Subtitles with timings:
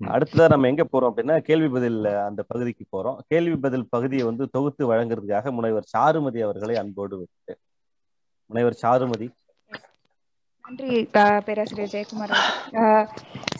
[0.00, 1.96] அடுத்ததா நம்ம எங்க போறோம் அப்படின்னா கேள்வி பதில்
[2.26, 3.16] அந்த பகுதிக்கு போறோம்.
[3.28, 7.54] கேள்வி பதில் பகுதியை வந்து தொகுத்து வழங்குறதுக்காக முனைவர் சாருமதி அவர்களை அன்போடு விட்டு
[8.50, 9.28] முனைவர் சாருமதி.
[10.64, 10.92] நன்றி
[11.46, 12.34] பேராசிரியர் ஜெயக்குமார்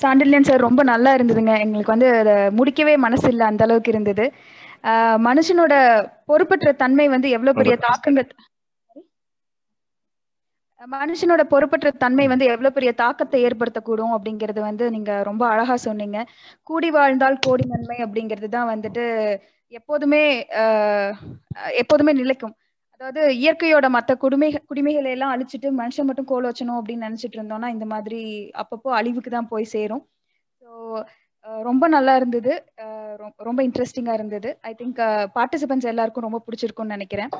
[0.00, 1.52] சாண்டில்யன் சார் ரொம்ப நல்லா இருந்ததுங்க.
[1.60, 4.24] எங்களுக்கு வந்து அதை முடிக்கவே மனசு இல்லை அந்த அளவுக்கு இருந்தது.
[4.84, 5.74] அஹ், மனுஷனோட
[6.26, 8.28] பொறுப்பற்ற தன்மை வந்து எவ்வளவு பெரிய தாக்கங்கள்
[10.80, 16.18] மனுஷனோட பொறுப்பற்ற தன்மை வந்து எவ்வளவு பெரிய தாக்கத்தை ஏற்படுத்தக்கூடும் அப்படிங்கறது வந்து நீங்க ரொம்ப அழகா சொன்னீங்க.
[16.70, 19.04] கூடி வாழ்ந்தால் கோடி நன்மை அப்படிங்கிறது தான் வந்துட்டு
[19.72, 20.22] எப்போதுமே
[21.82, 22.54] எப்போதுமே நிலைக்கும்.
[23.00, 27.86] அதாவது இயற்கையோட மற்ற குடிமை குடிமைகளை எல்லாம் அழிச்சிட்டு மனுஷன் மட்டும் கோல வச்சணும் அப்படின்னு நினைச்சிட்டு இருந்தோம்னா இந்த
[27.94, 28.20] மாதிரி
[28.62, 30.04] அப்பப்போ அழிவுக்கு தான் போய் சேரும்.
[30.62, 30.68] ஸோ
[31.68, 32.52] ரொம்ப நல்லா இருந்தது.
[33.48, 34.50] ரொம்ப இன்ட்ரெஸ்டிங்கா இருந்தது.
[34.70, 34.98] ஐ திங்க்
[35.36, 37.30] பார்ட்டிசிபென்ட்ஸ் எல்லாருக்கும் ரொம்ப பிடிச்சிருக்கும்னு நினைக்கிறேன்.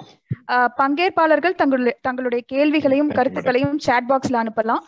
[0.81, 4.84] பங்கேற்பாளர்கள் தங்களுடைய தங்களுடைய கேள்விகளையும் கருத்துக்களையும் சாட் பாக்ஸ்ல அனுப்பலாம்.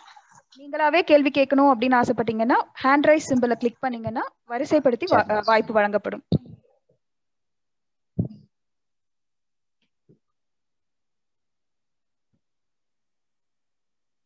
[0.60, 5.08] நீங்களாவே கேள்வி கேட்கணும் அப்படின்னு ஆசைப்பட்டீங்கன்னா ஹேண்ட் ரைஸ் சிம்பிளை கிளிக் பண்ணீங்கன்னா வரிசைப்படுத்தி
[5.50, 6.24] வாய்ப்பு வழங்கப்படும்.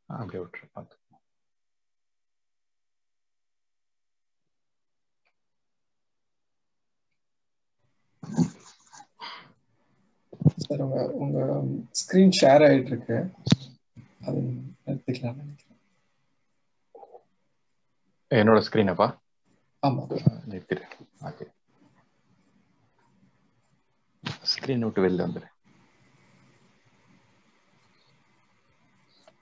[0.08, 0.93] அப்படியே விட்டுரு
[10.64, 11.38] சார் உங்க உங்க
[12.00, 13.18] ஸ்கிரீன் ஷேர் ஆயிட்டு இருக்கு
[14.26, 14.38] அது
[14.86, 15.70] நிறுத்திக்கலாம் நினைக்கிறேன்.
[18.30, 19.08] என்னோட ஸ்க்ரீனப்பா
[19.82, 20.02] ஆமா.
[20.50, 20.84] நிறுத்திடு.
[21.28, 21.46] ஓகே.
[24.52, 25.48] ஸ்க்ரீன் விட்டு வெளில வந்துடு.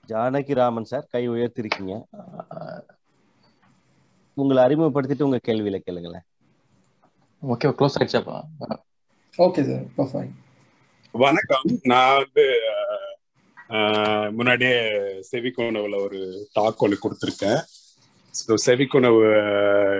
[0.09, 1.93] ஜானகி ராமன் சார் கை உயர்த்திருக்கீங்க.
[4.37, 6.25] உங்களை அறிமுகப்படுத்திட்டு உங்க கேள்வியில கேளுங்களேன்.
[7.43, 8.37] ஓகே க்ளோஸ் ஆயிடுச்சாப்பா?
[9.37, 10.33] ஓகே சார் இப்போ ஃபைன்
[11.15, 11.61] வணக்கம்.
[11.81, 12.59] நான் வந்து
[14.31, 14.89] முன்னாடியே
[15.31, 17.61] செவிக்கோணவுல ஒரு டாக் ஒன்று கொடுத்துருக்கேன்.
[18.47, 19.25] ஸோ செவிக்குணவு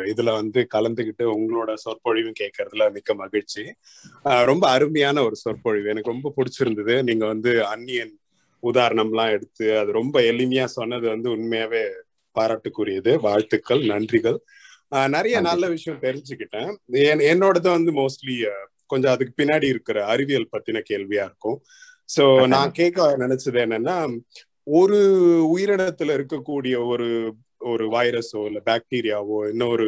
[0.06, 3.74] இதுல வந்து கலந்துக்கிட்டு உங்களோட சொற்பொழிவும் கேட்கறதுல மிக்க மகிழ்ச்சி.
[4.24, 5.90] ரொம்ப அருமையான ஒரு சொற்பொழிவு.
[5.90, 7.04] எனக்கு ரொம்ப பிடிச்சிருந்தது.
[7.04, 8.20] நீங்க வந்து அந்நியன்
[8.64, 11.90] உதாரணம்லாம் எடுத்து அது ரொம்ப எளிமையா சொன்னது வந்து உண்மையாவே
[12.40, 13.20] பாராட்டுக்குரியது.
[13.20, 14.38] வாழ்த்துக்கள் நன்றிகள்.
[15.08, 15.42] நிறைய.
[15.42, 16.76] நல்ல விஷயம் தெரிஞ்சுக்கிட்டேன்.
[16.92, 18.50] என்- என்னோடது வந்து மோஸ்ட்லி
[18.90, 21.58] கொஞ்சம் அதுக்கு பின்னாடி இருக்கிற அறிவியல் பத்தின கேள்வியா இருக்கும்.
[22.10, 22.24] சோ
[22.54, 23.98] நான் கேட்க நினைச்சது என்னன்னா
[24.74, 25.00] ஒரு
[25.54, 27.08] உயிரினத்துல இருக்கக்கூடிய ஒரு
[27.66, 29.88] ஒரு வைரஸோ இல்ல பாக்டீரியாவோ இன்னொரு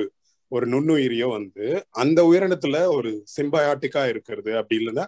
[0.52, 1.66] ஒரு நுண்ணுயிரியோ வந்து
[2.02, 5.06] அந்த உயிரினத்துல ஒரு சிம்பயாட்டிக்கா இருக்கிறது அப்படி இல்லைன்னா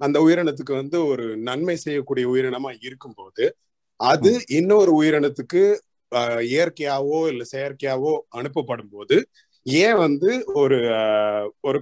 [0.00, 3.44] அந்த உயிரினத்துக்கு வந்து ஒரு நன்மை செய்யக்கூடிய உயிரினமா இருக்கும்போது
[4.00, 5.62] அது இன்னொரு உயிரினத்துக்கு
[6.12, 9.16] ஆஹ், இயற்கையாவோ இல்ல செயற்கையாவோ அனுப்பப்படும் போது
[9.80, 10.78] ஏன் வந்து ஒரு
[11.60, 11.78] ஒரு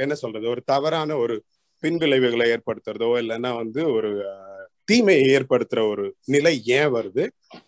[0.00, 1.34] என்ன சொல்றது ஒரு தவறான ஒரு
[1.82, 4.10] பின்விளைவுகளை ஏற்படுத்துறதோ இல்லைன்னா வந்து ஒரு
[4.84, 7.24] தீமையை ஏற்படுத்துற ஒரு நிலை ஏன் வருது?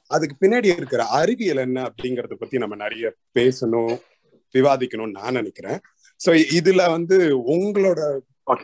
[0.07, 3.95] அதுக்கு பின்னாடி இருக்கிற அறிவியல் என்ன அப்படிங்கறத பத்தி நம்ம நிறைய பேசணும்
[4.55, 5.79] விவாதிக்கணும்னு நான் நினைக்கிறேன்.
[6.21, 7.17] சோ இதுல வந்து
[7.55, 8.01] உங்களோட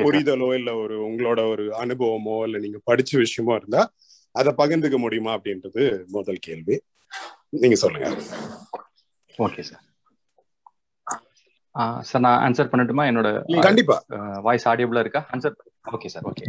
[0.03, 3.83] புரிதலோ இல்ல ஒரு உங்களோட ஒரு அனுபவமோ இல்ல நீங்க படிச்ச விஷயமோ இருந்தா
[4.35, 6.77] அதை பகிர்ந்துக்க முடியுமா அப்படின்றது முதல் கேள்வி.
[7.51, 8.09] நீங்க சொல்லுங்க.
[9.39, 9.85] ஓகே சார்
[12.03, 13.03] சார் நான் ஆன்சர் பண்ணட்டுமா?
[13.11, 13.29] என்னோட
[13.67, 13.97] கண்டிப்பா.
[14.47, 15.23] வாய்ஸ் ஆடியபிளா இருக்கா?
[15.35, 15.57] Answer
[15.93, 16.47] okay sir okay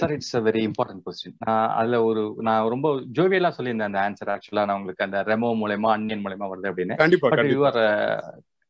[0.00, 4.32] sir it's a very important question நான் அதுல ஒரு நான் ரொம்ப ஜோவியலா சொல்லியிருந்தேன் அந்த ஆன்சர்
[4.34, 6.94] ஆக்சுவலா நான் உங்களுக்கு அந்த ரெமோ மூலயமா அன்னியன் மூலயமா வருது அப்படின்னு.
[6.96, 7.50] பட் கண்டிப்பா.
[7.54, 7.80] யுவர்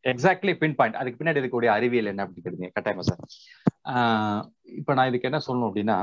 [0.04, 3.22] எக்ஸாக்ட்லி பின் பாயிண்ட் அதுக்கு பின்னாடி இருக்கக்கூடிய அறிவியல் என்ன அப்படிங்கிறது கட்டாயமா சார்
[4.78, 5.98] இப்போ நான் இதுக்கு என்ன சொல்லணும் அப்படின்னா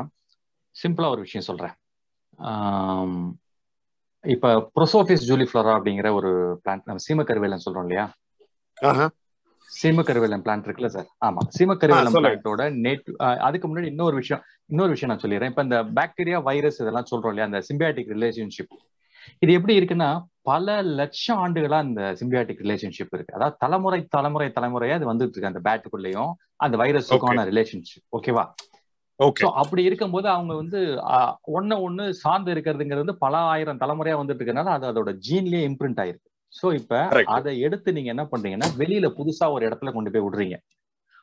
[0.76, 1.76] சிம்பிளா ஒரு விஷயம் சொல்றேன்.
[4.24, 6.32] இப்ப ப்ரோசோபிஸ் ஜூலிஃப்ளோரா அப்படிங்கிற ஒரு
[6.64, 8.06] பிளான்ட் நம்ம சீமக்கருவேலன் சொல்றோம் இல்லையா?
[9.66, 9.74] ஆஹா.
[9.76, 11.42] சீமக்கருவேலன் பிளான்ட் இருக்குல்ல சார் ஆமா.
[11.56, 12.32] சீமக்கருவேலன் சொல்லுங்க.
[12.34, 13.08] பிளான்ட்டோட நேட்
[13.48, 15.52] அதுக்கு முன்னாடி இன்னொரு விஷயம் இன்னொரு விஷயம் நான் சொல்லிடுறேன்.
[15.52, 17.50] இப்ப இந்த பாக்டீரியா வைரஸ் இதெல்லாம் சொல்றோம் இல்லையா?
[17.50, 18.76] அந்த சிம்பியாட்டிக் ரிலேஷன்ஷிப்
[19.42, 20.10] இது எப்படி இருக்குன்னா
[20.46, 23.36] பல லட்சம் ஆண்டுகளா இந்த சிம்பியாட்டிக் ரிலேஷன்ஷிப் இருக்கு.
[23.38, 27.18] அதாவது தலைமுறை தலைமுறை தலைமுறையா அது வந்துட்டு இருக்கு அந்த பேட்டுக்குள்ளேயும் அந்த வைரஸுக்கான
[27.52, 28.46] ரிலேஷன்ஷிப் ஓகேவா
[29.60, 30.80] அப்படி இருக்கும்போது அவங்க வந்து
[31.54, 36.25] ஒன்னு ஒண்ணு சார்ந்து இருக்கிறதுங்கிறது பல ஆயிரம் தலைமுறையா வந்துட்டு இருக்கனால அது அதோட ஜீன்லயே இம்ப்ரிண்ட் ஆயிருக்கு.
[36.56, 36.94] சோ இப்ப.
[37.36, 40.58] அதை எடுத்து நீங்க என்ன பண்றீங்கன்னா வெளியில புதுசா ஒரு இடத்துல கொண்டு போய் விடுறீங்க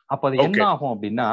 [0.09, 0.61] அப்ப அது என்ன.
[0.71, 1.27] ஆகும் அப்படின்னா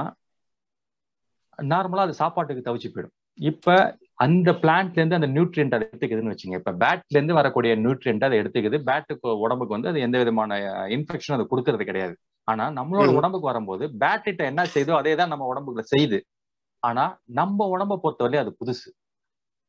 [1.59, 3.75] நார்மலா அது சாப்பாட்டுக்கு தவிச்சு போயிடும் இப்ப
[4.19, 8.79] அந்த பிளான்ட்ல இருந்து அந்த நியூட்ரியன்ட் அதை எடுத்துக்குதுன்னு வச்சுங்க இப்ப பேட்ல இருந்து வரக்கூடிய நியூட்ரியன்ட் அதை எடுத்துக்குது
[8.89, 10.59] பேட்டுக்கு உடம்புக்கு வந்து அது எந்த விதமான
[10.97, 12.15] இன்ஃபெக்ஷன் அது கொடுக்கறது கிடையாது
[12.49, 13.09] ஆனா நம்மளோட.
[13.19, 16.19] உடம்புக்கு வரும்போது பேட்டிட்ட என்ன செய்தோ அதே தான் நம்ம உடம்புக்குள்ள செய்யுது
[16.83, 17.05] ஆனா
[17.39, 18.89] நம்ம உடம்ப பொறுத்தவரை அது புதுசு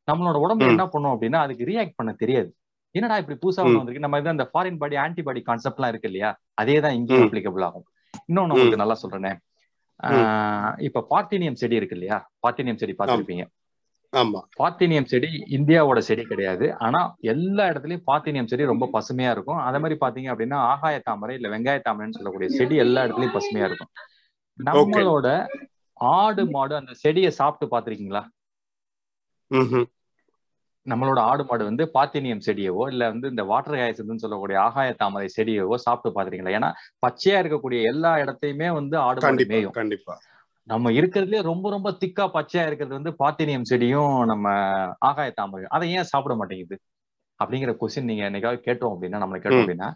[0.08, 0.64] நம்மளோட உடம்பு.
[0.70, 2.50] என்ன பண்ணும் அப்படின்னா அதுக்கு ரியாக்ட் பண்ண தெரியாது
[2.94, 3.62] என்னடா இப்படி புதுசா.
[3.66, 4.04] ஒண்ணு வந்திருக்கு?
[4.06, 6.30] நம்ம இது அந்த ஃபாரின் பாடி ஆன்டிபாடி கான்செப்ட் எல்லாம் இருக்கு இல்லையா?
[6.54, 7.24] அதே தான் இங்கேயும்.
[7.26, 7.86] அப்ளிகபிள் ஆகும்.
[8.28, 9.32] இன்னொன்னு உங்களுக்கு நல்லா சொல்றேனே.
[10.88, 12.18] இப்ப பார்த்தினியம் செடி இருக்கு இல்லையா?
[12.44, 13.44] பார்த்தினியம் செடி பார்த்திருப்பீங்க.
[14.12, 14.40] ஆமா.
[14.60, 16.66] பாத்தீனியம் செடி இந்தியாவோட செடி கிடையாது.
[16.78, 17.00] ஆனா
[17.32, 19.60] எல்லா இடத்துலயும் பாத்தீனியம் செடி ரொம்ப பசுமையா இருக்கும்.
[19.66, 23.92] அதே மாதிரி பாத்தீங்க அப்படின்னா ஆகாய தாமரை இல்ல வெங்காய தாமரைன்னு சொல்லக்கூடிய செடி எல்லா இடத்துலயும் பசுமையா இருக்கும்.
[24.58, 25.26] நம்மளோட
[26.14, 28.22] ஆடு மாடு அந்த செடியை சாப்பிட்டு பாத்திருக்கீங்களா.
[30.86, 35.74] நம்மளோட ஆடு மாடு வந்து பாத்தினியம் செடியவோ இல்ல வந்து இந்த வாட்டர் ஹயாசின்னு சொல்லக்கூடிய ஆகாய தாமரை செடியவோ
[35.76, 36.70] சாப்பிட்டு பாத்திருக்கீங்களா ஏன்னா
[37.06, 39.74] பச்சையா இருக்கக்கூடிய எல்லா இடத்தையுமே வந்து ஆடு மாடு மேயும்.
[39.74, 40.14] கண்டிப்பா.
[40.68, 44.46] நம்ம இருக்கிறதுலே ரொம்ப ரொம்ப திக்கா பச்சையா இருக்கிறது வந்து பாத்தினியம் செடியும் நம்ம
[45.00, 46.76] ஆகாய தாமரை அதை ஏன் சாப்பிட மாட்டேங்குது?
[47.40, 49.62] அப்படிங்கிற கொஸ்டின் நீங்க என்னைக்காவது கேட்டோம் அப்படின்னா நம்மளை கேட்டோம்.
[49.62, 49.88] அப்படின்னா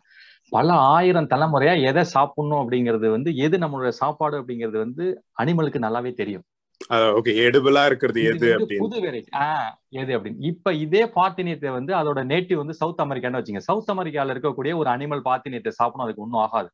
[0.52, 5.04] பல ஆயிரம் தலைமுறையா எதை சாப்பிடணும் அப்படிங்கிறது வந்து எது நம்மளோட சாப்பாடு அப்படிங்கிறது வந்து
[5.42, 6.44] அனிமலுக்கு நல்லாவே தெரியும்.
[6.90, 10.34] ஓகே எடுபிளா இருக்கிறது எது புது வெரைட்டி ஆஹ் எது அப்படின்னு.
[10.38, 13.58] இப்ப இதே பாத்தினியத்தை வந்து அதோட நேட்டிவ் வந்து சவுத் அமெரிக்கான்னு வச்சுங்க.
[13.58, 16.04] சவுத் அமெரிக்கால இருக்கக்கூடிய ஒரு அனிமல் பாத்தினியத்தை சாப்பிடணும்.
[16.04, 16.70] அதுக்கு ஒன்றும் ஆகாது.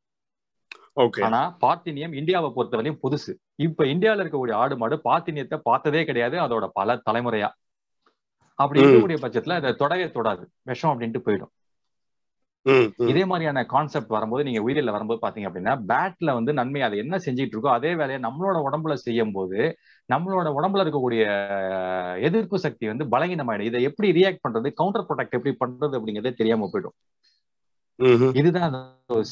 [1.00, 3.34] ஓகே ஆனா பாத்தினியம் இந்தியாவை பொறுத்தவரையும் புதுசு.
[3.54, 6.38] இப்ப இந்தியால இருக்கக்கூடிய ஆடு மாடு பாத்தினியத்தை பார்த்ததே கிடையாது.
[6.38, 7.48] அதோட பல தலைமுறையா.
[8.54, 8.80] அப்படி.
[8.80, 10.46] இருக்கக்கூடிய பட்சத்துல அதை தொடவே தொடாது.
[10.62, 11.61] விஷம் அப்படின்ட்டு போயிடும்.
[13.10, 17.54] இதே மாதிரியான கான்செப்ட் வரும்போது நீங்க உயிரியல்ல வரும்போது பாத்தீங்க அப்படின்னா பேட்ல வந்து நன்மை அதை என்ன செஞ்சுட்டு
[17.54, 19.60] இருக்கோ அதே வேலையை நம்மளோட உடம்புல செய்யும் போது
[20.08, 21.22] நம்மளோட உடம்புல இருக்கக்கூடிய
[22.28, 23.68] எதிர்ப்பு சக்தி வந்து பலகீனமாயிடும்.
[23.70, 26.96] இதை எப்படி ரியாக்ட் பண்றது கவுண்டர் ப்ரொடக்ட் எப்படி பண்றது அப்படிங்கறதே தெரியாம போயிடும்.
[28.40, 28.76] இதுதான்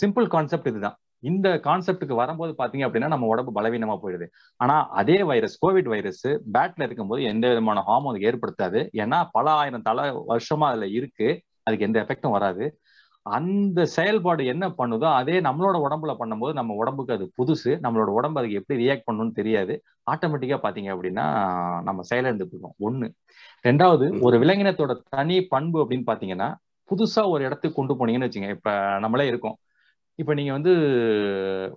[0.01, 0.97] சிம்பிள் கான்செப்ட் இதுதான்.
[1.31, 4.27] இந்த கான்செப்டுக்கு வரும்போது பாத்தீங்க அப்படின்னா நம்ம உடம்பு பலவீனமா போயிடுது.
[4.61, 8.83] ஆனா அதே வைரஸ் கோவிட் வைரஸ் பேட்ல இருக்கும்போது எந்த விதமான ஹார்மோன் ஏற்படுத்தாது.
[9.03, 11.29] ஏன்னா பல ஆயிரம் தலை வருஷமா அதுல இருக்கு.
[11.63, 12.65] அதுக்கு எந்த எஃபெக்டும் வராது.
[13.27, 17.71] அந்த செயல்பாடு என்ன பண்ணுதோ அதே நம்மளோட உடம்புல பண்ணும்போது நம்ம உடம்புக்கு அது புதுசு.
[17.81, 19.75] நம்மளோட உடம்பு அதுக்கு எப்படி ரியாக்ட் பண்ணணும்னு தெரியாது.
[20.11, 21.27] ஆட்டோமேட்டிக்கா பாத்தீங்க அப்படின்னா
[21.83, 23.09] நம்ம செயலிழந்து போயிடும் ஒண்ணு.
[23.65, 26.49] ரெண்டாவது ஒரு விலங்கினத்தோட தனி பண்பு அப்படின்னு பாத்தீங்கன்னா
[26.91, 29.59] புதுசா ஒரு இடத்துக்கு கொண்டு போனீங்கன்னு வச்சுங்க இப்ப நம்மளே இருக்கோம்.
[30.15, 30.73] இப்ப நீங்க வந்து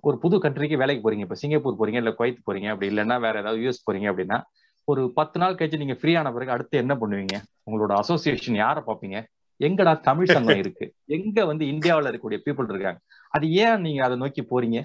[0.01, 1.19] ஒரு புது கண்ட்ரிக்கு வேலைக்கு போறீங்க.
[1.19, 4.39] இப்ப சிங்கப்பூர் போறீங்க இல்ல குவைத் போறீங்க அப்படி இல்லைன்னா வேற ஏதாவது யூஎஸ் போறீங்க அப்படின்னா
[4.87, 7.35] ஒரு பத்து நாள் கழிச்சு நீங்க ஃப்ரீ ஆன பிறகு அடுத்து என்ன பண்ணுவீங்க?
[7.65, 9.17] உங்களோட அசோசியேஷன் யாரை பார்ப்பீங்க?
[9.59, 10.93] எங்கடா தமிழ் சங்கம் இருக்கு?
[11.05, 12.99] எங்க வந்து இந்தியாவுல இருக்கக்கூடிய பீப்புள் இருக்காங்க?
[13.33, 14.79] அது ஏன் நீங்க அதை நோக்கி போறீங்க?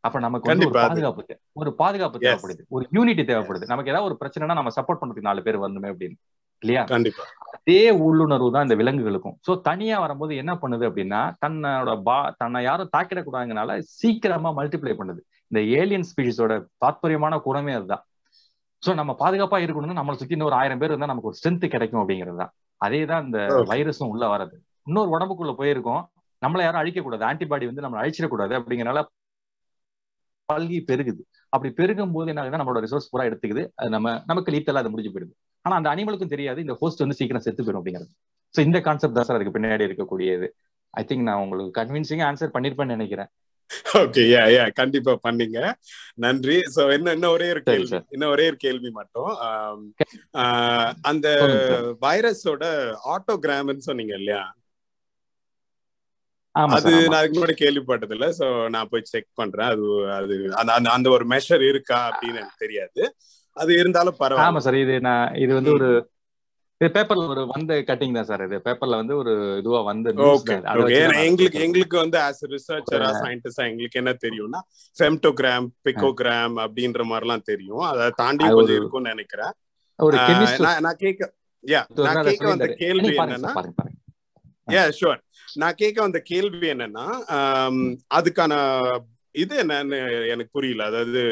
[0.00, 0.74] அப்ப நமக்கு வந்து ஒரு.
[0.88, 1.22] பாதுகாப்பு
[1.52, 2.18] ஒரு பாதுகாப்பு.
[2.18, 2.62] தேவைப்படுது.
[2.68, 3.66] ஒரு யூனிட்டி தேவைப்படுது.
[3.66, 6.16] நமக்கு ஏதாவது ஒரு பிரச்சனைனா நம்ம சப்போர்ட் பண்றதுக்கு நாலு பேர் வரணுமே அப்படின்னு.
[6.62, 6.82] இல்லையா?
[7.52, 9.36] அதே உள்ளுணர்வு தான் இந்த விலங்குகளுக்கும்.
[9.46, 15.20] சோ தனியா வரும்போது என்ன பண்ணுது அப்படின்னா தன்னோட பா தன்னை யாரும் தாக்கிடக்கூடாதுனால சீக்கிரமா மல்டிப்ளை பண்ணுது.
[15.50, 16.52] இந்த ஏலியன் ஸ்பீஷிஸோட
[16.84, 18.04] தாத்பரியமான குணமே அதுதான்.
[18.82, 22.36] சோ நம்ம பாதுகாப்பா இருக்கணும்னா நம்மளை சுத்தி இன்னொரு ஆயிரம் பேர் இருந்தா நமக்கு ஒரு ஸ்ட்ரென்த் கிடைக்கும் அப்படிங்கிறது
[22.36, 22.52] தான்.
[22.80, 23.38] அதே தான் இந்த.
[23.72, 24.56] வைரஸும் உள்ள வர்றது.
[24.86, 26.02] இன்னொரு உடம்புக்குள்ள போயிருக்கோம்.
[26.42, 29.02] நம்மள யாரும் அழிக்க கூடாது ஆன்டிபாடி வந்து நம்மளை அழிச்சிடக்கூடாது அப்படிங்கறனால
[30.48, 31.22] பல்கி பெருகுது.
[31.52, 33.62] அப்படி பெருகும் போது என்ன ஆகுதுன்னா நம்மளோட ரிசோர்ஸ் பூரா எடுத்துக்குது.
[33.80, 35.34] அது நம்ம நமக்கு லீத்தலா அது முடிஞ்சு போயிடுது.
[35.64, 36.60] ஆனா அந்த அனிமலுக்கும் தெரியாது.
[36.60, 38.10] இந்த ஹோஸ்ட் வந்து சீக்கிரம் செத்து போயிடும் அப்படிங்கிறது.
[38.54, 40.48] சோ இந்த கான்செப்ட் தான் சார் அதுக்கு பின்னாடி இருக்கக்கூடியது.
[40.94, 43.30] ஐ திங்க் நான் உங்களுக்கு கன்வின்சிங்கா ஆன்சர் பண்ணிருப்பேன்னு நினைக்கிறேன்.
[44.00, 45.58] ஓகே யா யா கண்டிப்பா பண்ணீங்க.
[46.16, 46.56] நன்றி.
[46.74, 47.98] சோ என்ன இன்னும் ஒரே ஒரு கேள்வி.
[48.10, 49.30] இன்னும் ஒரே ஒரு கேள்வி மட்டும்.
[49.46, 49.84] ஆம்,
[51.02, 51.26] அந்த.
[52.02, 52.64] வைரஸோட
[53.14, 54.42] ஆட்டோகிராம்னு சொன்னீங்க இல்லையா?
[56.54, 57.04] ஆமா அது ஆமா.
[57.04, 59.70] நான் அதுக்கு முன்னாடி கேள்விப்பட்டது இல்ல சோ நான் போய் செக் பண்றேன்.
[59.72, 59.84] அது
[60.18, 63.02] அது அந்த அந்த ஒரு மெஷர் இருக்கா அப்படின்னு எனக்கு தெரியாது.
[63.56, 65.88] அது இருந்தாலும் ஆமா பரவாயில்ல சார் இது நான் இது வந்து ஒரு
[66.80, 68.56] இது பேப்பர்ல ஒரு வந்த கட்டிங் தான் சார் இது.
[68.64, 70.54] பேப்பர்ல வந்து ஒரு இதுவா வந்த எங்களுக்கு.
[71.64, 74.60] எங்களுக்கு வந்து ஆஸ் ரிசர்ச்சரா சயின்டிஸ்டா எங்களுக்கு என்ன தெரியும்னா
[74.96, 77.84] ஃபெம்டோகிராம் பிகோகிராம் அப்படின்ற மாதிரிலாம் தெரியும்.
[77.90, 79.54] அதை தாண்டி கொஞ்சம் இருக்கும்னு நினைக்கிறேன்.
[79.98, 80.16] ஒரு
[80.86, 81.30] நான் கேட்க
[81.64, 83.52] யா நான் கேட்க வந்த கேள்வி என்னன்னா
[84.68, 85.20] யா ஷுவர்
[85.56, 87.06] நான் கேட்க வந்த கேள்வி என்னன்னா
[88.18, 88.52] அதுக்கான
[89.34, 89.98] இது என்னன்னு
[90.32, 90.82] எனக்கு புரியல.
[90.90, 91.22] அதாவது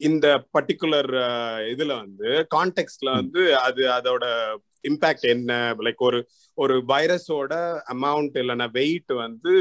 [0.00, 1.12] இந்த பர்டிகுலர்
[1.72, 4.24] இதுல வந்து கான்டெக்ட்ல வந்து அது அதோட
[4.84, 5.74] இம்பாக்ட் என்ன?
[5.86, 6.20] லைக் ஒரு
[6.58, 7.52] ஒரு வைரஸோட
[7.94, 9.52] அமௌண்ட் இல்லைன்னா வெயிட் வந்து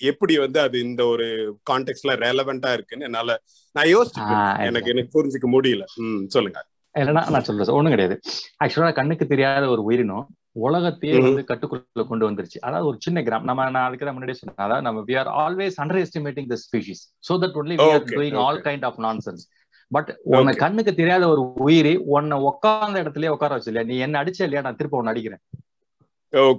[0.00, 1.26] எப்படி வந்து அது இந்த ஒரு
[1.70, 3.30] கான்டெக்ட்ல ரெலவெண்டா இருக்குன்னு என்னால
[3.74, 4.34] நான் இருக்கேன்.
[4.66, 5.84] எனக்கு எனக்கு புரிஞ்சுக்க முடியல.
[5.96, 6.60] ம் சொல்லுங்க.
[6.94, 7.76] இல்லைன்னா நான் சொல்றேன்.
[7.78, 8.16] ஒண்ணும் கிடையாது.
[8.64, 10.26] ஆக்சுவலா கண்ணுக்கு தெரியாத ஒரு உயிரினம்
[10.66, 11.18] உலகத்தையே.
[11.20, 12.58] வந்து கட்டுக்குள்ள கொண்டு வந்துருச்சு.
[12.60, 14.64] அதாவது ஒரு சின்ன கிராம் நம்ம நான் அதுக்கு முன்னாடியே சொன்னேன்.
[14.66, 18.60] அதாவது நம்ம we are always underestimating the species so that only we are doing all.
[18.60, 19.44] Kind of nonsense
[19.92, 20.52] but உன்னை.
[20.62, 24.64] கண்ணுக்கு தெரியாத ஒரு உயிரி உன்னை உட்கார்ந்த இடத்துலயே உட்கார வச்சு இல்லையா நீ என்ன அடிச்ச இல்லையா?
[24.66, 25.42] நான் திருப்ப உன்னை அடிக்கிறேன்.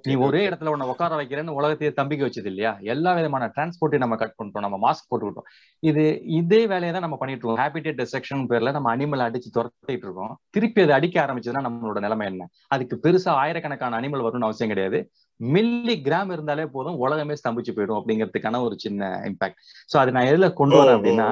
[0.07, 2.71] நீ ஒரே இடத்துல உன்னை உட்கார வைக்கிறேன்னு உலகத்தையே தம்பிக்க வச்சது இல்லையா?
[2.93, 4.65] எல்லா விதமான டிரான்ஸ்போர்ட்டையும் நம்ம கட் பண்ணிட்டோம்.
[4.65, 5.47] நம்ம மாஸ்க் போட்டுக்கிட்டோம்.
[5.83, 6.03] இது
[6.39, 7.61] இதே வேலையை தான் நம்ம பண்ணிட்டு இருக்கோம்.
[7.63, 10.33] ஹேபிடேட் டிஸ்ட்ரக்ஷன் பேர்ல நம்ம அனிமல் அடிச்சு துரத்திட்டு இருக்கோம்.
[10.57, 12.49] திருப்பி அது அடிக்க ஆரம்பிச்சதுன்னா நம்மளோட நிலைமை என்ன?
[12.75, 14.99] அதுக்கு பெருசா ஆயிரக்கணக்கான அனிமல் வரணும்னு அவசியம் கிடையாது.
[15.39, 19.61] மில்லி கிராம் இருந்தாலே போதும் உலகமே ஸ்தம்பிச்சு போயிடும் அப்படிங்கிறதுக்கான ஒரு சின்ன இம்பாக்ட்
[19.93, 21.29] சோ அது நான் எதுல கொண்டு வரேன் அப்படின்னா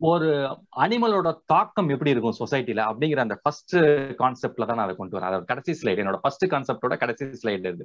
[0.00, 0.28] ஒரு
[0.76, 3.76] அனிமலோட தாக்கம் எப்படி இருக்கும் சொசைட்டில அப்படிங்கிற அந்த ஃபர்ஸ்ட்
[4.22, 5.28] கான்செப்ட்ல தான் நான் அதை கொண்டு வரேன்.
[5.30, 7.84] அதோட கடைசி ஸ்லைடு என்னோட ஃபர்ஸ்ட் கான்செப்டோட கடைசி ஸ்லைடு இது.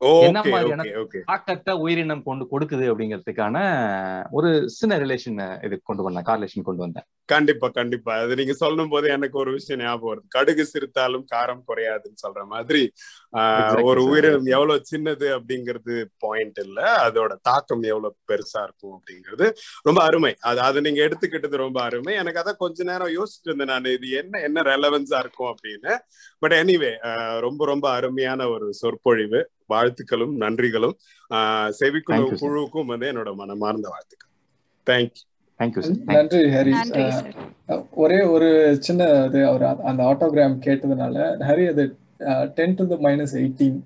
[0.00, 0.84] என்ன மாதிரியான
[1.28, 3.56] தாக்கத்தை உயிரினம் கொண்டு கொடுக்குது அப்படிங்கிறதுக்கான
[4.38, 7.06] ஒரு சின்ன ரிலேஷன் இது கொண்டு வந்தேன் கார்லேஷன் கொண்டு வந்தேன்.
[7.32, 8.12] கண்டிப்பா கண்டிப்பா.
[8.24, 10.26] அது நீங்க சொல்லும் போது எனக்கு ஒரு விஷயம் ஞாபகம் வருது.
[10.28, 12.82] கடுகு சிரித்தாலும் காரம் குறையாதுன்னு சொல்ற மாதிரி
[13.88, 14.02] ஒரு.
[14.10, 16.78] உயிரினம் எவ்வளவு சின்னது அப்படிங்கிறது பாயிண்ட் இல்ல.
[17.06, 19.48] அதோட தாக்கம் எவ்வளவு பெருசா இருக்கும் அப்படிங்கிறது
[19.82, 20.32] ரொம்ப அருமை.
[20.50, 22.14] அது அதை நீங்க எடுத்துக்கிட்டது ரொம்ப அருமை.
[22.22, 25.94] எனக்கு அதான் கொஞ்ச நேரம் யோசிச்சுட்டு இருந்தேன் நான் இது என்ன என்ன ரெலவென்ஸா இருக்கும் அப்படின்னு.
[26.38, 26.94] பட் எனிவே
[27.48, 29.42] ரொம்ப ரொம்ப அருமையான ஒரு சொற்பொழிவு.
[29.72, 30.96] வாழ்த்துக்களும் நன்றிகளும்.
[31.80, 32.26] செவிக்குழு.
[32.42, 34.32] குழுவுக்கும் வந்து என்னோட மனமார்ந்த வாழ்த்துக்கள்.
[34.86, 35.24] தேங்க்யூ
[36.14, 36.72] நன்றி ஹரி.
[38.04, 38.48] ஒரே ஒரு
[38.86, 41.16] சின்ன இது அவர் அந்த ஆட்டோகிராம் கேட்டதுனால
[41.48, 41.84] ஹரி அது
[42.58, 43.78] ten to the minus eighteen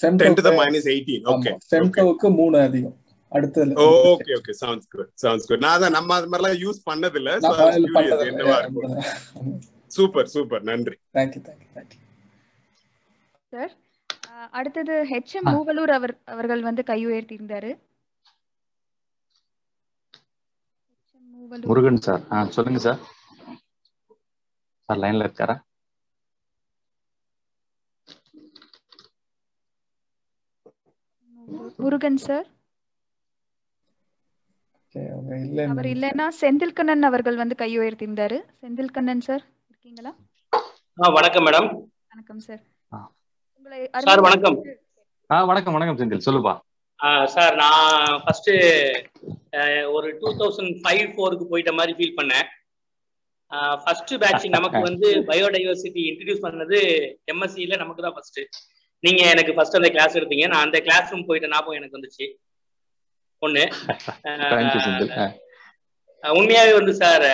[0.00, 2.96] ten to the minus eighteen okay ஃபெம்டோவுக்கு மூணு அதிகம்.
[3.32, 7.30] அடுத்தது okay okay sounds good sounds good நான் நம்ம அது மாதிரிலாம் யூஸ் பண்ணது இல்ல
[9.96, 10.96] சூப்பர் சூப்பர் நன்றி.
[11.16, 12.00] Thank you thank you thank you
[13.52, 13.72] sir
[14.50, 15.52] அடுத்தது ஹெச்எம் ஆ.
[15.52, 17.70] மூவலூர் அவர் அவர்கள் வந்து கை உயர்த்தியிருந்தாரு
[21.32, 21.66] மூவலூர்.
[21.66, 22.22] முருகன் சார்.
[22.32, 23.00] ஆ சொல்லுங்க சார்.
[24.88, 25.56] சார் லைன்ல இருக்காரா?
[31.76, 32.46] முருகன் சார்.
[35.68, 40.12] அவர் இல்லைன்னா செந்தில்கண்ணன் அவர்கள் வந்து கை உயர்த்தியிருந்தாரு செந்தில்கண்ணன் சார் இருக்கீங்களா?
[41.12, 41.68] வணக்கம் மேடம்.
[42.08, 42.62] வணக்கம் சார்.
[44.06, 44.56] சார் வணக்கம்.
[45.30, 46.24] ஆ வணக்கம் வணக்கம் செந்தில்.
[46.26, 46.52] சொல்லுப்பா.
[47.34, 48.50] சார் நான் ஃபர்ஸ்ட்
[49.96, 52.46] ஒரு டூ தௌசண்ட் ஃபைவ் ஃபோருக்கு போயிட்ட மாதிரி ஃபீல் பண்ணேன்.
[53.82, 56.78] ஃபர்ஸ்ட் பேட்ச் நமக்கு வந்து பயோடைவர்சிட்டி இன்ட்ரடியூஸ் பண்ணது
[57.32, 58.40] எம்எஸ்சியில நமக்கு தான் ஃபர்ஸ்ட்
[59.04, 60.46] நீங்க எனக்கு ஃபர்ஸ்ட் அந்த கிளாஸ் எடுத்தீங்க.
[60.52, 62.26] நான் அந்த கிளாஸ் ரூம் போயிட்ட ஞாபகம் எனக்கு வந்துச்சு.
[63.42, 63.64] ஒண்ணு.
[66.22, 67.26] உண்மையாவே வந்து சார்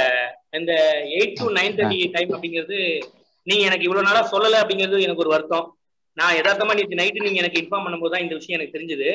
[0.61, 0.73] இந்த
[1.17, 2.81] eight to nine thirty time அப்படிங்கிறது
[3.47, 5.69] நீங்க எனக்கு இவ்வளவு நாளா சொல்லல அப்படிங்கிறது எனக்கு ஒரு வருத்தம்.
[6.19, 9.09] நான் யதார்த்தமா நேற்று நைட்டு நீங்க எனக்கு இன்ஃபார்ம் பண்ணும்போது தான் இந்த விஷயம் எனக்கு தெரிஞ்சது.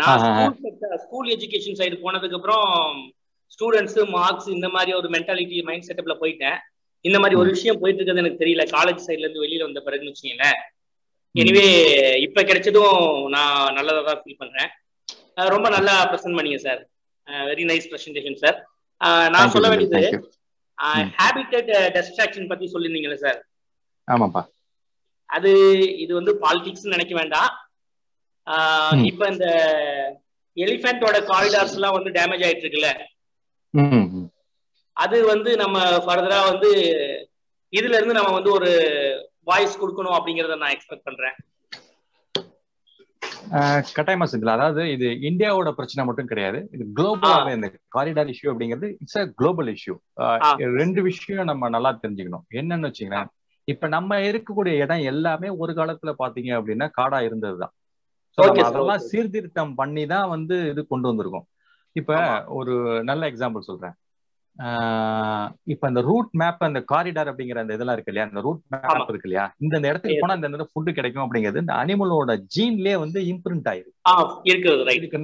[0.00, 0.20] நான்.
[1.04, 2.68] ஸ்கூல் எஜுகேஷன் சைடு போனதுக்கு அப்புறம்
[3.54, 6.58] ஸ்டூடெண்ட்ஸ் மார்க்ஸ் இந்த மாதிரி ஒரு மென்டாலிட்டி மைண்ட் செட்டப்ல போயிட்டேன்.
[7.04, 8.64] இந்த மாதிரி ஒரு விஷயம் போயிட்டு இருக்கிறது எனக்கு தெரியல.
[8.76, 10.60] காலேஜ் சைட்ல இருந்து வெளியில வந்த பிறகுன்னு வச்சுக்கீங்களேன்.
[11.34, 11.66] எனிவே
[12.26, 12.96] இப்ப கிடைச்சதும்
[13.34, 14.70] நான் நல்லதா தான் ஃபீல் பண்றேன்.
[15.54, 16.80] ரொம்ப நல்லா ப்ரெசென்ட் பண்ணீங்க sir
[17.50, 18.58] very nice presentation sir
[19.34, 20.00] நான் சொல்ல வேண்டியது.
[21.20, 23.40] ஹேபிட்டட் டெஸ்ட்ராக்ஷன் பத்தி சொல்லியிருந்தீங்கல்ல சார்
[24.08, 24.42] ஆமாப்பா.
[25.36, 25.50] அது
[26.04, 27.50] இது வந்து பாலிடிக்ஸ் நினைக்க வேண்டாம்.
[29.10, 29.46] இப்ப இந்த
[30.56, 32.90] எலிஃபென்ட்டோட காரிடார்ஸ் எல்லாம் வந்து டேமேஜ் ஆயிட்டு இருக்குல்ல.
[34.96, 36.70] அது வந்து நம்ம ஃபர்தரா வந்து
[37.72, 38.70] இதுல இருந்து நம்ம வந்து ஒரு
[39.50, 41.36] வாய்ஸ் கொடுக்கணும் அப்படிங்கறத நான் எக்ஸ்பெக்ட் பண்றேன்.
[43.96, 46.58] கட்டாயமா செந்தில் அதாவது இது இந்தியாவோட பிரச்சனை மட்டும் கிடையாது.
[46.74, 49.94] இது குளோபலாவே இந்த காரிடார் இஷ்யூ அப்படிங்கிறது இட்ஸ் அ குளோபல் இஷ்யூ.
[50.80, 52.44] ரெண்டு விஷயம் நம்ம நல்லா தெரிஞ்சுக்கணும்.
[52.60, 53.30] என்னன்னு வச்சுங்களேன்
[53.68, 57.74] இப்ப நம்ம இருக்கக்கூடிய இடம் எல்லாமே ஒரு காலத்துல பாத்தீங்க அப்படின்னா காடா இருந்ததுதான்
[58.38, 59.02] அதெல்லாம்.
[59.10, 61.46] சீர்திருத்தம் பண்ணி தான் வந்து இது கொண்டு வந்திருக்கோம்
[61.96, 62.12] இப்ப.
[62.58, 63.96] ஒரு நல்ல எக்ஸாம்பிள் சொல்றேன்
[64.56, 68.60] ஆஹ் இப்ப இந்த ரூட் மேப் அந்த காரிடார் அப்படிங்கிற அந்த இதெல்லாம் இருக்கு இல்லையா அந்த ரூட்.
[68.72, 70.22] மேப் இருக்கு இல்லையா இந்த இந்த இடத்துக்கு.
[70.22, 75.20] போனா இந்த ஃபுட்டு கிடைக்கும் அப்படிங்கிறது இந்த அனிமலோட ஜீன்லயே வந்து இம்ப்ரிண்ட் ஆயிருக்கு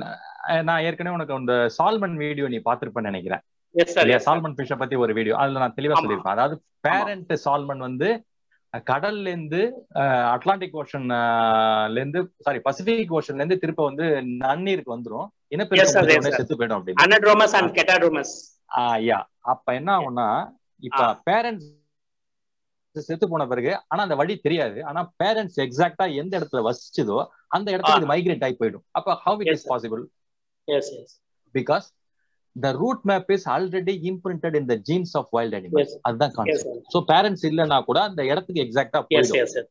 [0.64, 3.42] நான் ஏற்கனவே உனக்கு அந்த சால்மன் வீடியோ நீ பாத்திருப்பேன்னு நினைக்கிறேன்
[3.75, 4.19] இல்லையா?
[4.19, 5.97] சால்மன் ஃபிஷ பத்தி ஒரு வீடியோ அதுல நான் தெளிவா.
[5.99, 6.37] சொல்லியிருப்பேன்.
[6.37, 8.09] அதாவது பேரண்ட் சால்மன் வந்து
[8.87, 9.61] கடல்ல இருந்து
[10.33, 11.15] அட்லாண்டிக் ஓஷன்ல
[11.93, 14.07] இருந்து சாரி பசிபிக் ஓஷன்ல இருந்து திருப்ப வந்து
[14.43, 15.29] நன்னீருக்கு வந்துரும்.
[15.49, 16.37] இனப்பெருக்கம்.
[16.39, 17.01] செத்து போயிடும் அப்படின்னு.
[19.09, 19.19] யா.
[19.53, 20.29] அப்ப என்ன ஆகும்னா
[20.83, 21.03] இப்ப.
[21.27, 21.69] பேரண்ட்ஸ்
[22.97, 24.79] செத்து போன பிறகு ஆனா அந்த வழி தெரியாது.
[24.85, 28.85] ஆனா பேரண்ட்ஸ் எக்ஸாக்டா எந்த இடத்துல வசிச்சதோ அந்த இடத்துக்கு மைக்ரேட் ஆகி போயிடும்.
[28.91, 29.69] அப்ப how it Yes, is.
[29.73, 30.03] Possible
[31.55, 31.87] because
[32.57, 35.95] the route map is already imprinted in the genes of wild animals.
[36.02, 39.69] அதுதான் கான்செப்ட் சோ பேரண்ட்ஸ் இல்லைன்னா கூட அந்த இடத்துக்கு எக்ஸாக்டா போயிடும்.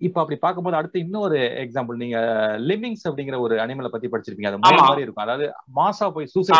[0.00, 2.18] இப்ப அப்படி பார்க்கும்போது அடுத்து இன்னொரு எக்ஸாம்பிள் நீங்க
[2.70, 4.50] லிமிங்ஸ் அப்படிங்கிற ஒரு அனிமலை பத்தி படிச்சிருப்பீங்க.
[4.50, 4.58] அது.
[4.82, 5.24] மாதிரி இருக்கும்.
[5.24, 6.58] அதாவது மாசா போய் சூசைட்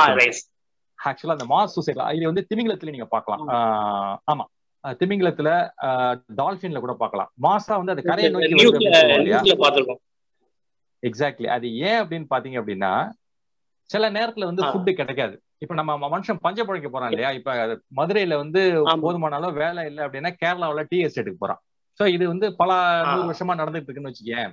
[0.99, 3.42] ஆக்சுவலா அந்த மாஸ் சூசைட் இது வந்து திமிங்கலத்துல நீங்க பார்க்கலாம்.
[4.33, 4.45] ஆமா.
[5.00, 5.49] திமிங்கலத்துல
[6.38, 7.31] டால்பின்ல கூட பார்க்கலாம்.
[7.42, 8.54] மாசா வந்து அது கரையை நோக்கி
[11.02, 12.92] எக்ஸாக்ட்லி அது ஏன் அப்படின்னு பாத்தீங்க அப்படின்னா
[13.90, 14.62] சில நேரத்துல வந்து.
[14.69, 15.37] ஃபுட்டு கிடைக்காது.
[15.62, 17.31] இப்ப நம்ம மனுஷன் பஞ்ச பிழைக்க போறான் இல்லையா?
[17.38, 17.50] இப்ப
[17.99, 18.61] மதுரையில வந்து.
[19.04, 21.61] போதுமான அளவு வேலை இல்லை அப்படின்னா கேரளாவுல டீ எஸ்டேட்டுக்கு போறான்.
[22.00, 22.71] சோ இது வந்து பல.
[23.09, 24.52] நூறு வருஷமா நடந்துட்டு இருக்குன்னு வச்சுக்கேன்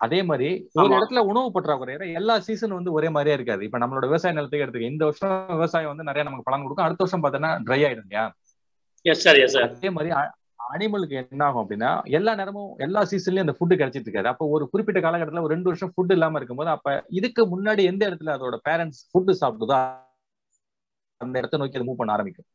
[0.00, 0.94] அதே மாதிரி ஒரு.
[0.96, 3.62] இடத்துல உணவு பற்றாக்குறை எல்லா சீசன் வந்து ஒரே மாதிரியே இருக்காது.
[3.68, 6.86] இப்ப நம்மளோட விவசாய நிலத்துக்கு எடுத்துக்க இந்த வருஷம் விவசாயம் வந்து நிறைய நமக்கு பலன் கொடுக்கும்.
[6.86, 8.24] அடுத்த வருஷம் பார்த்தோன்னா ட்ரை ஆயிடும் இல்லையா?
[9.68, 10.12] அதே மாதிரி
[10.66, 14.30] அனிமலுக்கு என்ன ஆகும் அப்படின்னா எல்லா நேரமும் எல்லா சீசன்லயும் அந்த ஃபுட்டு கிடைச்சிட்டு இருக்காது.
[14.32, 18.34] அப்போ ஒரு குறிப்பிட்ட காலகட்டத்துல ஒரு ரெண்டு வருஷம் ஃபுட் இல்லாம இருக்கும்போது அப்ப இதுக்கு முன்னாடி எந்த இடத்துல
[18.36, 19.76] அதோட பேரண்ட்ஸ் ஃபுட்டு சாப்பிடுதோ
[21.20, 22.48] அந்த இடத்த நோக்கி அது மூவ் பண்ண ஆரம்பிக்கும்.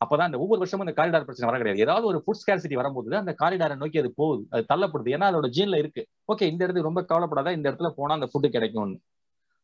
[0.00, 1.82] அப்பதான் அந்த ஒவ்வொரு வருஷமும் அந்த காரிடார் பிரச்சனை வர கிடையாது.
[1.84, 4.42] ஏதாவது ஒரு ஃபுட் ஸ்கேர்சிட்டி வரும்போது அந்த காரிடாரை நோக்கி அது போகுது.
[4.54, 5.12] அது தள்ளப்படுது.
[5.16, 6.02] ஏன்னா அதோட ஜீன்ல இருக்கு.
[6.32, 8.96] ஓகே இந்த இடத்துக்கு ரொம்ப கவலைப்படாத இந்த இடத்துல போனா அந்த ஃபுட்டு கிடைக்கும்னு.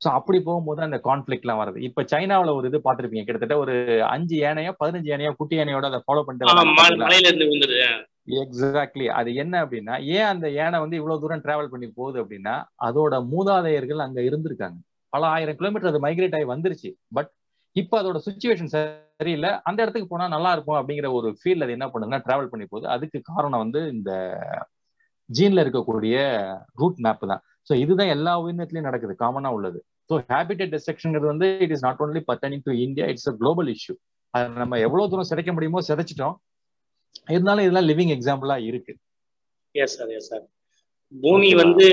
[0.01, 1.79] ஸோ அப்படி போகும்போது அந்த கான்ஃபிளிக்ட்லாம் வருது.
[1.89, 3.25] இப்ப சைனாவில் ஒரு இது பார்த்துருப்பீங்க.
[3.25, 3.75] கிட்டத்தட்ட ஒரு
[4.15, 6.47] அஞ்சு யானையோ பதினஞ்சு யானையோ குட்டி யானையோட அதை ஃபாலோ பண்ணிட்டு
[8.45, 12.55] எக்ஸாக்ட்லி அது என்ன அப்படின்னா ஏன் அந்த யானை வந்து இவ்வளவு தூரம் டிராவல் பண்ணி போகுது அப்படின்னா
[12.89, 14.79] அதோட மூதாதையர்கள் அங்க இருந்திருக்காங்க.
[15.13, 16.91] பல ஆயிரம் கிலோமீட்டர் அது மைக்ரேட் ஆகி வந்துருச்சு.
[17.17, 17.31] பட்
[17.77, 19.51] இப்ப அதோட சுச்சுவேஷன் சரியில்லை.
[19.69, 22.87] அந்த இடத்துக்கு போனா நல்லா இருக்கும் அப்படிங்கிற ஒரு ஃபீல் அது என்ன பண்ணுதுன்னா டிராவல் பண்ணி போகுது.
[22.95, 24.11] அதுக்கு காரணம் வந்து இந்த
[25.31, 26.17] ஜீன்ல இருக்கக்கூடிய
[26.81, 27.43] ரூட் மேப் தான்.
[27.69, 29.79] ஸோ இதுதான் எல்லா உயிரினத்திலையும் நடக்குது காமனா உள்ளது.
[30.11, 33.95] ஸோ ஹேபிடேட் டிஸ்ட்ரக்ஷன்ங்கிறது வந்து it is not only burdening to India it's a global issue
[34.35, 36.35] அதை நம்ம எவ்வளவு தூரம் சிதைக்க முடியுமோ சிதைச்சிட்டோம்.
[37.35, 38.93] இருந்தாலும் இதெல்லாம் லிவிங் எக்ஸாம்பிளா இருக்கு.
[39.75, 40.45] எஸ் சார் எஸ் சார்
[41.15, 41.87] பூமி வந்து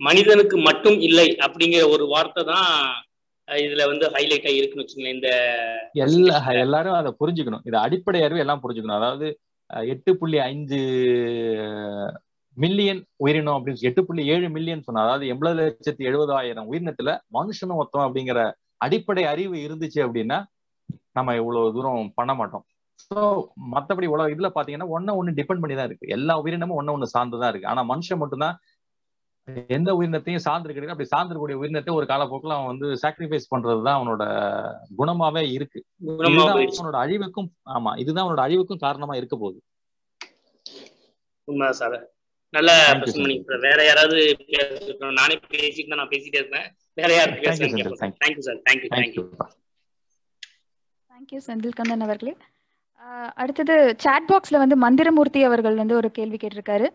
[0.00, 2.72] மனிதனுக்கு மட்டும் இல்லை அப்படிங்கிற ஒரு வார்த்தை தான்
[3.64, 5.30] இதுல வந்து ஹைலைட் ஆகி இருக்குன்னு வச்சுங்களேன் இந்த
[6.04, 7.64] எல்லா எல்லாரும் அதை புரிஞ்சுக்கணும்.
[7.68, 9.00] இது அடிப்படை அறிவு எல்லாம் புரிஞ்சுக்கணும்.
[9.00, 9.26] அதாவது
[9.92, 10.78] எட்டு புள்ளி ஐந்து
[12.56, 18.06] மில்லியன் உயிரினம் அப்படின்னு எட்டு புள்ளி ஏழு மில்லியன் சொன்னா அதாவது எண்பது லட்சத்தி எழுபதாயிரம் உயிரினத்துல மனுஷனும் ஒருத்தம்
[18.06, 18.40] அப்படிங்கிற
[18.86, 20.38] அடிப்படை அறிவு இருந்துச்சு அப்படின்னா
[21.18, 22.64] நம்ம இவ்வளவு தூரம் பண்ண மாட்டோம்.
[23.04, 23.20] ஸோ
[23.74, 26.12] மற்றபடி உலக இதுல பாத்தீங்கன்னா ஒன்னு ஒண்ணு டிபெண்ட் பண்ணி தான் இருக்கு.
[26.16, 27.70] எல்லா உயிரினமும் ஒன்னு ஒண்ணு சார்ந்துதான் இருக்கு.
[27.72, 28.56] ஆனா மனுஷன் மட்டும்தான்
[29.68, 34.22] எந்த உயிரினத்தையும் சார்ந்திருக்கிறது அப்படி சார்ந்திருக்கக்கூடிய உயிரினத்தை ஒரு காலப்போக்கில் அவன் வந்து சாக்ரிஃபைஸ் பண்றதுதான் அவனோட
[34.98, 35.80] குணமாவே இருக்கு.
[36.06, 39.60] அவனோட அழிவுக்கும் ஆமா இதுதான் அவனோட அழிவுக்கும் காரணமா இருக்க போகுது.
[41.48, 41.98] உண்மை சார்.
[42.54, 42.72] நல்ல
[43.66, 44.18] வேற யாராவது
[45.20, 46.68] நானே பேசிட்டு நான் பேசிட்டே இருப்பேன்.
[46.94, 49.24] வேற யாராவது பேசுறேன் thank you sir thank you thank you
[51.10, 52.34] thank you Senthil Kandan அவர்களே.
[53.34, 56.88] அடுத்தது சாட் பாக்ஸ்ல வந்து மந்திரமூர்த்தி அவர்கள் வந்து ஒரு கேள்வி கேட்டிருக்காரு.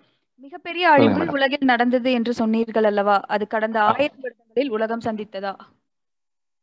[0.43, 3.17] மிகப்பெரிய அழிவுகள் உலகில் நடந்தது என்று சொன்னீர்கள் அல்லவா?
[3.27, 5.53] அது கடந்த ஆயிரம் வருடங்களில் உலகம் சந்தித்ததா?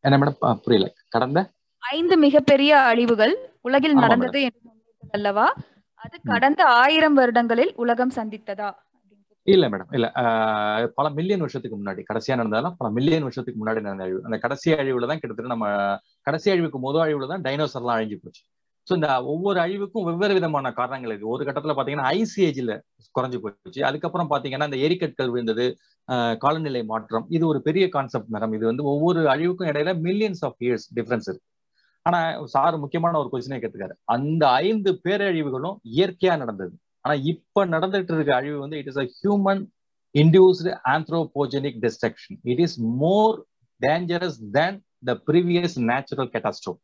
[0.05, 0.87] என்ன மேடம் புரியல.
[1.15, 1.39] கடந்த?
[1.83, 5.47] ஐந்து மிகப்பெரிய அழிவுகள் உலகில் நடந்தது என்று சொன்னீர்கள் அல்லவா?
[6.01, 8.71] அது கடந்த ஆயிரம் வருடங்களில் உலகம் சந்தித்ததா?
[9.47, 10.07] இல்ல மேடம் இல்ல.
[10.99, 14.21] பல மில்லியன் வருஷத்துக்கு முன்னாடி கடைசியா நடந்தாலும் பல மில்லியன் வருஷத்துக்கு முன்னாடி நடந்த அழிவு.
[14.27, 15.69] அந்த கடைசி அழிவுல தான் கிட்டத்தட்ட நம்ம
[16.27, 18.43] கடைசி அழிவுக்கு முதல் அழிவுல தான் டைனோசர்லாம் அழிஞ்சு போச்சு.
[18.87, 21.33] ஸோ இந்த ஒவ்வொரு அழிவுக்கும் வெவ்வேறு விதமான காரணங்கள் இருக்கு.
[21.35, 22.75] ஒரு கட்டத்துல பாத்தீங்கன்னா ஐஸ் ஏஜ்ல
[23.15, 25.67] குறைஞ்சு போயிடுச்சு அதுக்கப்புறம் பாத்தீங்கன்னா இந்த எரிக்கற்கள் விழுந்தது
[26.45, 27.27] காலநிலை மாற்றம்.
[27.37, 28.55] இது ஒரு பெரிய கான்செப்ட் மேடம்.
[28.57, 31.47] இது வந்து ஒவ்வொரு அழிவுக்கும் இடையில மில்லியன்ஸ் ஆஃப் இயர்ஸ் டிஃபரன்ஸ் இருக்கு.
[32.07, 32.21] ஆனா
[32.55, 33.95] சார் முக்கியமான ஒரு கொஸ்டினை கேட்டுக்காரு.
[34.15, 36.75] அந்த ஐந்து பேரழிவுகளும் இயற்கையா நடந்தது.
[37.05, 39.63] ஆனா இப்ப நடந்துட்டு இருக்க அழிவு வந்து it is a human
[40.15, 43.37] induced anthropogenic destruction it is more
[43.81, 46.81] dangerous than the previous natural catastrophe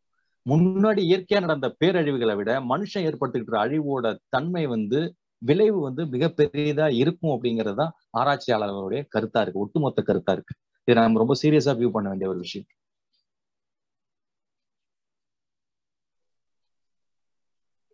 [0.47, 5.01] முன்னாடி இயற்கையா நடந்த பேரழிவுகளை விட மனுஷன் ஏற்படுத்திக்கிற அழிவோட தன்மை வந்து
[5.43, 10.55] விளைவு வந்து மிகப்பெரியதா இருக்கும் அப்படிங்கிறது தான் ஆராய்ச்சியாளர்களுடைய கருத்தா இருக்கு ஒட்டுமொத்த கருத்தா இருக்கு.
[10.89, 12.69] இதை நம்ம ரொம்ப சீரியஸா வியூ பண்ண வேண்டிய ஒரு விஷயம்.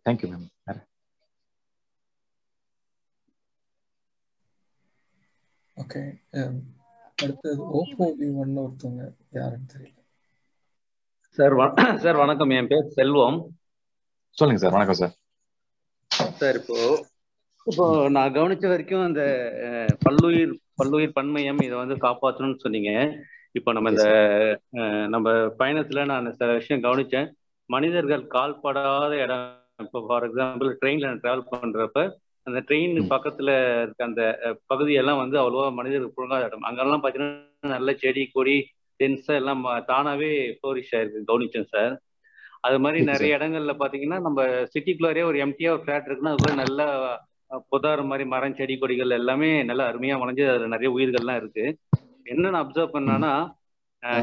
[0.05, 0.47] தேங்க்யூ மேம்
[5.77, 6.01] ஓகே
[7.17, 9.03] அடுத்தது ஓப்போ வி ஒன்னு ஒருத்தவங்க
[9.39, 9.99] யாருன்னு தெரியல.
[11.37, 11.53] சார்
[12.03, 12.51] சார் வணக்கம்.
[12.57, 13.37] என் பேர் செல்வம்.
[14.37, 15.13] சொல்லுங்க சார் வணக்கம் சார்
[16.39, 16.75] சார் இப்போ
[17.67, 19.21] இப்போ நான் கவனிச்ச வரைக்கும் அந்த
[20.05, 22.91] பல்லுயிர் பல்லுயிர் பன்மையம் இதை வந்து காப்பாற்றணும்னு சொன்னீங்க.
[23.55, 24.05] இப்போ நம்ம இந்த
[25.15, 25.27] நம்ம
[25.61, 27.27] பயணத்துல நான் சில விஷயம் கவனிச்சேன்.
[27.69, 29.47] மனிதர்கள் கால்படாத இடம்.
[29.79, 31.99] இப்போ ஃபார் எக்ஸாம்பிள் ட்ரெயின்ல டிராவல் பண்றப்ப
[32.47, 33.49] அந்த ட்ரெயின் பக்கத்துல
[33.83, 34.21] இருக்க அந்த
[34.71, 36.65] பகுதியெல்லாம் வந்து அவ்வளோவா மனிதர்கள் புழங்காத இடம்.
[36.69, 37.41] அங்கெல்லாம் பார்த்தீங்கன்னா
[37.75, 38.55] நல்ல செடி கொடி
[38.99, 41.93] டென்ஸா எல்லாம் தானாவே ஃப்ளோரிஷ் ஆயிருக்கு கவனிச்சேன் சார்
[42.67, 44.41] அது மாதிரி நிறைய இடங்கள்ல பாத்தீங்கன்னா நம்ம
[44.73, 46.81] சிட்டிக்குள்ளாரே ஒரு எம்டியா ஒரு ஃபிளாட் இருக்குன்னா அதுக்குள்ள நல்ல
[47.71, 51.65] புதார் மாதிரி மரம் செடி கொடிகள் எல்லாமே நல்லா அருமையா வளைஞ்சு அதுல நிறைய உயிர்கள்லாம் இருக்கு.
[52.25, 53.31] என்ன நான் அப்சர்வ் பண்ணானா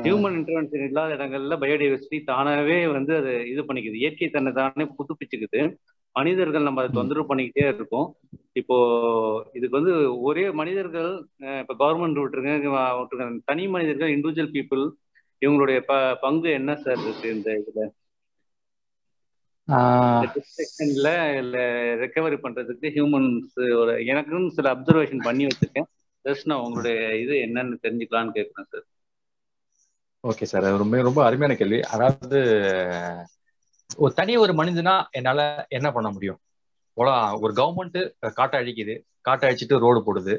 [0.04, 4.00] ஹியூமன் இன்டர்வென்ஷன் இல்லாத இடங்கள்ல பயோடைவர்சிட்டி தானாவே வந்து அது இது பண்ணிக்குது.
[4.02, 5.60] இயற்கை தன்னை தானே புதுப்பிச்சுக்குது.
[6.16, 8.08] மனிதர்கள் நம்ம அதை தொந்தரவு பண்ணிக்கிட்டே இருக்கோம்.
[8.52, 8.76] இப்போ
[9.52, 11.10] இதுக்கு வந்து ஒரே மனிதர்கள்
[11.62, 14.84] இப்ப கவர்மெண்ட் விட்டுருங்க தனி மனிதர்கள் இண்டிவிஜுவல் பீப்புள்
[15.42, 15.92] இவங்களுடைய ப
[16.24, 17.82] பங்கு என்ன சார் இருக்கு இந்த இதுல?
[21.40, 21.58] இல்ல
[22.02, 25.88] ரெக்கவரி பண்றதுக்கு ஹியூமன்ஸ் ஒரு எனக்குன்னு சில அப்சர்வேஷன் பண்ணி வச்சிருக்கேன்.
[26.24, 28.86] ஜஸ்ட் நான் உங்களுடைய இது என்னன்னு தெரிஞ்சுக்கலான்னு கேட்குறேன் சார்
[30.24, 31.78] ஓகே சார் ரொம்ப ரொம்ப அருமையான கேள்வி.
[31.94, 32.38] அதாவது
[33.96, 35.40] ஒரு தனி ஒரு மனிதனா என்னால
[35.76, 36.38] என்ன பண்ண முடியும்?
[37.44, 37.98] ஒரு கவர்மெண்ட்
[38.38, 38.94] காட்டை அழிக்குது
[39.28, 40.34] காட்டை அழிச்சிட்டு ரோடு போடுது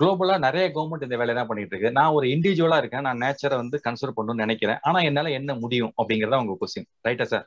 [0.00, 1.94] குளோபலா நிறைய கவர்மெண்ட் இந்த வேலையை தான் பண்ணிட்டு இருக்கு.
[1.96, 3.06] நான் ஒரு இண்டிவிஜுவலா இருக்கேன்.
[3.06, 4.80] நான் நேச்சரை வந்து கன்சிடர் பண்ணணும்னு நினைக்கிறேன்.
[4.88, 7.46] ஆனா என்னால என்ன முடியும் அப்படிங்கறத உங்க கொஸ்டின் ரைட்டா sir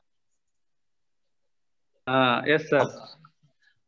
[2.55, 2.91] yes sir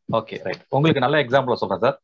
[0.10, 1.98] okay right உங்களுக்கு நல்ல எக்ஸாம்பிள் சொல்றேன் சார்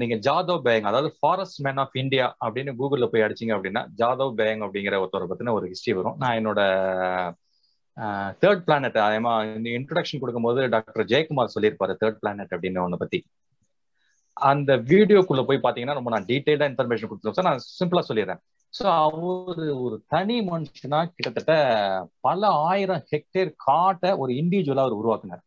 [0.00, 4.62] நீங்க ஜாதவ் பேங் அதாவது ஃபாரஸ்ட் மேன் ஆஃப் இந்தியா அப்படின்னு கூகுள்ல போய் அடிச்சிங்க அப்படின்னா ஜாதவ் பேங்
[4.66, 6.18] அப்படிங்கிற ஒருத்தரை பத்தின ஒரு ஹிஸ்டரி வரும்.
[6.22, 6.60] நான் என்னோட
[8.42, 13.18] தேர்ட் பிளானட் அதேமா இந்த இன்ட்ரடக்ஷன் கொடுக்கும்போது டாக்டர் ஜெயக்குமார் சொல்லியிருப்பாரு தேர்ட் பிளானட் அப்படின்னு ஒன்று பத்தி.
[14.36, 18.40] அந்த வீடியோக்குள்ள போய் பாத்தீங்கன்னா ரொம்ப நான் டீட்டெயிலா இன்ஃபர்மேஷன் கொடுத்துருவோம் சார் நான் சிம்பிளா சொல்லிடுறேன்.
[18.74, 21.54] ஸோ அவரு ஒரு தனி மனுஷனா கிட்டத்தட்ட
[22.26, 25.42] பல ஆயிரம் ஹெக்டேர் காட்டை ஒரு இண்டிவிஜுவலா அவர் உருவாக்குனார்.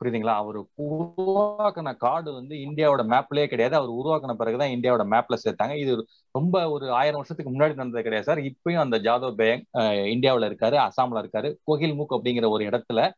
[0.00, 0.34] புரியுதுங்களா?
[0.42, 3.76] அவர் உருவாக்கின காடு வந்து இந்தியாவோட மேப்லயே கிடையாது.
[3.76, 5.74] அவர் உருவாக்கின பிறகுதான் இந்தியாவோட மேப்ல சேர்த்தாங்க.
[5.76, 5.94] இது
[6.38, 8.40] ரொம்ப ஒரு ஆயிரம் வருஷத்துக்கு முன்னாடி நடந்தது கிடையாது சார்.
[8.50, 9.64] இப்பயும் அந்த ஜாதவ் பேங்
[10.14, 11.50] இந்தியாவில் இருக்காரு அசாம்ல இருக்காரு.
[11.66, 13.10] கோகில்முக் அப்படிங்கிற ஒரு இடத்துல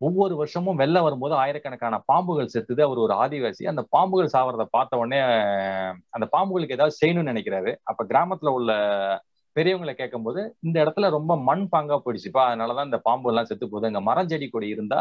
[0.00, 2.82] ஒவ்வொரு வருஷமும் வெள்ளம் வரும்போது ஆயிரக்கணக்கான பாம்புகள் செத்துது.
[2.86, 3.64] அவர் ஒரு ஆதிவாசி.
[3.72, 5.20] அந்த பாம்புகள் சாவறதை பார்த்த உடனே
[6.14, 7.72] அந்த பாம்புகளுக்கு ஏதாவது செய்யணும்னு நினைக்கிறாரு.
[7.82, 8.72] அப்ப கிராமத்துல உள்ள
[9.56, 12.42] பெரியவங்களை கேட்கும்போது இந்த இடத்துல ரொம்ப மண் பாங்கா போயிடுச்சுப்பா.
[12.48, 13.86] அதனாலதான் இந்த பாம்பு எல்லாம் செத்து போகுது.
[13.86, 15.00] அங்க மரம் செடி கொடி இருந்தா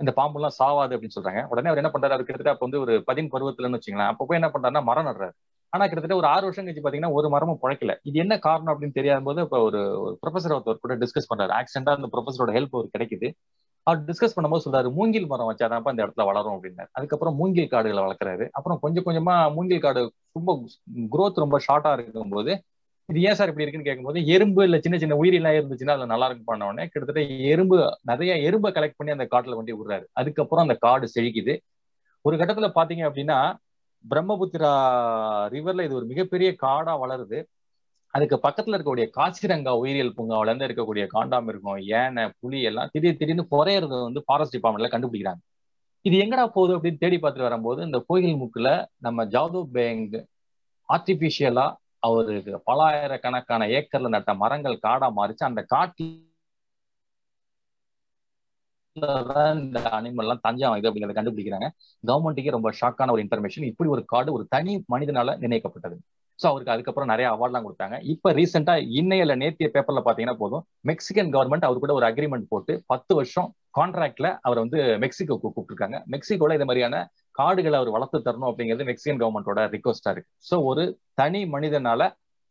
[0.00, 1.40] இந்த பாம்பு எல்லாம் சாவாது அப்படின்னு சொல்றாங்க.
[1.46, 2.14] உடனே அவர் என்ன பண்றாரு?
[2.16, 5.34] அவர் கிட்டத்தட்ட அப்போ வந்து ஒரு பதின் பருவத்துலன்னு வச்சுக்கலாம் அப்போ போய் என்ன பண்றாருன்னா மரம் நடுறாரு.
[5.72, 7.94] ஆனா கிட்டத்தட்ட ஒரு ஆறு வருஷம் கழிச்சு பாத்தீங்கன்னா ஒரு மரமும் பழைக்கல.
[8.02, 9.80] இது என்ன காரணம் அப்படின்னு தெரியாத போது இப்ப ஒரு
[10.22, 11.52] ப்ரொஃபசர் ஒருத்தர் கூட டிஸ்கஸ் பண்றாரு.
[11.58, 13.30] ஆக்சிடென்டா அந்த ப்ரொஃபஸரோட ஹெல்ப் ஒரு கிடைக்குது.
[13.82, 16.90] அவர் டிஸ்கஸ் பண்ணும்போது சொல்றாரு மூங்கில் மரம் வச்சாதான் அந்த இடத்துல வளரும் அப்படின்னாரு.
[16.92, 18.48] அதுக்கப்புறம் மூங்கில் காடுகளை வளர்க்குறாரு.
[18.52, 20.50] அப்புறம் கொஞ்சம் கொஞ்சமா மூங்கில் காடு ரொம்ப
[21.10, 22.62] குரோத் ரொம்ப ஷார்ட்டா இருக்கும்போது
[23.10, 26.50] இது ஏன் சார் இப்படி இருக்குன்னு கேட்கும்போது எறும்பு இல்ல சின்ன சின்ன உயிரிலாம் இருந்துச்சுன்னா அதுல நல்லா இருக்கும்
[26.50, 30.04] பண்ண உடனே கிட்டத்தட்ட எறும்பு நிறைய எறும்பை கலெக்ட் பண்ணி அந்த காட்டுல கொண்டு விடுறாரு.
[30.12, 31.54] அதுக்கப்புறம் அந்த காடு செழிக்குது.
[32.24, 33.38] ஒரு கட்டத்துல பாத்தீங்க அப்படின்னா
[34.04, 34.72] பிரம்மபுத்திரா
[35.54, 37.38] ரிவர்ல இது ஒரு மிகப்பெரிய காடா வளருது.
[38.14, 43.44] அதுக்கு பக்கத்துல இருக்கக்கூடிய காசிரங்கா உயிரியல் பூங்காவில இருந்து இருக்கக்கூடிய காண்டாம் இருக்கும் யானை புலி எல்லாம் திடீர் திடீர்னு
[43.50, 45.42] குறையறது வந்து ஃபாரஸ்ட் டிபார்ட்மெண்ட்ல கண்டுபிடிக்கிறாங்க.
[46.04, 48.68] இது எங்கடா போகுது அப்படின்னு தேடி பார்த்துட்டு வரும்போது இந்த கோயில் முக்குல
[48.98, 50.16] நம்ம ஜாதவ் பேங்க்
[50.88, 51.66] ஆர்டிபிஷியலா
[52.02, 55.44] அவருக்கு பலாயிரக்கணக்கான ஏக்கர்ல நட்ட மரங்கள் காடா மாறிச்சு.
[55.50, 56.16] அந்த காட்டில்
[59.62, 61.66] இந்த அனிமல் எல்லாம் தஞ்சம் இது அப்படிங்கிறத கண்டுபிடிக்கிறாங்க.
[62.04, 65.96] கவர்மெண்ட்டுக்கே ரொம்ப ஷாக்கான ஒரு இன்ஃபர்மேஷன் இப்படி ஒரு காடு ஒரு தனி மனிதனால நிர்ணயிக்கப்பட்டது.
[66.38, 67.96] ஸோ அவருக்கு அதுக்கப்புறம் நிறைய அவார்ட்லாம் கொடுத்தாங்க.
[68.12, 70.64] இப்போ ரீசெண்டா இன்னையில நேத்திய பேப்பர்ல பாத்தீங்கன்னா போதும்.
[70.90, 75.98] மெக்சிகன் கவர்மெண்ட் அவர் கூட ஒரு அக்ரிமெண்ட் போட்டு பத்து வருஷம் கான்ட்ராக்ட்ல அவர் வந்து மெக்சிகோக்கு கூப்பிட்டுருக்காங்க.
[76.14, 76.96] மெக்சிகோல இது மாதிரியான
[77.38, 80.30] காடுகளை அவர் வளர்த்து தரணும் அப்படிங்கிறது மெக்சிகன் கவர்மெண்டோட ரிக்வஸ்டா இருக்கு.
[80.48, 80.82] ஸோ ஒரு
[81.20, 82.00] தனி மனிதனால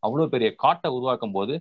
[0.03, 1.53] அவ்வளவு பெரிய காட்டை உருவாக்கும் போது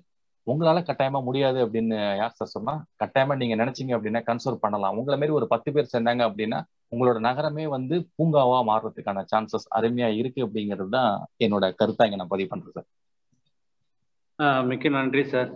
[0.47, 4.97] உங்களால கட்டாயமா முடியாது அப்படின்னு யார் சார் சொன்னா கட்டாயமா நீங்க நினைச்சீங்க அப்படின்னா கன்சர்வ் பண்ணலாம்.
[5.01, 6.59] உங்களை மாதிரி ஒரு பத்து பேர் சேர்ந்தாங்க அப்படின்னா
[6.93, 11.11] உங்களோட நகரமே வந்து பூங்காவா மாறுறதுக்கான சான்சஸ் அருமையா இருக்கு அப்படிங்கிறது தான்
[11.45, 12.89] என்னோட கருத்தா இங்க நான் பதிவு பண்றேன் சார்
[14.69, 15.51] மிக்க நன்றி சார்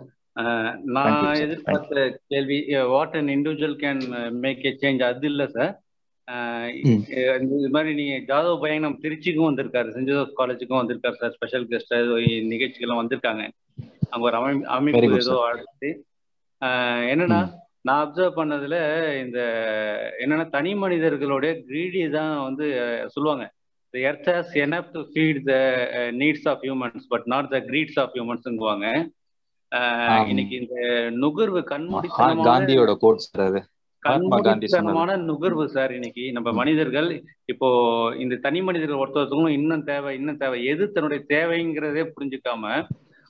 [0.95, 2.57] நான் எதிர்பார்த்த கேள்வி
[2.93, 4.01] what an individual can
[4.43, 5.73] make a change அது இல்லை சார்
[7.45, 9.89] இது மாதிரி நீங்க ஜாதவ் பயணம் திருச்சிக்கும் வந்திருக்காரு.
[9.95, 11.35] சென்ட் ஜோசப் காலேஜுக்கும் வந்திருக்காரு சார்.
[11.37, 11.93] ஸ்பெஷல் கெஸ்ட்
[12.53, 13.43] நிகழ்ச்சிகள்லாம் வந்திருக்காங்க.
[14.11, 15.89] அங்க ஒரு அமை அமைப்பு ஏதோ அடுத்து
[17.11, 17.41] என்னன்னா
[17.87, 18.77] நான் அப்சர்வ் பண்ணதுல
[19.23, 19.39] இந்த
[20.23, 22.65] என்னன்னா தனி மனிதர்களுடைய கிரீடி தான் வந்து
[23.15, 23.45] சொல்லுவாங்க.
[23.93, 25.59] Earth has enough to feed the
[25.97, 28.85] uh, needs of humans but not the greeds of humansங்குவாங்க
[30.31, 30.75] இன்னைக்கு இந்த
[31.23, 33.61] நுகர்வு கண்மூடித்தனமான காந்தியோட கோட்ஸ் அது.
[34.05, 36.23] கண்மூடித்தனமான நுகர்வு சார் இன்னைக்கு.
[36.31, 37.09] நம்ம மனிதர்கள்
[37.45, 37.67] இப்போ
[38.23, 40.59] இந்த தனி மனிதர்கள் ஒருத்தருக்கும் இன்னும் தேவை இன்னும் தேவை.
[40.71, 42.63] எது தன்னுடைய தேவைங்கிறதே புரிஞ்சுக்காம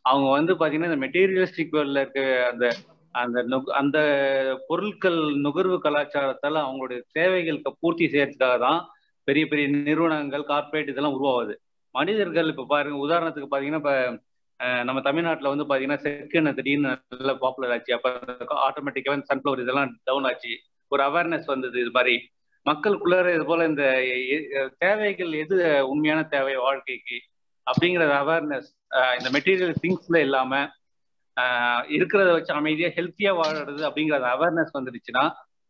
[0.05, 2.65] அவங்க வந்து பாத்தீங்கன்னா இந்த மெட்டீரியலிஸ்டிக் வேர்ல்ட்ல இருக்க அந்த
[3.15, 3.39] அந்த
[3.79, 3.97] அந்த
[4.67, 8.79] பொருட்கள் நுகர்வு கலாச்சாரத்தால அவங்களுடைய தேவைகளுக்கு பூர்த்தி செய்யறதுக்காக தான்
[9.27, 11.53] பெரிய பெரிய நிறுவனங்கள் கார்பரேட் இதெல்லாம் உருவாகுது.
[11.95, 13.93] மனிதர்கள் இப்ப பாருங்க உதாரணத்துக்கு பாத்தீங்கன்னா இப்ப
[14.87, 17.91] நம்ம தமிழ்நாட்டில் வந்து பார்த்தீங்கன்னா செக்கு திடீர்னு நல்லா பாப்புலர் ஆச்சு.
[17.97, 18.09] அப்போ
[18.67, 20.53] ஆட்டோமேட்டிக்காக சன்ஃப்ளவர் இதெல்லாம் டவுன் ஆச்சு.
[20.91, 22.15] ஒரு அவேர்னஸ் வந்தது இது மாதிரி.
[22.65, 23.85] மக்களுக்குள்ளார இது போல இந்த
[24.77, 25.55] தேவைகள் எது
[25.91, 27.17] உண்மையான தேவை வாழ்க்கைக்கு
[27.67, 28.69] அப்படிங்கிற அவேர்னஸ்
[29.17, 30.61] இந்த மெட்டீரியல் திங்ஸ்ல இல்லாம
[31.97, 35.23] இருக்கிறத வச்சு அமைதியா ஹெல்த்தியா வாழறது அப்படிங்கிற அவேர்னஸ் வந்துடுச்சுன்னா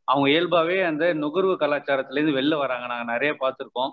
[0.08, 2.86] அவங்க இயல்பாவே அந்த நுகர்வு கலாச்சாரத்துல இருந்து வெளில வராங்க.
[2.88, 3.92] நாங்க நிறைய பார்த்துருக்கோம்.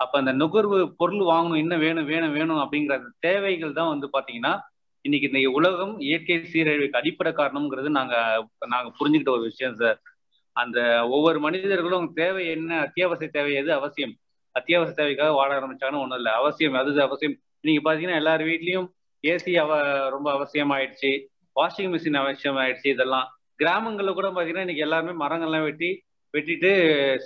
[0.00, 4.52] அப்ப அந்த நுகர்வு பொருள் வாங்கணும் என்ன வேணும் வேணும் வேணும் அப்படிங்கிற தேவைகள் தான் வந்து பாத்தீங்கன்னா
[5.04, 8.14] இன்னைக்கு இந்த உலகம் இயற்கை சீரழிவுக்கு அடிப்படை காரணம்ங்கிறது நாங்க
[8.66, 9.98] நாங்க புரிஞ்சுக்கிட்ட ஒரு விஷயம் சார்.
[10.56, 10.78] அந்த
[11.10, 14.14] ஒவ்வொரு மனிதர்களும் தேவை என்ன அத்தியாவசிய தேவை எது அவசியம்?
[14.54, 16.32] அத்தியாவசிய தேவைக்காக வாழ ஆரம்பிச்சாங்கன்னு ஒண்ணும் இல்லை.
[16.32, 17.36] அவசியம் அது அவசியம்.
[17.64, 18.88] இன்னைக்கு பாத்தீங்கன்னா எல்லார் வீட்லயும்
[19.24, 19.72] ஏசி அவ
[20.08, 21.10] ரொம்ப அவசியம் ஆயிடுச்சு
[21.56, 23.26] வாஷிங் மிஷின் அவசியம் ஆயிடுச்சு இதெல்லாம்.
[23.58, 25.90] கிராமங்கள்ல கூட பாத்தீங்கன்னா இன்னைக்கு எல்லாருமே மரங்கள்லாம் வெட்டி
[26.34, 26.70] வெட்டிட்டு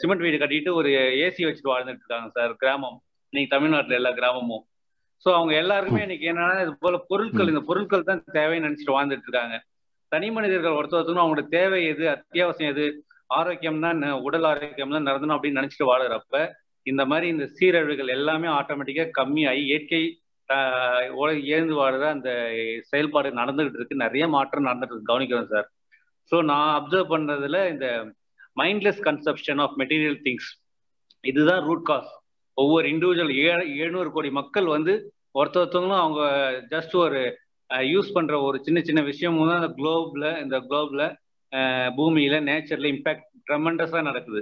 [0.01, 0.91] சிமெண்ட் வீடு கட்டிட்டு ஒரு
[1.25, 2.97] ஏசி வச்சுட்டு வாழ்ந்துட்டு இருக்காங்க சார் கிராமம்.
[3.33, 4.65] இன்னைக்கு தமிழ்நாட்டுல எல்லா கிராமமும்.
[5.27, 9.57] ஸோ அவங்க எல்லாருக்குமே இன்னைக்கு என்னன்னா இது போல பொருட்கள் இந்த பொருட்கள் தான் தேவைன்னு நினைச்சிட்டு வாழ்ந்துட்டு இருக்காங்க
[10.13, 12.85] தனி மனிதர்கள் ஒருத்த ஒருத்தரும் அவங்களோட தேவை எது அத்தியாவசியம் எது
[13.39, 16.43] ஆரோக்கியம் தான் உடல் ஆரோக்கியம் தான் நடந்தணும் அப்படின்னு நினைச்சிட்டு வாழறப்ப
[16.87, 20.03] இந்த மாதிரி இந்த சீரழிவுகள் எல்லாமே ஆட்டோமேட்டிக்கா கம்மியாகி இயற்கை
[21.57, 22.31] ஏந்து வாடுற அந்த
[22.91, 24.03] செயல்பாடு நடந்துகிட்டு இருக்கு.
[24.03, 25.13] நிறைய மாற்றம் நடந்துட்டு இருக்கு.
[25.13, 25.69] கவனிக்கிறோம் சார்.
[26.33, 27.87] ஸோ நான் அப்சர்வ் பண்றதுல இந்த
[28.57, 30.51] mindless consumption of material things
[31.25, 32.11] இதுதான் ரூட் காஸ்
[32.59, 33.47] ஒவ்வொரு இண்டிவிஜுவல் ஏ
[33.83, 34.93] எழுநூறு கோடி மக்கள் வந்து
[35.35, 36.23] ஒருத்த ஒருத்தவங்களும் அவங்க
[36.71, 37.21] ஜஸ்ட் ஒரு
[37.93, 41.05] யூஸ் பண்ற ஒரு சின்ன சின்ன விஷயமும் தான் இந்த குளோப்ல இந்த குளோப்ல
[41.99, 44.41] பூமியில நேச்சர்ல இம்பாக்ட் ட்ரெமெண்டஸா நடக்குது.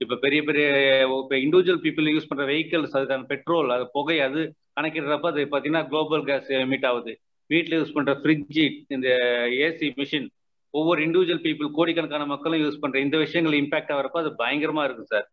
[0.00, 0.66] இப்ப பெரிய பெரிய
[1.22, 4.40] இப்ப இண்டிவிஜுவல் பீப்புள் யூஸ் பண்ற வெஹிக்கல்ஸ் அதுக்கான பெட்ரோல் அது புகை அது
[4.76, 7.12] கணக்கிடுறப்ப அது பாத்தீங்கன்னா குளோபல் கேஸ் எமிட் ஆகுது.
[7.50, 9.08] வீட்டில் யூஸ் பண்ற ஃப்ரிட்ஜு இந்த
[9.66, 10.28] ஏசி மிஷின்
[10.74, 15.26] ஒவ்வொரு இண்டிவிஜுவல் பீப்புள் கோடிக்கணக்கான மக்களும் யூஸ் பண்ற இந்த விஷயங்கள் இம்பாக்ட் ஆகிறப்ப அது பயங்கரமா இருக்கு சார்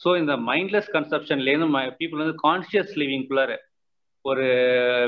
[0.00, 1.68] ஸோ இந்த மைண்ட்லெஸ் கன்சப்ஷன்லேருந்து
[2.00, 3.52] பீப்புள் வந்து கான்சியஸ் லிவிங்குள்ளார
[4.24, 4.46] ஒரு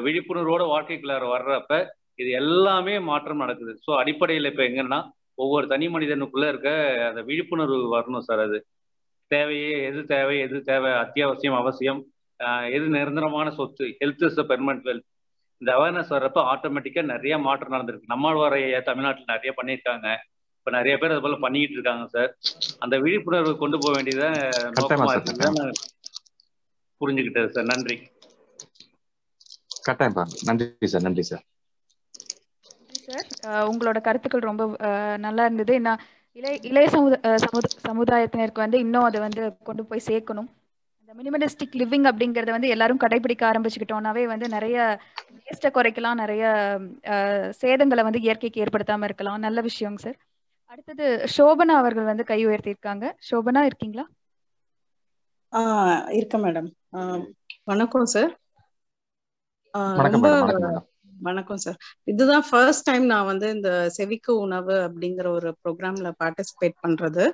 [0.05, 1.73] விழிப்புணர்வோட வாழ்க்கைக்குள்ளார வர்றப்ப
[2.15, 3.73] இது எல்லாமே மாற்றம் நடக்குது.
[3.87, 4.99] ஸோ அடிப்படையில் இப்போ எங்கன்னா
[5.35, 6.71] ஒவ்வொரு தனி மனிதனுக்குள்ள இருக்க
[7.09, 8.59] அந்த விழிப்புணர்வு வரணும் சார் அது.
[9.31, 12.01] தேவையே எது தேவை எது தேவை அத்தியாவசியம் அவசியம்
[12.71, 15.09] எது நிரந்தரமான சொத்து ஹெல்த் இஸ் பெர்மனன்ட் வெல்த்
[15.63, 18.13] இந்த அவேர்னஸ் வர்றப்ப ஆட்டோமேட்டிக்கா நிறைய மாற்றம் நடந்திருக்கு.
[18.13, 18.55] நம்மாழ்வார
[18.89, 20.07] தமிழ்நாட்டில் நிறைய பண்ணியிருக்காங்க.
[20.59, 22.31] இப்ப நிறைய பேர் அது போல பண்ணிக்கிட்டு இருக்காங்க சார்
[22.85, 24.25] அந்த விழிப்புணர்வு கொண்டு போக வேண்டியத
[24.79, 25.49] நோக்கமா இருக்கு
[27.01, 27.97] புரிஞ்சுக்கிட்டது சார் நன்றி.
[29.87, 30.17] கட்டாயம்
[30.49, 31.45] நன்றி சார் நன்றி சார்
[33.07, 33.29] சார்
[33.71, 34.65] உங்களோட கருத்துக்கள் ரொம்ப
[35.25, 35.75] நல்லா இருந்தது.
[35.87, 36.03] நான்
[36.39, 40.49] இளைய இளைய சமுத சமுத சமுதாயத்தினருக்கு வந்து இன்னும் அதை வந்து கொண்டு போய் சேர்க்கணும்.
[41.01, 44.77] அந்த மினிமலிஸ்டிக் லிவிங் அப்படிங்கறத வந்து எல்லாரும் கடைபிடிக்க ஆரம்பிச்சுக்கிட்டோம்னாவே வந்து நிறைய
[45.53, 46.15] வேஸ்ட்டை குறைக்கலாம்.
[46.15, 46.45] நிறைய
[47.63, 49.39] சேதங்களை வந்து இயற்கைக்கு ஏற்படுத்தாம இருக்கலாம்.
[49.39, 50.19] நல்ல விஷயங்க சார்
[50.71, 53.05] அடுத்தது சோபனா அவர்கள் வந்து கை உயர்த்தியிருக்காங்க.
[53.31, 54.05] சோபனா இருக்கீங்களா?
[55.53, 56.69] ஆஹ் இருக்க மேடம்
[57.65, 58.33] வணக்கம் சார்
[60.07, 60.27] ரொம்ப
[61.23, 61.77] வணக்கம் சார்
[62.09, 67.25] இதுதான் ஃபர்ஸ்ட் டைம் நான் வந்து இந்த செவிக்கு உணவு அப்படிங்கிற ஒரு ப்ரோக்ராம்ல பார்ட்டிசிபேட் பண்றது.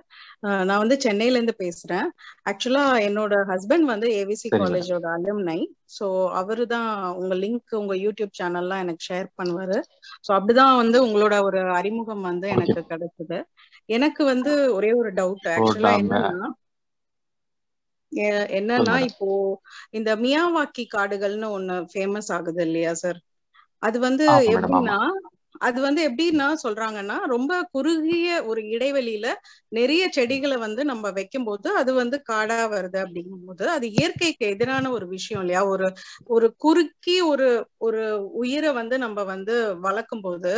[0.68, 2.08] நான் வந்து சென்னையில இருந்து பேசுறேன்.
[2.50, 5.58] ஆக்சுவலா என்னோட ஹஸ்பண்ட் வந்து ஏவிசி காலேஜோட அலும்னை
[5.96, 6.06] ஸோ
[6.40, 6.88] அவரு தான்
[7.20, 9.78] உங்க லிங்க் உங்க யூடியூப் சேனல்லாம் எனக்கு ஷேர் பண்ணுவாரு.
[10.24, 13.38] ஸோ அப்படிதான் வந்து உங்களோட ஒரு அறிமுகம் வந்து எனக்கு கிடைச்சது.
[13.88, 16.48] எனக்கு வந்து ஒரே ஒரு டவுட் ஆக்சுவலா என்னன்னா
[18.56, 19.26] என்னன்னா இப்போ
[19.98, 23.18] இந்த மியாவாக்கி காடுகள்னு ஒண்ணு ஃபேமஸ் ஆகுது இல்லையா சார்
[23.82, 24.98] அது வந்து எப்படின்னா
[25.66, 28.16] அது வந்து எப்படின்னா சொல்றாங்கன்னா ரொம்ப குறுகிய
[28.48, 29.26] ஒரு இடைவெளியில
[29.72, 34.90] நிறைய செடிகளை வந்து நம்ம வைக்கும் போது அது வந்து காடா வருது அப்படிங்கும் போது அது இயற்கைக்கு எதிரான
[34.90, 35.62] ஒரு விஷயம் இல்லையா?
[35.72, 35.88] ஒரு
[36.30, 37.48] ஒரு குறுக்கி ஒரு
[37.80, 38.02] ஒரு
[38.40, 40.52] உயிரை வந்து நம்ம வந்து வளர்க்கும் போது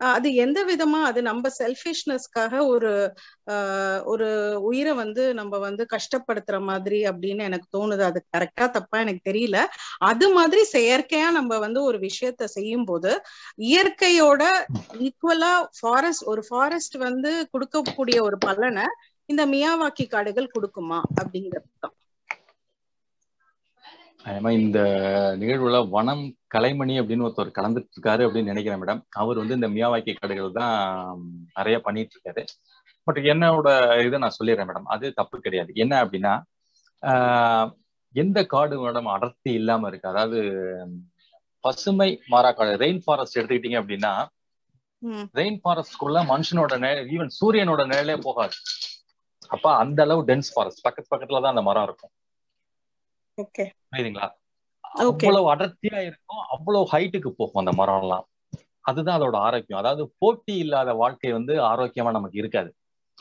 [0.00, 2.90] அது எந்த விதமா அது நம்ம செல்ஃபிஷ்னஸ்க்காக ஒரு
[3.46, 4.26] ஆஹ் ஒரு
[4.62, 8.02] உயிரை வந்து நம்ம வந்து கஷ்டப்படுத்துற மாதிரி அப்படின்னு எனக்கு தோணுது.
[8.02, 9.58] அது கரெக்டா தப்பா எனக்கு தெரியல.
[10.02, 13.12] அது மாதிரி செயற்கையா நம்ம வந்து ஒரு விஷயத்த செய்யும் போது
[13.66, 14.42] இயற்கையோட
[15.06, 18.86] ஈக்குவலா ஃபாரஸ்ட் ஒரு ஃபாரஸ்ட் வந்து கொடுக்கக்கூடிய ஒரு பலனை
[19.28, 21.68] இந்த மியாவாக்கி காடுகள் கொடுக்குமா அப்படிங்கிறது
[24.26, 24.78] தான் இந்த
[25.40, 30.58] நிகழ்வுல வனம் கலைமணி அப்படின்னு ஒருத்தர் கலந்துட்டு இருக்காரு அப்படின்னு நினைக்கிறேன் மேடம் அவர் வந்து இந்த மியாவாக்கி காடுகள்
[30.60, 30.76] தான்
[31.58, 32.42] நிறைய பண்ணிட்டு இருக்காரு
[33.06, 33.68] பட் என்னோட
[34.06, 35.70] இதை நான் சொல்லிடுறேன் மேடம் அது தப்பு கிடையாது.
[35.82, 36.32] என்ன அப்படின்னா
[38.14, 40.10] எந்த காடு மேடம் அடர்த்தி இல்லாம இருக்கு?
[40.12, 40.38] அதாவது
[41.64, 44.12] பசுமை மாறாக்காடு ரெயின் ஃபாரஸ்ட் எடுத்துக்கிட்டீங்க அப்படின்னா
[45.40, 46.74] ரெயின் ஃபாரஸ்ட்குள்ள மனுஷனோட
[47.14, 48.56] ஈவன் சூரியனோட நிழலே போகாது.
[49.54, 52.12] அப்ப அந்த அளவு டென்ஸ் ஃபாரஸ்ட் பக்கத்து பக்கத்துல தான் அந்த மரம் இருக்கும்.
[53.92, 54.28] புரியுதுங்களா?
[55.02, 58.26] அவ்வளவு அடர்த்தியா இருக்கும் அவ்வளவு ஹைட்டுக்கு போகும் அந்த மரம் எல்லாம்
[58.80, 59.80] அதுதான் அதோட ஆரோக்கியம்.
[59.80, 62.70] அதாவது போட்டி இல்லாத வாழ்க்கை வந்து ஆரோக்கியமா நமக்கு இருக்காது.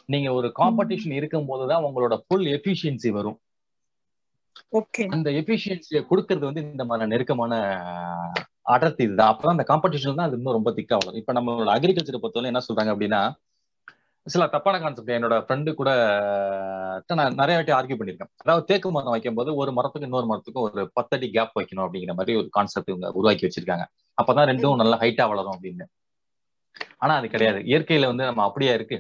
[0.10, 3.38] நீங்க ஒரு காம்படிஷன் இருக்கும் போதுதான் உங்களோட ஃபுல் எஃபிஷியன்சி வரும்.
[5.16, 7.54] அந்த எஃபிஷியன்சியை கொடுக்கறது வந்து இந்த மாதிரி நெருக்கமான
[8.76, 9.32] அடர்த்தி இதுதான்.
[9.32, 11.20] அப்பதான் அந்த காம்படிஷன் தான் அது இன்னும் ரொம்ப திக்கா வரும்.
[11.22, 13.22] இப்ப நம்மளோட அக்ரிகல்ச்சரை பொறுத்தவரை என்ன சொல்றாங்க அப்படின்னா
[14.28, 15.90] சில தப்பான கான்செப்ட் என்னோட ஃப்ரெண்டு கூட
[17.20, 18.32] நான் நிறைய வாட்டி ஆர்கியூ பண்ணியிருக்கேன்.
[18.44, 22.38] அதாவது தேக்கு மரம் வைக்கும் போது ஒரு மரத்துக்கு இன்னொரு மரத்துக்கும் ஒரு பத்தடி கேப் வைக்கணும் அப்படிங்கிற மாதிரி
[22.42, 23.86] ஒரு கான்செப்ட் இவங்க உருவாக்கி வச்சிருக்காங்க.
[24.22, 25.86] அப்பதான் ரெண்டும் நல்லா ஹைட்டா வளரும் அப்படின்னு.
[27.04, 27.60] ஆனா அது கிடையாது.
[27.72, 28.98] இயற்கையில வந்து நம்ம அப்படியே இருக்கு.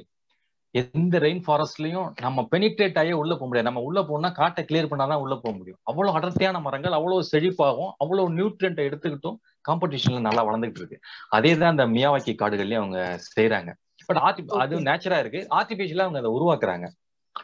[0.75, 3.67] எந்த ரெயின் ஃபாரஸ்ட்லயும் நம்ம பெனிட்ரேட் ஆகியே உள்ள போக முடியாது.
[3.69, 5.79] நம்ம உள்ள போனா காட்டை கிளியர் பண்ணாதான் உள்ள போக முடியும்.
[5.89, 9.37] அவ்வளவு அடர்த்தியான மரங்கள் அவ்வளவு செழிப்பாகும் அவ்வளவு நியூட்ரியன்ட்டை எடுத்துக்கிட்டும்
[9.69, 10.99] காம்படிஷன்ல நல்லா வளர்ந்துகிட்டு இருக்கு.
[11.37, 13.01] அதே தான் அந்த மியாவாக்கி காடுகள்லயும் அவங்க
[13.35, 13.71] செய்யறாங்க
[14.07, 15.41] பட் ஆர்டி அது நேச்சரா இருக்கு.
[15.59, 16.87] ஆர்டிபிஷியலா அவங்க அதை உருவாக்குறாங்க.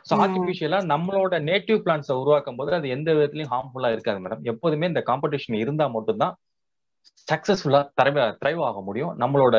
[0.07, 5.03] ஸோ ஆர்டிபிஷியலா நம்மளோட நேட்டிவ் பிளான்ஸை உருவாக்கும் போது அது எந்த விதத்துலயும் ஹார்ம்ஃபுல்லா இருக்காது மேடம் எப்போதுமே இந்த
[5.09, 6.35] காம்படிஷன் இருந்தா மட்டும்தான்
[7.27, 9.11] சக்சஸ்ஃபுல்லா தரவை த்ரைவ் ஆக முடியும்.
[9.21, 9.55] நம்மளோட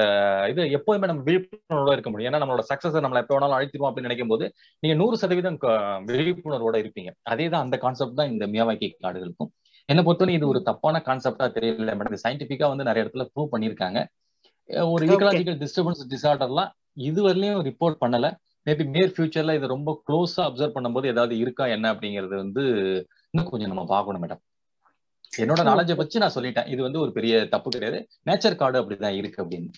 [0.52, 2.30] இது எப்போதுமே நம்ம விழிப்புணர்வோட இருக்க முடியும்.
[2.30, 4.44] ஏன்னா நம்மளோட சக்சஸ் நம்ம எப்போ வேணாலும் அழித்திருவோம் அப்படின்னு நினைக்கும் போது
[4.82, 5.58] நீங்க நூறு சதவீதம்
[6.10, 7.10] விழிப்புணர்வோட இருப்பீங்க.
[7.32, 9.50] அதே தான் அந்த கான்செப்ட் தான் இந்த மியாவாக்கி காடுகளுக்கும்
[9.88, 14.00] என்னை பொறுத்தவரை இது ஒரு தப்பான கான்செப்டா தெரியல மேடம் சயின்டிபிக்கா வந்து நிறைய இடத்துல ப்ரூவ் பண்ணியிருக்காங்க.
[14.92, 18.28] ஒரு ஈக்கலாஜிக்கல் டிஸ்டர்பன்ஸ் டிசார்டர்லாம் இதுவரையிலும் ரிப்போர்ட் பண்ணல.
[18.66, 22.64] மேபி மேர் ஃபியூச்சர்ல இது ரொம்ப க்ளோஸா அப்சர்வ் பண்ணும்போது ஏதாவது இருக்கா என்ன அப்படிங்கிறது வந்து
[23.32, 24.42] இன்னும் கொஞ்சம் நம்ம பார்க்கணும் மேடம்
[25.32, 26.70] என்னோட நாலேஜை வச்சு நான் சொல்லிட்டேன்.
[26.72, 27.98] இது வந்து ஒரு பெரிய தப்பு கிடையாது.
[28.28, 29.70] நேச்சர் கார்டு அப்படிதான் இருக்கு அப்படின்னு.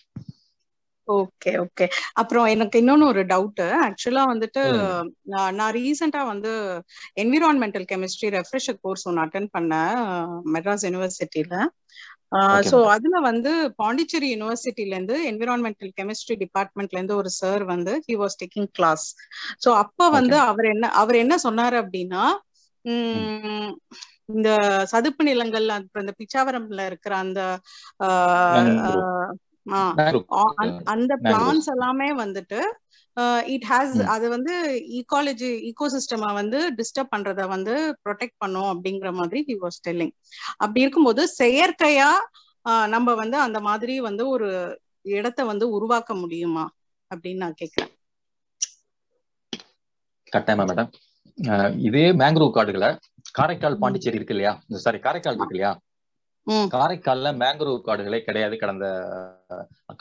[1.09, 4.63] ஓகே ஓகே அப்புறம் எனக்கு இன்னொன்னு ஒரு டவுட் ஆக்சுவலா வந்துட்டு
[5.59, 6.53] நான் ரீசெண்டா வந்து
[7.23, 9.99] என்விரான்மெண்டல் கெமிஸ்ட்ரி ரெஃப்ரெஷர் கோர்ஸ் ஒன்று அட்டன் பண்ணேன்
[10.55, 11.57] மெட்ராஸ் யூனிவர்சிட்டியில
[12.69, 12.77] ஸோ.
[12.95, 18.71] அதுல வந்து பாண்டிச்சேரி யூனிவர்சிட்டில இருந்து என்விரான்மெண்டல் கெமிஸ்ட்ரி டிபார்ட்மெண்ட்ல இருந்து ஒரு சார் வந்து he was taking
[18.73, 19.07] class
[19.65, 22.25] so அப்ப வந்து அவர் என்ன அவர் என்ன சொன்னாரு அப்படின்னா
[22.85, 23.71] உம்
[24.33, 24.49] இந்த
[24.87, 27.41] சதுப்பு நிலங்கள் அப்புறம் இந்த பிச்சாவரம்ல இருக்கிற அந்த
[30.93, 31.19] அந்த-.
[31.25, 32.59] பிளான்ஸ் எல்லாமே வந்துட்டு
[33.55, 33.97] இட் ஹாஸ்.
[34.15, 34.55] அது வந்து
[34.99, 37.75] ஈகாலஜி ஈகோசிஸ்டமா வந்து டிஸ்டர்ப் பண்றத வந்து
[38.05, 40.15] ப்ரொடெக்ட் பண்ணும் அப்படிங்கிற மாதிரி ஹி வாஸ் டெல்லிங்
[40.57, 42.11] அப்படி இருக்கும்போது செயற்கையா
[42.89, 44.49] நம்ம வந்து அந்த மாதிரி வந்து ஒரு
[45.15, 46.65] இடத்த வந்து உருவாக்க முடியுமா
[47.11, 47.93] அப்படின்னு நான் கேக்குறேன்.
[50.33, 50.91] கட்டாயமா மேடம்
[51.79, 52.91] இதே மேங்க்ரோவ் காடுகளை
[53.31, 54.53] காரைக்கால் பாண்டிச்சேரி இருக்கு இல்லையா?
[54.85, 55.73] சாரி காரைக்கால் இருக்கு இல்லையா.
[56.51, 58.87] காரைக்கால்ல மேங்க்ரோவ் காடுகளே கிடையாது கடந்த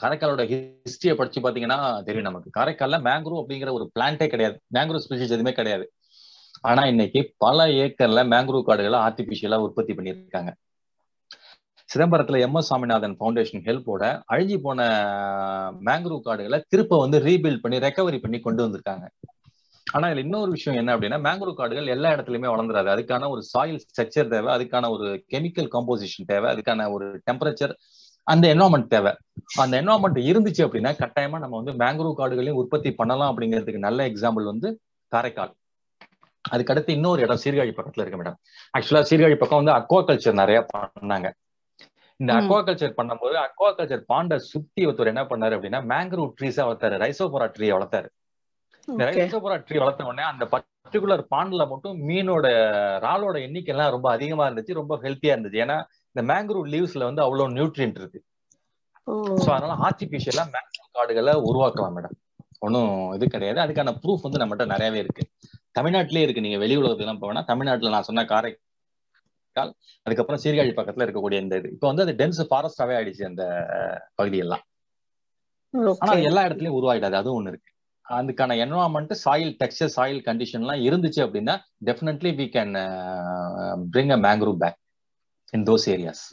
[0.02, 2.50] காரைக்காலோட ஹிஸ்டரியை படிச்சு பாத்தீங்கன்னா தெரியும் நமக்கு.
[2.60, 4.60] காரைக்கால்ல மேங்க்ரோவ் அப்படிங்கிற ஒரு பிளான்ட்டே கிடையாது.
[4.74, 5.92] மேங்க்ரோவ் ஸ்பீசிஸ் எதுவுமே கிடையாது.
[6.60, 10.52] ஆனா இன்னைக்கு பல ஏக்கர்ல மேங்க்ரோவ் காடுகளை ஆர்டிபிஷியலா உற்பத்தி பண்ணியிருக்காங்க.
[11.88, 14.88] சிதம்பரத்துல எம் எஸ் சாமிநாதன் ஃபவுண்டேஷன் ஹெல்ப்போட அழிஞ்சி போன
[15.84, 19.06] மேங்க்ரோவ் காடுகளை திருப்ப வந்து ரீபில்ட் பண்ணி ரெக்கவரி பண்ணி கொண்டு வந்திருக்காங்க.
[19.92, 24.28] ஆனா இதுல இன்னொரு விஷயம் என்ன அப்படின்னா மேங்க்ரோவ் காடுகள் எல்லா இடத்துலயுமே வளர்ந்துராது அதுக்கான ஒரு சாயில் ஸ்ட்ரக்சர்
[24.28, 27.74] தேவை அதுக்கான ஒரு கெமிக்கல் காம்போசிஷன் தேவை அதுக்கான ஒரு டெம்பரேச்சர்
[28.26, 29.16] அந்த என்வரான்மெண்ட் தேவை.
[29.56, 34.80] அந்த என்வரான்மெண்ட் இருந்துச்சு அப்படின்னா கட்டாயமா நம்ம வந்து மேங்க்ரோவ் காடுகளையும் உற்பத்தி பண்ணலாம் அப்படிங்கிறதுக்கு நல்ல எக்ஸாம்பிள் வந்து
[35.08, 35.52] காரைக்கால்.
[36.54, 38.36] அதுக்கடுத்து இன்னொரு இடம் சீர்காழி பக்கத்துல இருக்கு மேடம்
[38.78, 41.30] ஆக்சுவலா சீர்காழி பக்கம் வந்து அக்வா கல்ச்சர் நிறைய பண்ணாங்க.
[42.16, 42.32] இந்த.
[42.32, 47.48] அக்வா கல்ச்சர் பண்ணும்போது அக்வா கல்ச்சர் பாண்டை சுத்தி ஒருத்தர் என்ன பண்ணாரு அப்படின்னா மேங்க்ரோவ் ட்ரீஸா வளர்த்தாரு ரைசோபோரா
[47.58, 48.08] ட்ரீ வளர்த்தாரு.
[48.88, 52.46] இந்த ரைசோபோரா ட்ரீ வளர்த்த உடனே அந்த பர்டிகுலர் பாண்ட்ல மட்டும் மீனோட
[53.04, 55.62] ராலோட எண்ணிக்கை எல்லாம் ரொம்ப அதிகமா இருந்துச்சு ரொம்ப ஹெல்த்தியா இருந்துச்சு.
[55.64, 55.76] ஏன்னா
[56.14, 58.20] இந்த மேங்க்ரோவ் லீவ்ஸ்ல வந்து அவ்வளவு நியூட்ரியன்ட் இருக்கு.
[59.44, 62.14] சோ அதனால ஆர்டிபிஷியலா மேங்க்ரோவ் காடுகளை உருவாக்கலாம் மேடம்
[62.58, 63.58] ஒன்றும் இது கிடையாது.
[63.60, 65.24] அதுக்கான ப்ரூஃப் வந்து நம்மகிட்ட நிறையவே இருக்கு.
[65.78, 66.40] தமிழ்நாட்டிலே இருக்கு.
[66.40, 71.68] நீங்க வெளி உலகத்துலாம் போவேன்னா தமிழ்நாட்டுல நான் சொன்ன காரைக்கால் அதுக்கப்புறம் சீர்காழி பக்கத்துல இருக்கக்கூடிய இந்த இது.
[71.70, 73.44] இப்போ வந்து அது டென்ஸ் ஃபாரஸ்டாவே ஆயிடுச்சு அந்த
[74.14, 74.64] பகுதியெல்லாம்.
[75.98, 77.12] ஆனா எல்லா இடத்துலயும் உருவாயிடாது.
[77.12, 77.70] அதுவும் ஒண்ணு இருக்கு.
[78.06, 82.72] அதுக்கான என்வரான்மெண்ட் சாயில் டெக்ஸ்டர் சாயில் கண்டிஷன்லாம் இருந்துச்சு அப்படின்னா definitely we can
[83.92, 84.78] bring a mangrove back
[85.52, 86.24] in those areas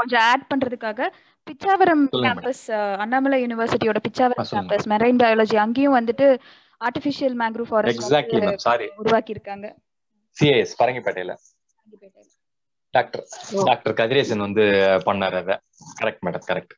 [0.00, 1.08] கொஞ்சம் ஆட் பண்றதுக்காக
[1.46, 2.64] பிச்சாவரம் கேம்பஸ்
[3.04, 6.28] அண்ணாமலை யூனிவர்சிட்டியோட பிச்சாவரம் கேம்பஸ் மெரைன் பயாலஜி அங்கேயும் வந்துட்டு
[6.80, 9.66] artificial mangrove forest exactly ma'am sorry உருவாக்கி இருக்காங்க
[10.36, 11.34] சிஏஎஸ் பரங்கிப்பேட்டையில.
[12.94, 13.22] டாக்டர்
[13.68, 14.64] டாக்டர் கதிரேசன் வந்து
[15.06, 15.56] பண்ணாரு அதை.
[16.00, 16.74] Correct madam correct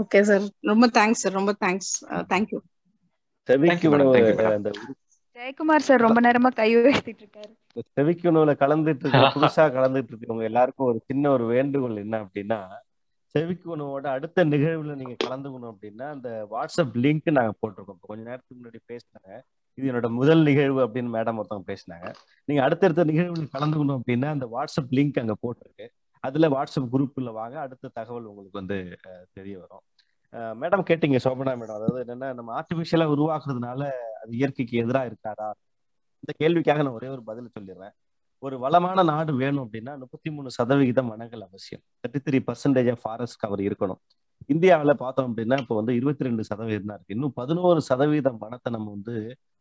[0.00, 0.44] okay sir.
[0.72, 1.36] ரொம்ப தேங்க்ஸ் சார்.
[1.38, 1.92] ரொம்ப தேங்க்ஸ்.
[2.32, 2.58] தேங்க்யூ
[3.48, 4.70] மேடம் அந்த
[5.36, 7.52] ஜெயக்குமார் சார் ரொம்ப நேரமா கை உயர்த்திட்டு இருக்காரு.
[7.74, 12.58] இந்த செவிக்கு உணவுல கலந்துட்டு இருக்க புதுசா கலந்துட்டு இருக்கவங்க எல்லாருக்கும் ஒரு சின்ன ஒரு வேண்டுகோள் என்ன அப்படின்னா
[13.34, 18.00] செவிக்கு உணவோட அடுத்த நிகழ்வுல நீங்க கலந்துக்கணும் அப்படின்னா அந்த வாட்ஸ்அப் லிங்க் நாங்க போட்டிருக்கோம்.
[18.00, 19.40] கொஞ்ச நேரத்துக்கு முன்னாடி பேசினாங்க.
[19.74, 22.08] இது என்னோட முதல் நிகழ்வு அப்படின்னு மேடம் ஒருத்தவங்க பேசினாங்க.
[22.44, 25.86] நீங்க அடுத்தடுத்த நிகழ்வுல கலந்துக்கணும் அப்படின்னா அந்த வாட்ஸ்அப் லிங்க் அங்க போட்டிருக்கு.
[26.24, 28.78] அதுல வாட்ஸ்அப் குரூப்ல வாங்க அடுத்த தகவல் உங்களுக்கு வந்து
[29.36, 29.84] தெரிய வரும்.
[30.62, 31.78] மேடம் கேட்டீங்க சோபனா மேடம்.
[31.78, 33.80] அதாவது என்னன்னா நம்ம ஆர்டிபிஷியலா உருவாக்குறதுனால
[34.20, 35.48] அது இயற்கைக்கு எதிரா இருக்காதா?
[36.22, 37.94] இந்த கேள்விக்காக நான் ஒரே ஒரு பதில் சொல்லிடுறேன்.
[38.42, 41.82] ஒரு வளமான நாடு வேணும் அப்படின்னா முப்பத்தி மூணு சதவிகிதம் வனங்கள் அவசியம்.
[42.00, 44.00] Thirty three percentage of forest cover இருக்கணும்.
[44.52, 47.16] இந்தியாவில் பார்த்தோம் அப்படின்னா இப்போ வந்து இருபத்தி ரெண்டு சதவீதம் தான் இருக்கு.
[47.16, 49.14] இன்னும் பதினோரு சதவீதம் வனத்தை நம்ம வந்து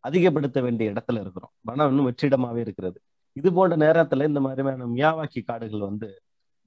[0.03, 1.53] அதிகப்படுத்த வேண்டிய இடத்துல இருக்கிறோம்.
[1.69, 2.97] வனம் இன்னும் வெற்றிடமாவே இருக்கிறது.
[3.39, 6.09] இது போன்ற நேரத்துல இந்த மாதிரியான மியாவாக்கி காடுகள் வந்து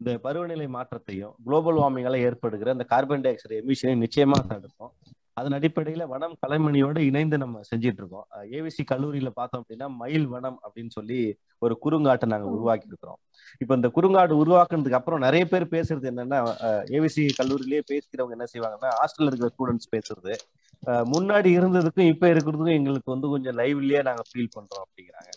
[0.03, 4.93] இந்த பருவநிலை மாற்றத்தையும் குளோபல் வார்மிங்கால ஏற்படுகிற இந்த கார்பன் டை ஆக்சைடு எமிஷனையும் நிச்சயமா தடுக்கும்.
[5.39, 8.27] அதன் அடிப்படையில வனம் கலைமணியோட இணைந்து நம்ம செஞ்சிட்டு இருக்கோம்.
[8.57, 11.19] ஏவிசி கல்லூரியில பார்த்தோம் அப்படின்னா மயில் வனம் அப்படின்னு சொல்லி
[11.59, 13.21] ஒரு குறுங்காட்டை நாங்க உருவாக்கி இருக்கிறோம்.
[13.63, 16.41] இப்ப இந்த குறுங்காடு உருவாக்குனதுக்கு அப்புறம் நிறைய பேர் பேசுறது என்னன்னா
[16.97, 20.35] ஏவிசி கல்லூரியிலேயே பேசுகிறவங்க என்ன செய்வாங்கன்னா ஹாஸ்டல்ல இருக்கிற ஸ்டூடெண்ட்ஸ் பேசுறது.
[21.15, 25.31] முன்னாடி இருந்ததுக்கும் இப்ப இருக்கிறதுக்கும் எங்களுக்கு வந்து கொஞ்சம் லைவ்லயே நாங்க ஃபீல் பண்றோம் அப்படிங்கிறாங்க.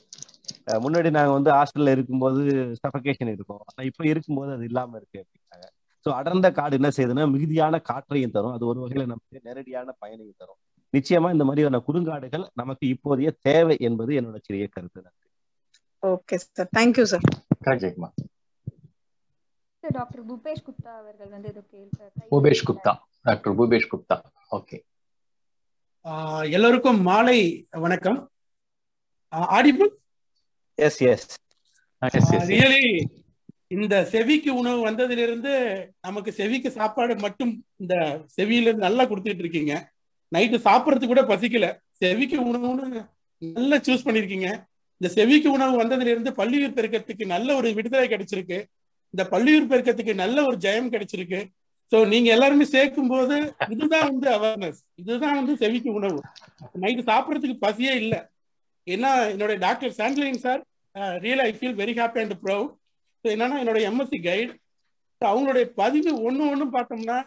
[0.68, 2.42] முன்னாடி நாங்க வந்து ஹாஸ்டல்ல இருக்கும்போது
[2.82, 3.62] சஃபகேஷன் இருக்கும்.
[3.70, 5.68] ஆனா இப்ப இருக்கும்போது அது இல்லாம இருக்கு அப்படிங்கிறாங்க
[6.06, 8.56] ஸோ அடர்ந்த காடு என்ன செய்யுதுன்னா மிகுதியான காற்றையும் தரும்.
[8.56, 10.60] அது ஒரு வகையில நமக்கு நேரடியான பயனையும் தரும்.
[10.94, 15.02] நிச்சயமா இந்த மாதிரியான குறுங்காடுகள் நமக்கு இப்போதைய தேவை என்பது என்னோட சிறிய கருத்து.
[16.04, 17.26] Okay sir thank you sir
[17.66, 18.16] correct Jayakumar
[19.84, 21.50] doctor Bhupesh Gupta அவர்கள் வந்து
[22.32, 22.94] Bhupesh Gupta
[23.26, 24.18] doctor Bhupesh Gupta
[24.52, 24.78] okay
[26.06, 27.38] ah எல்லோருக்கும் மாலை
[27.80, 28.20] வணக்கம்.
[29.50, 29.92] ஆடிபிள்
[30.78, 31.28] எஸ் எஸ்
[32.54, 32.86] ரியலி
[33.76, 35.54] இந்த செவிக்கு உணவு வந்ததிலிருந்து
[36.08, 37.96] நமக்கு செவிக்கு சாப்பாடு மட்டும் இந்த
[38.36, 39.74] செவியில இருந்து நல்லா கொடுத்துட்டு இருக்கீங்க.
[40.32, 41.68] நைட்டு சாப்பிட்றதுக்கு கூட பசிக்கல.
[42.02, 43.02] செவிக்கு உணவுன்னு
[43.42, 44.50] நல்லா சூஸ் பண்ணிருக்கீங்க.
[45.02, 48.60] இந்த செவிக்கு உணவு வந்ததிலிருந்து பள்ளியூர் பெருக்கத்துக்கு நல்ல ஒரு விடுதலை கிடைச்சிருக்கு.
[49.14, 51.42] இந்த பள்ளியூர் பெருக்கத்துக்கு நல்ல ஒரு ஜெயம் கிடைச்சிருக்கு.
[51.92, 53.36] ஸோ நீங்க எல்லாருமே சேர்க்கும் போது
[53.74, 56.20] இதுதான் வந்து அவேர்னஸ் இதுதான் வந்து செவிக்கு உணவு.
[56.84, 58.22] நைட்டு சாப்பிட்றதுக்கு பசியே இல்லை.
[58.88, 60.62] ஏன்னா என்னுடைய doctor Sandlin sir
[61.24, 62.72] real I feel very happy and proud
[63.26, 64.54] so என்னன்னா என்னோட எம்எஸ்சி கைடு
[65.22, 67.18] அவங்களுடைய பதிவு ஒன்று ஒன்றும் பார்த்தோம்னா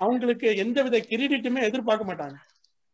[0.00, 2.36] அவங்களுக்கு எந்த வித கிரெடிட்டுமே எதிர்பார்க்க மாட்டாங்க.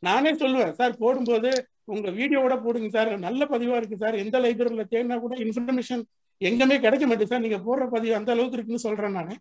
[0.02, 1.50] நானே சொல்லுவேன் சார் போடும்போது
[1.84, 6.02] உங்க வீடியோவோட போடுங்க சார் நல்ல பதிவா இருக்கு சார் எந்த லைப்ரரியில தேடினா கூட இன்ஃபர்மேஷன்
[6.40, 9.32] எங்கேயுமே கிடைக்க மாட்டேங்க சார் நீங்க போடுற பதிவு அந்த அளவுக்கு இருக்குன்னு சொல்றேன் நான்.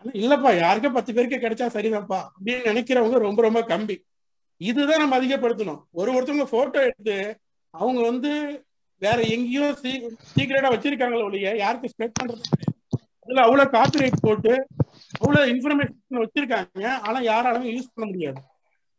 [0.00, 3.96] ஆனா இல்லப்பா யாருக்கே பத்து பேருக்கே கிடைச்சா சரிதான்ப்பா அப்படின்னு நினைக்கிறவங்க ரொம்ப ரொம்ப கம்மி.
[4.60, 5.80] இதுதான் நம்ம அதிகப்படுத்தணும்.
[6.00, 7.16] ஒரு ஒருத்தவங்க போட்டோ எடுத்து
[7.70, 8.32] அவங்க வந்து
[9.02, 12.44] வேற எங்கேயோ சீக்கிரட்டா வச்சிருக்காங்களோ ஒழிய யாருக்கு ஸ்ப்ரெட் பண்றது
[13.22, 14.52] அதுல அவ்வளவு காப்பிரைட் போட்டு
[15.20, 16.86] அவ்வளவு இன்ஃபர்மேஷன் வச்சிருக்காங்க.
[17.06, 18.40] ஆனா யாராலும் யூஸ் பண்ண முடியாது.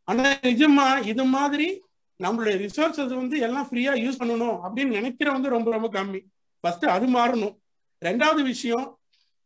[0.08, 1.68] ஆனா நிஜமா இது மாதிரி
[2.24, 6.22] நம்மளுடைய ரிசோர்சஸ் வந்து எல்லாம் ஃப்ரீயா யூஸ் பண்ணணும் அப்படின்னு நினைக்கிறவங்க ரொம்ப ரொம்ப கம்மி.
[6.60, 7.56] ஃபர்ஸ்ட் அது மாறணும்.
[8.02, 8.88] ரெண்டாவது விஷயம்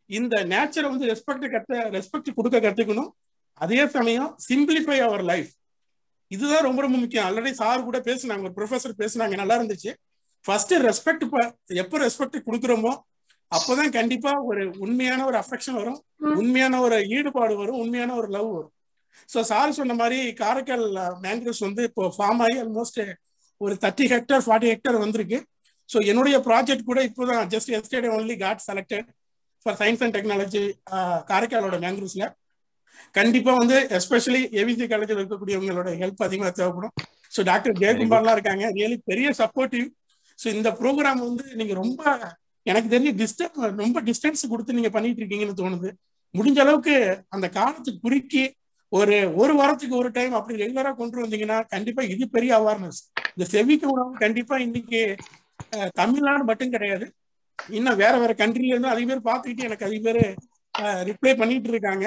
[0.10, 3.12] இந்த நேச்சரை வந்து ரெஸ்பெக்ட் கத்த ரெஸ்பெக்ட் கொடுக்க கத்துக்கணும்.
[3.54, 5.52] அதே சமயம் சிம்பிளிஃபை அவர் லைஃப்
[6.32, 7.26] இதுதான் ரொம்ப ரொம்ப முக்கியம்.
[7.28, 9.92] ஆல்ரெடி சார் கூட பேசினாங்க ஒரு ப்ரொஃபசர் பேசினாங்க நல்லா இருந்துச்சு.
[10.46, 11.26] ஃபர்ஸ்ட் ரெஸ்பெக்ட்
[11.84, 12.94] எப்போ ரெஸ்பெக்ட் கொடுக்குறோமோ
[13.52, 16.00] அப்போதான் கண்டிப்பா ஒரு உண்மையான ஒரு அஃபெக்ஷன் வரும்
[16.42, 18.72] உண்மையான ஒரு ஈடுபாடு வரும் உண்மையான ஒரு லவ் வரும்.
[19.34, 20.86] ஸோ சார் சொன்ன மாதிரி காரைக்கால்
[21.26, 23.00] மேங்க்ரோஸ் வந்து இப்போ ஃபார்ம் ஆகி ஆல்மோஸ்ட்
[23.62, 25.38] ஒரு தேர்ட்டி ஹெக்டர் ஃபார்ட்டி ஹெக்டர் வந்திருக்கு.
[25.90, 29.08] ஸோ என்னுடைய ப்ராஜெக்ட் கூட இப்போதான் just estate only got selected
[29.66, 30.64] for science and technology
[31.32, 32.26] காரைக்காலோட மேங்க்ரூஸ்ல
[33.18, 36.94] கண்டிப்பா வந்து எஸ்பெஷலி ஏவிசி காலேஜில் இருக்கக்கூடியவங்களோட ஹெல்ப் அதிகமாக தேவைப்படும்.
[37.36, 38.66] ஸோ டாக்டர் ஜெயக்குமார்லாம் இருக்காங்க.
[38.78, 39.88] ரியலி பெரிய சப்போர்ட்டிவ்
[40.40, 42.02] ஸோ இந்த ப்ரோக்ராம் வந்து நீங்க ரொம்ப
[42.66, 45.90] எனக்கு தெரிஞ்சு டிஸ்டன்ஸ் ரொம்ப டிஸ்டன்ஸ் கொடுத்து நீங்க பண்ணிட்டு இருக்கீங்கன்னு தோணுது.
[46.36, 46.96] முடிஞ்ச அளவுக்கு
[47.36, 48.44] அந்த காலத்துக்கு குறுக்கி
[48.92, 53.00] ஒரு ஒரு வாரத்துக்கு ஒரு டைம் அப்படி ரெகுலரா கொண்டு வந்தீங்கன்னா கண்டிப்பா இது பெரிய அவேர்னஸ்
[53.36, 55.02] இந்த செவிக்கு உணவு கண்டிப்பா இன்னைக்கு
[56.02, 57.06] தமிழ்நாடு மட்டும் கிடையாது.
[57.78, 60.22] இன்னும் வேற வேற கண்ட்ரில இருந்து அதிக பேர் பார்த்துக்கிட்டு எனக்கு அதிக பேர்
[61.10, 62.06] ரிப்ளை பண்ணிட்டு இருக்காங்க.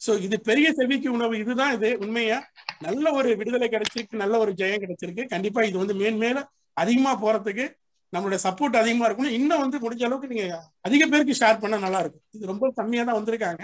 [0.00, 2.38] ஸோ இது பெரிய செவிக்கு உணவு இதுதான் இது உண்மையா?
[2.86, 5.24] நல்ல ஒரு விடுதலை கிடைச்சிருக்கு நல்ல ஒரு ஜெயம் கிடைச்சிருக்கு.
[5.34, 6.40] கண்டிப்பா இது வந்து மேன்மேல
[6.76, 7.66] அதிகமா போறதுக்கு
[8.14, 9.36] நம்மளுடைய சப்போர்ட் அதிகமா இருக்கணும்.
[9.38, 10.46] இன்னும் வந்து முடிஞ்ச அளவுக்கு நீங்க
[10.86, 12.24] அதிக பேருக்கு ஷேர் பண்ண நல்லா இருக்கும்.
[12.36, 13.62] இது ரொம்ப கம்மியா தான் வந்திருக்காங்க.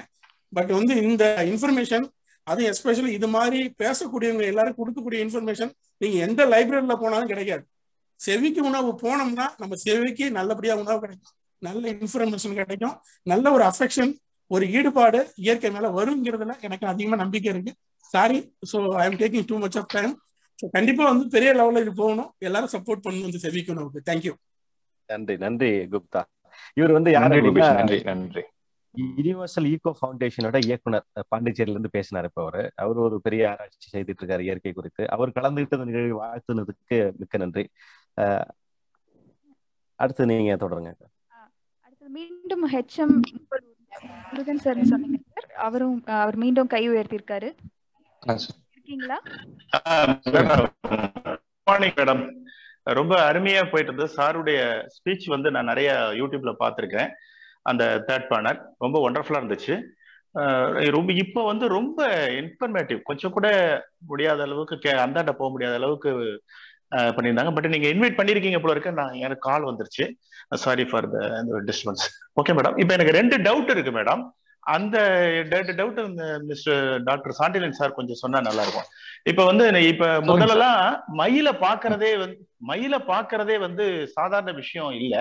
[0.56, 2.04] பட் வந்து இந்த இன்ஃபர்மேஷன்
[2.46, 5.72] அது எஸ்பெஷலி இது மாதிரி பேசக்கூடியவங்க எல்லாரும் கொடுக்கக்கூடிய இன்ஃபர்மேஷன்
[6.02, 7.64] நீங்க எந்த லைப்ரரியில போனாலும் கிடைக்காது.
[8.20, 11.32] செவிக்கு உணவு போனோம்னா நம்ம செவிக்கு நல்லபடியா உணவு கிடைக்கும்.
[11.62, 12.94] நல்ல இன்ஃபர்மேஷன் கிடைக்கும்.
[13.32, 14.12] நல்ல ஒரு அஃபெக்ஷன்
[14.50, 17.72] ஒரு ஈடுபாடு இயற்கை மேல வருங்கிறதுல எனக்கு அதிகமா நம்பிக்கை இருக்கு.
[18.14, 18.38] Sorry
[18.72, 20.12] so I am taking too much of time
[20.58, 22.30] so கண்டிப்பா வந்து பெரிய லெவலில் இது போகணும்.
[22.48, 24.34] எல்லாரும் சப்போர்ட் பண்ணணும் இந்த செவிக்கு உணவுக்கு தேங்க்யூ
[25.08, 26.22] நன்றி நன்றி குப்தா.
[26.76, 27.40] இவர் வந்து யாரு
[27.80, 28.42] நன்றி நன்றி
[28.94, 32.62] யூனிவர்சல் ஈகோ ஃபவுண்டேஷனோட இயக்குனர் பாண்டிச்சேரியில இருந்து பேசினார் இப்ப அவரு.
[32.82, 35.02] அவர் ஒரு பெரிய ஆராய்ச்சி செய்துட்டு இருக்காரு இயற்கை குறித்து.
[35.14, 37.64] அவர் கலந்துகிட்ட நிகழ்வு வாழ்த்துனதுக்கு மிக்க நன்றி.
[39.98, 40.90] அடுத்து நீங்க தொடருங்க.
[41.86, 43.14] அடுத்து மீண்டும் ஹெச்எம்
[44.30, 47.48] முருகன் சார் சொன்னீங்க சார் அவரும் அவர் மீண்டும் கை உயர்த்திருக்காரு
[48.76, 49.18] இருக்கீங்களா?
[51.66, 52.22] மார்னிங் மேடம்
[52.98, 54.58] ரொம்ப அருமையா போயிட்டு இருந்தது சாருடைய
[54.96, 55.90] ஸ்பீச் வந்து நான் நிறைய
[56.20, 57.10] யூடியூப்ல பார்த்துருக்கேன்.
[57.62, 59.76] அந்த தேர்ட் பேனர் ரொம்ப ஒண்டர்ஃபுல்லா இருந்துச்சு.
[60.96, 61.98] ரொம்ப இப்போ வந்து ரொம்ப
[62.40, 63.48] இன்ஃபர்மேட்டிவ் கொஞ்சம் கூட
[64.06, 66.10] முடியாத அளவுக்கு அந்தாண்ட போக முடியாத அளவுக்கு
[66.92, 67.52] பண்ணியிருந்தாங்க.
[67.54, 68.90] பட் நீங்க இன்வைட் பண்ணிருக்கீங்க போல இருக்க.
[69.00, 70.06] நான் எனக்கு கால் வந்துருச்சு.
[70.64, 71.18] Sorry for the
[71.68, 72.04] disturbance
[72.40, 74.22] okay madam இப்போ எனக்கு ரெண்டு டவுட் இருக்கு மேடம்
[74.74, 74.96] அந்த
[75.80, 75.98] doubt
[76.50, 78.88] mister doctor Sandilan sir கொஞ்சம் சொன்னா நல்லா இருக்கும்.
[79.30, 80.80] இப்ப வந்து இப்ப முதல்லலாம்
[81.20, 82.38] மயில பாக்குறதே வந்து
[82.70, 83.84] மயில பாக்குறதே வந்து
[84.16, 85.14] சாதாரண விஷயம் இல்ல.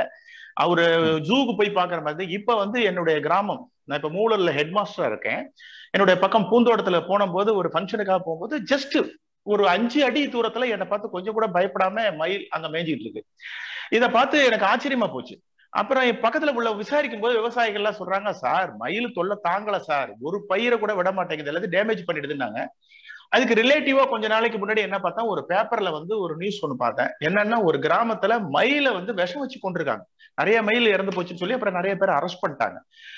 [0.63, 0.84] அவரு
[1.28, 5.41] ஜூக்கு போய் பாக்குற மாதிரி இப்ப வந்து என்னுடைய கிராமம் நான் இப்ப மூலர்ல ஹெட் மாஸ்டரா இருக்கேன்.
[5.95, 8.95] என்னுடைய பக்கம் பூந்தோட்டத்துல போன போது ஒரு ஃபங்க்ஷனுக்காக போகும்போது ஜஸ்ட்
[9.45, 13.21] ஒரு அஞ்சு அடி தூரத்துல என்னை பார்த்து கொஞ்சம் கூட பயப்படாம மயில் அங்க மேய்ஞ்சிட்டு இருக்கு.
[13.89, 15.35] இதை பார்த்து எனக்கு ஆச்சரியமா போச்சு.
[15.69, 20.11] அப்புறம் என் பக்கத்துல உள்ள விசாரிக்கும் போது விவசாயிகள் எல்லாம் சொல்றாங்க சார் மயில் தொல்லை தாங்கல சார்.
[20.19, 21.51] ஒரு பயிரை கூட விட மாட்டேங்குது.
[21.51, 22.61] எல்லாத்தையும் டேமேஜ் பண்ணிடுதுன்னாங்க.
[23.29, 27.11] அதுக்கு ரிலேட்டிவா கொஞ்ச நாளைக்கு முன்னாடி என்ன பார்த்தா ஒரு பேப்பர்ல வந்து ஒரு நியூஸ் ஒன்று பார்த்தேன்.
[27.25, 30.03] என்னன்னா ஒரு கிராமத்துல மயில வந்து விஷம் வச்சு கொண்டிருக்காங்க
[30.35, 32.77] நிறைய மயில் இறந்து போச்சுன்னு சொல்லி அப்புறம் நிறைய பேர் அரெஸ்ட் பண்ணிட்டாங்க.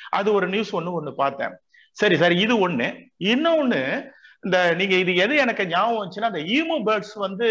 [0.09, 1.53] அது ஒரு நியூஸ் ஒன்று ஒன்று பார்த்தேன்.
[1.97, 2.88] சரி சார் இது ஒண்ணு.
[3.23, 3.82] இன்னொன்னு
[4.44, 7.48] இந்த நீங்க இது எது எனக்கு ஞாபகம் வந்துச்சுன்னா அந்த ஈமோ பேர்ட்ஸ் வந்து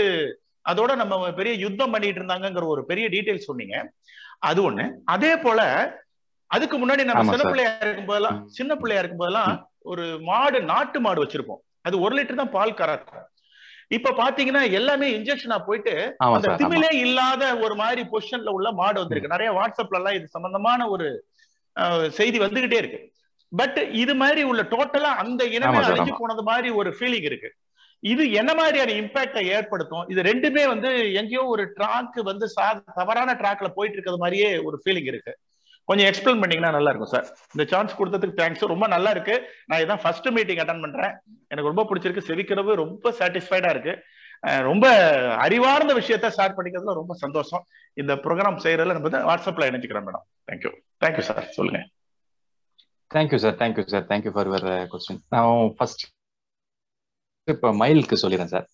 [0.65, 3.77] அதோட நம்ம பெரிய யுத்தம் பண்ணிட்டு இருந்தாங்கிற ஒரு பெரிய டீடைல் சொன்னீங்க.
[4.49, 4.85] அது ஒண்ணு.
[5.15, 5.61] அதே போல
[6.51, 9.53] அதுக்கு முன்னாடி நம்ம சின்ன பிள்ளையா இருக்கும் போதெல்லாம் சின்ன பிள்ளையா இருக்கும் போதெல்லாம்
[9.93, 11.63] ஒரு மாடு நாட்டு மாடு வச்சிருப்போம்.
[11.87, 13.25] அது ஒரு லிட்டர் தான் பால் கறக்கும்.
[13.97, 15.95] இப்ப பாத்தீங்கன்னா எல்லாமே இன்ஜெக்ஷனா போயிட்டு
[16.29, 19.35] அந்த திமிலே இல்லாத ஒரு மாதிரி பொசிஷன்ல உள்ள மாடு வந்திருக்கு.
[19.35, 21.09] நிறைய வாட்ஸ்அப்ல எல்லாம் இது சம்பந்தமான ஒரு
[22.19, 23.01] செய்தி வந்துகிட்டே இருக்கு.
[23.53, 27.51] பட் இது மாதிரி உள்ள டோட்டலா அந்த இனமே அழிஞ்சு போனது மாதிரி ஒரு ஃபீலிங் இருக்கு.
[28.03, 30.07] இது என்ன மாதிரியான இம்பாக்டை ஏற்படுத்தும்?
[30.13, 30.91] இது ரெண்டுமே வந்து
[31.21, 32.47] எங்கேயோ ஒரு ட்ராக் வந்து
[32.99, 35.35] தவறான ட்ராக்ல போயிட்டு இருக்கிறது மாதிரியே ஒரு ஃபீலிங் இருக்கு.
[35.89, 39.35] கொஞ்சம் எக்ஸ்பிளைன் பண்ணீங்கன்னா நல்லா இருக்கும் சார் இந்த சான்ஸ் கொடுத்ததுக்கு தேங்க்ஸ் ரொம்ப நல்லா இருக்கு.
[39.69, 41.13] நான் இதான் ஃபர்ஸ்ட் மீட்டிங் அட்டன் பண்றேன்.
[41.53, 42.29] எனக்கு ரொம்ப பிடிச்சிருக்கு.
[42.31, 43.95] செவிக்கிறது ரொம்ப சாட்டிஸ்ஃபைடா இருக்கு.
[44.71, 44.87] ரொம்ப
[45.45, 47.63] அறிவார்ந்த விஷயத்த ஷேர் பண்ணிக்கிறதுல ரொம்ப சந்தோஷம்.
[48.03, 50.73] இந்த ப்ரோக்ராம் செய்யறதுல நம்ம வாட்ஸ்அப்ல இணைச்சிக்கிறேன் madam thank you
[51.05, 51.81] thank you sir சொல்லுங்க.
[53.15, 56.05] Thank you sir thank you sir thank you for your question நான் ஃபர்ஸ்ட்
[57.49, 58.65] இப்போ மயிலுக்கு சொல்லிடுறேன் சார்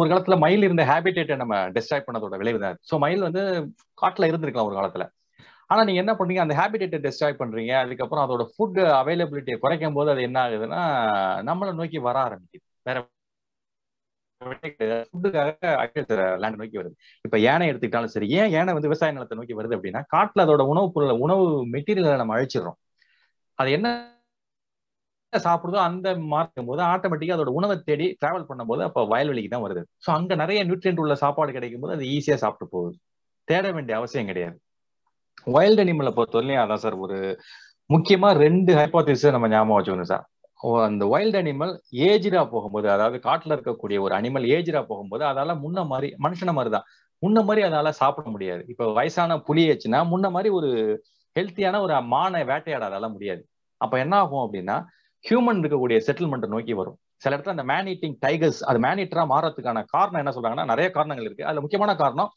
[0.00, 2.78] ஒரு காலத்துல மயில் இருந்த ஹேபிடேட்டை நம்ம டிஸ்ட்ராய் பண்ணதோட விளைவு தான்.
[2.90, 3.42] ஸோ மயில் வந்து
[4.02, 5.04] காட்டுல இருந்திருக்கலாம் ஒரு காலத்துல.
[5.70, 7.72] ஆனா நீங்க என்ன பண்ணுறீங்க அந்த ஹேபிடேட்டை டிஸ்ட்ராய் பண்றீங்க.
[7.84, 10.82] அதுக்கப்புறம் அதோட ஃபுட் அவைலபிலிட்டியை குறைக்கும் போது அது என்ன ஆகுதுன்னா
[11.50, 12.64] நம்மளை நோக்கி வர ஆரம்பிக்குது.
[12.88, 12.98] வேற
[15.10, 15.50] ஃபுட்டுக்காக
[16.42, 16.94] லேண்ட் நோக்கி வருது.
[17.26, 20.88] இப்ப யானை எடுத்துக்கிட்டாலும் சரி ஏன் யானை வந்து விவசாய நிலத்தை நோக்கி வருது அப்படின்னா காட்டுல அதோட உணவு
[20.96, 21.44] பொருளை உணவு
[21.74, 22.78] மெட்டீரியலை நம்ம அழிச்சிடுறோம்.
[23.58, 23.88] அது என்ன
[25.32, 29.82] சாப்பிடுதோ அந்த மாற்றும் போது ஆட்டோமேட்டிக்கா அதோட உணவை தேடி டிராவல் பண்ணும்போது அப்போ வயல்வெளிக்கு தான் வருது.
[30.04, 32.94] ஸோ அங்க நிறைய நியூட்ரியன்ட் உள்ள சாப்பாடு கிடைக்கும் போது அது ஈஸியா சாப்பிட்டு போகுது.
[33.48, 34.56] தேட வேண்டிய அவசியம் கிடையாது.
[35.54, 37.16] வைல்ட் அனிமலை பொறுத்தவரையிலையும் அதான் சார் ஒரு
[37.90, 40.24] முக்கியமா ரெண்டு ஹைப்போதிஸை நம்ம ஞாபகம் வச்சுக்கணும் சார்
[40.88, 41.72] அந்த வைல்ட் அனிமல்
[42.08, 46.86] ஏஜிரா போகும்போது அதாவது காட்டுல இருக்கக்கூடிய ஒரு அனிமல் ஏஜிரா போகும்போது அதால முன்ன மாதிரி மனுஷன மாதிரி தான்
[47.22, 48.62] முன்ன மாதிரி அதால சாப்பிட முடியாது.
[48.72, 50.70] இப்ப வயசான புலி ஆச்சுன்னா முன்ன மாதிரி ஒரு
[51.38, 53.42] ஹெல்த்தியான ஒரு மானை வேட்டையாடால முடியாது.
[53.76, 54.76] அப்ப என்ன ஆகும் அப்படின்னா
[55.24, 56.98] ஹியூமன் இருக்கக்கூடிய செட்டில்மெண்ட் நோக்கி வரும்.
[57.16, 61.26] சில இடத்துல அந்த மேன் ஈட்டிங் டைகர்ஸ் அது மேன் ஈட்டரா மாறதுக்கான காரணம் என்ன சொல்றாங்கன்னா நிறைய காரணங்கள்
[61.26, 61.46] இருக்கு.
[61.46, 62.30] அதுல முக்கியமான காரணம்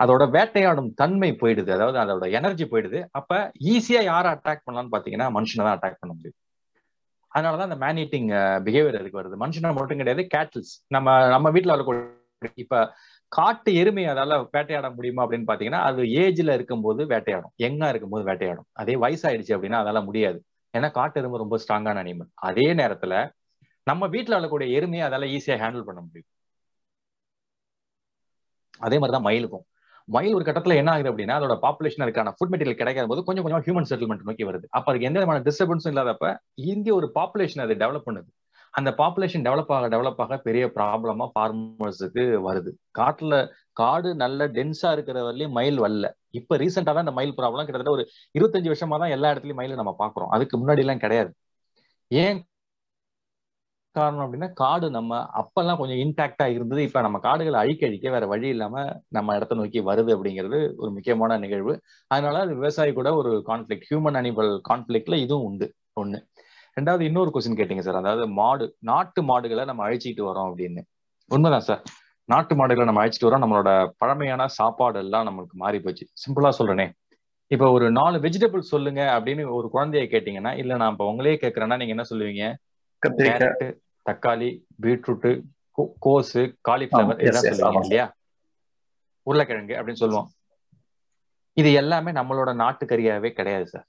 [0.00, 1.70] அதோட வேட்டையாடும் தன்மை போயிடுது.
[1.70, 3.00] அதாவது அதோட எனர்ஜி போயிடுது.
[3.10, 6.38] அப்ப ஈஸியா யாரை அட்டாக் பண்ணலாம்னு பாத்தீங்கன்னா மனுஷனை தான் அட்டாக் பண்ண முடியும்.
[7.32, 8.30] அதனாலதான் அந்த மேன் ஈட்டிங்
[8.66, 9.36] பிஹேவியர் அதுக்கு வருது.
[9.44, 12.02] மனுஷனை மட்டும் கிடையாது கேட்டில்ஸ் நம்ம நம்ம வீட்டுல வரக்கூடிய
[12.54, 12.76] இப்ப
[13.32, 17.52] காட்டு எருமை அதால வேட்டையாட முடியுமா அப்படின்னு பாத்தீங்கன்னா அது ஏஜ்ல இருக்கும்போது வேட்டையாடும்.
[17.62, 18.66] எங்கா இருக்கும்போது வேட்டையாடும்.
[18.72, 20.38] அதே வயசாயிடுச்சு அப்படின்னா அதால முடியாது.
[20.78, 23.14] ஏன்னா காட்டு எருமை ரொம்ப ஸ்ட்ராங்கான அனிமல் அதே நேரத்துல
[23.84, 26.30] நம்ம வீட்டுல வளரக்கூடிய எருமையை அதால ஈஸியா ஹேண்டில் பண்ண முடியும்.
[28.78, 29.66] அதே மாதிரிதான் மயிலுக்கும்.
[30.08, 33.64] மயில் ஒரு கட்டத்துல என்ன ஆகுது அப்படின்னா அதோட பாப்புலேஷன் இருக்கான ஃபுட் மெட்டீரியல் கிடைக்காத போது கொஞ்சம் கொஞ்சம்
[33.66, 34.66] ஹியூமன் செட்டில்மெண்ட் நோக்கி வருது.
[34.70, 38.30] அப்ப அதுக்கு எந்த விதமான டிஸ்டர்பன்ஸும் இல்லாதப்ப இங்கே ஒரு பாப்புலேஷன் அது டெவலப் பண்ணுது.
[38.74, 42.70] அந்த பாப்புலேஷன் டெவலப் ஆக டெவலப் ஆக பெரிய ப்ராப்ளமா ஃபார்மர்ஸுக்கு வருது.
[42.92, 43.34] காட்டுல
[43.74, 46.06] காடு நல்ல டென்ஸா இருக்கிற வரலையும் மயில் வரல.
[46.32, 48.04] இப்ப ரீசெண்டா தான் இந்த மயில் ப்ராப்ளம் கிட்டத்தட்ட ஒரு
[48.34, 51.30] இருபத்தஞ்சு வருஷமா தான் எல்லா இடத்துலயும் மயில் நம்ம பாக்குறோம் அதுக்கு முன்னாடி எல்லாம் கிடையாது.
[52.10, 52.38] ஏன்
[53.96, 55.10] காரணம் அப்படின்னா காடு நம்ம
[55.40, 56.82] அப்பெல்லாம் கொஞ்சம் இன்டாக்டா இருந்தது.
[56.82, 58.74] இப்ப நம்ம காடுகளை அழிக்க அழிக்க வேற வழி இல்லாம
[59.08, 61.74] நம்ம இடத்த நோக்கி வருது அப்படிங்கிறது ஒரு முக்கியமான நிகழ்வு.
[62.10, 65.68] அதனால அது விவசாயி கூட ஒரு கான்ஃபிளிக் ஹியூமன் அனிமல் கான்ஃபிளிக்ல இதுவும் உண்டு.
[65.96, 66.20] ஒண்ணு.
[66.76, 70.82] ரெண்டாவது இன்னொரு கொஸ்டின் கேட்டீங்க சார் அதாவது மாடு நாட்டு மாடுகளை நம்ம அழிச்சிட்டு வரோம் அப்படின்னு.
[71.30, 71.82] உண்மைதான் சார்
[72.28, 73.44] நாட்டு மாடுகளை நம்ம அழிச்சிட்டு வரோம்.
[73.44, 76.04] நம்மளோட பழமையான சாப்பாடு எல்லாம் நம்மளுக்கு மாறி போச்சு.
[76.22, 76.86] சிம்பிளா சொல்றேனே.
[77.50, 81.94] இப்ப ஒரு நாலு வெஜிடபிள் சொல்லுங்க அப்படின்னு ஒரு குழந்தைய கேட்டீங்கன்னா இல்ல நான் இப்ப உங்களே கேட்கறேன்னா நீங்க
[81.96, 82.44] என்ன சொல்லுவீங்க?
[83.02, 83.64] கேரட்
[84.06, 84.50] தக்காளி
[84.82, 85.30] பீட்ரூட்டு
[86.06, 88.06] கோஸு காலிஃபிளவர் இதெல்லாம் சொல்லுவீங்க இல்லையா?
[89.26, 90.28] உருளைக்கிழங்கு அப்படின்னு சொல்லுவோம்.
[91.56, 93.86] இது எல்லாமே நம்மளோட நாட்டுக்கறியாவே கிடையாது சார்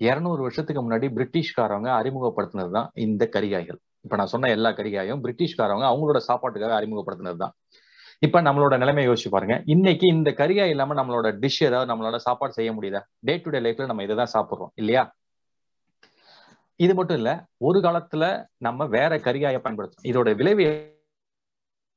[0.00, 3.78] இருநூறு வருஷத்துக்கு முன்னாடி பிரிட்டிஷ்காரவங்க அறிமுகப்படுத்தினது தான் இந்த கரிகாய்கள்.
[4.04, 7.54] இப்ப நான் சொன்ன எல்லா கரிகாயும் பிரிட்டிஷ்காரவங்க அவங்களோட சாப்பாட்டுக்காக அறிமுகப்படுத்தினது தான்
[8.22, 9.54] இப்ப நம்மளோட நிலைமை யோசிச்சு பாருங்க.
[9.66, 13.00] இன்னைக்கு இந்த கரிகாய் இல்லாம நம்மளோட டிஷ் ஏதாவது நம்மளோட சாப்பாடு செய்ய முடியுதா?
[13.26, 15.02] டே டு டே லைஃப்ல நம்ம இதை தான் சாப்பிடுறோம் இல்லையா?
[16.80, 17.30] இது மட்டும் இல்ல
[17.66, 18.24] ஒரு காலத்துல
[18.66, 20.64] நம்ம வேற கரிகாயை பயன்படுத்தணும் இதோட விளைவு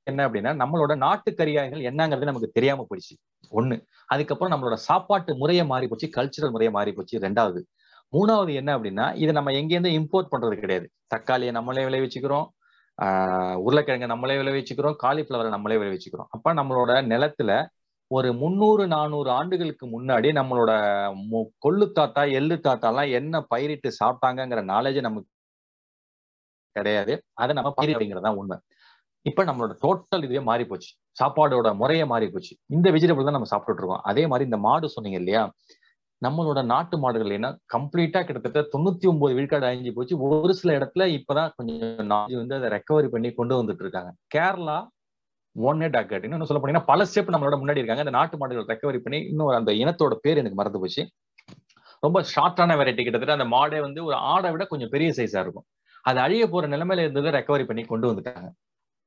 [0.07, 3.15] என்ன அப்படின்னா நம்மளோட நாட்டு கரிகாய்கள் என்னங்கிறது நமக்கு தெரியாம போயிடுச்சு.
[3.51, 3.75] ஒண்ணு
[4.09, 7.61] அதுக்கப்புறம் நம்மளோட சாப்பாட்டு முறையை மாறி போச்சு கல்ச்சுரல் முறையை மாறி போச்சு ரெண்டாவது
[8.13, 10.87] மூணாவது என்ன அப்படின்னா இதை நம்ம எங்கேருந்து இம்போர்ட் பண்றது கிடையாது.
[11.07, 12.47] தக்காளியை நம்மளே விளைவிச்சுக்கிறோம்
[13.01, 17.51] ஆஹ் உருளைக்கிழங்கை நம்மளே விளைவிச்சுக்கிறோம் காலிஃப்ளவரை நம்மளே விளைவிச்சுக்கிறோம் அப்ப நம்மளோட நிலத்துல
[18.11, 20.71] ஒரு முந்நூறு நானூறு ஆண்டுகளுக்கு முன்னாடி நம்மளோட
[21.65, 25.29] கொள்ளு தாத்தா எள்ளு தாத்தாலாம் என்ன பயிரிட்டு சாப்பிட்டாங்கிற நாலேஜ் நமக்கு
[26.75, 27.13] கிடையாது.
[27.33, 28.57] அதை நம்ம பயிர் அப்படிங்கிறதான் உண்மை.
[29.25, 30.89] இப்ப நம்மளோட டோட்டல் இதுவே மாறி போச்சு.
[31.19, 32.53] சாப்பாடோட முறையே மாறி போச்சு.
[32.65, 34.01] இந்த வெஜிடபிள் தான் நம்ம சாப்பிட்டுட்டு இருக்கோம்.
[34.03, 35.43] அதே மாதிரி இந்த மாடு சொன்னீங்க இல்லையா?
[36.25, 40.15] நம்மளோட நாட்டு மாடுகள் என்ன கம்ப்ளீட்டா கிட்டத்தட்ட தொண்ணூத்தி ஒன்பது விழுக்காடு அழிஞ்சு போச்சு.
[40.19, 44.11] ஒரு சில இடத்துல இப்பதான் கொஞ்சம் வந்து அதை ரெக்கவரி பண்ணி கொண்டு வந்துட்டு இருக்காங்க.
[44.35, 44.77] கேரளா
[45.55, 48.03] ஒன் ஏ அக்கட் இன்னும் சொல்ல போனீங்கன்னா பல ஸ்டெப் நம்மளோட முன்னாடி இருக்காங்க.
[48.05, 51.03] அந்த நாட்டு மாடுகள் ரெக்கவரி பண்ணி இன்னும் அந்த இனத்தோட பேர் எனக்கு மறந்து போச்சு.
[52.05, 55.65] ரொம்ப ஷார்ட்டான வெரைட்டி கிட்டத்தட்ட அந்த மாடே வந்து ஒரு ஆடை விட கொஞ்சம் பெரிய சைஸா இருக்கும்.
[56.01, 58.49] அது அழிய போற நிலைமையில இருந்ததை ரெக்கவரி பண்ணி கொண்டு வந்துட்டாங்க.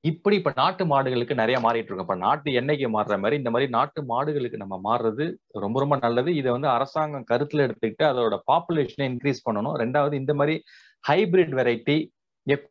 [0.04, 4.00] இப்படி இப்ப நாட்டு மாடுகளுக்கு நிறைய மாறிட்டு இருக்கோம் இப்ப நாட்டு எண்ணெய்க்கு மாறுற மாதிரி இந்த மாதிரி நாட்டு
[4.12, 5.24] மாடுகளுக்கு நம்ம மாறுறது
[5.64, 6.30] ரொம்ப ரொம்ப நல்லது.
[6.40, 9.76] இதை வந்து அரசாங்கம் கருத்துல எடுத்துக்கிட்டு அதோட பாப்புலேஷனை இன்க்ரீஸ் பண்ணணும்.
[9.82, 10.56] ரெண்டாவது இந்த மாதிரி
[11.04, 11.96] ஹைபிரிட் வெரைட்டி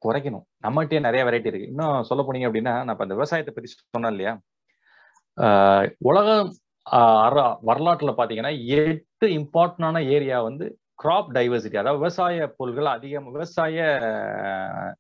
[0.05, 0.45] குறைக்கணும்.
[0.65, 1.71] நம்மகிட்டயே நிறைய வெரைட்டி இருக்கு.
[1.73, 4.34] இன்னும் சொல்ல போனீங்க அப்படின்னா நான் இப்ப இந்த விவசாயத்தை பத்தி சொன்னேன் இல்லையா?
[6.09, 6.49] உலகம்
[7.69, 10.65] வரலாற்றுல பாத்தீங்கன்னா எட்டு இம்பார்ட்டன்டான ஏரியா வந்து
[11.04, 13.76] கிராப் டைவர்சிட்டி அதாவது விவசாய பொருள்கள் அதிகம் விவசாய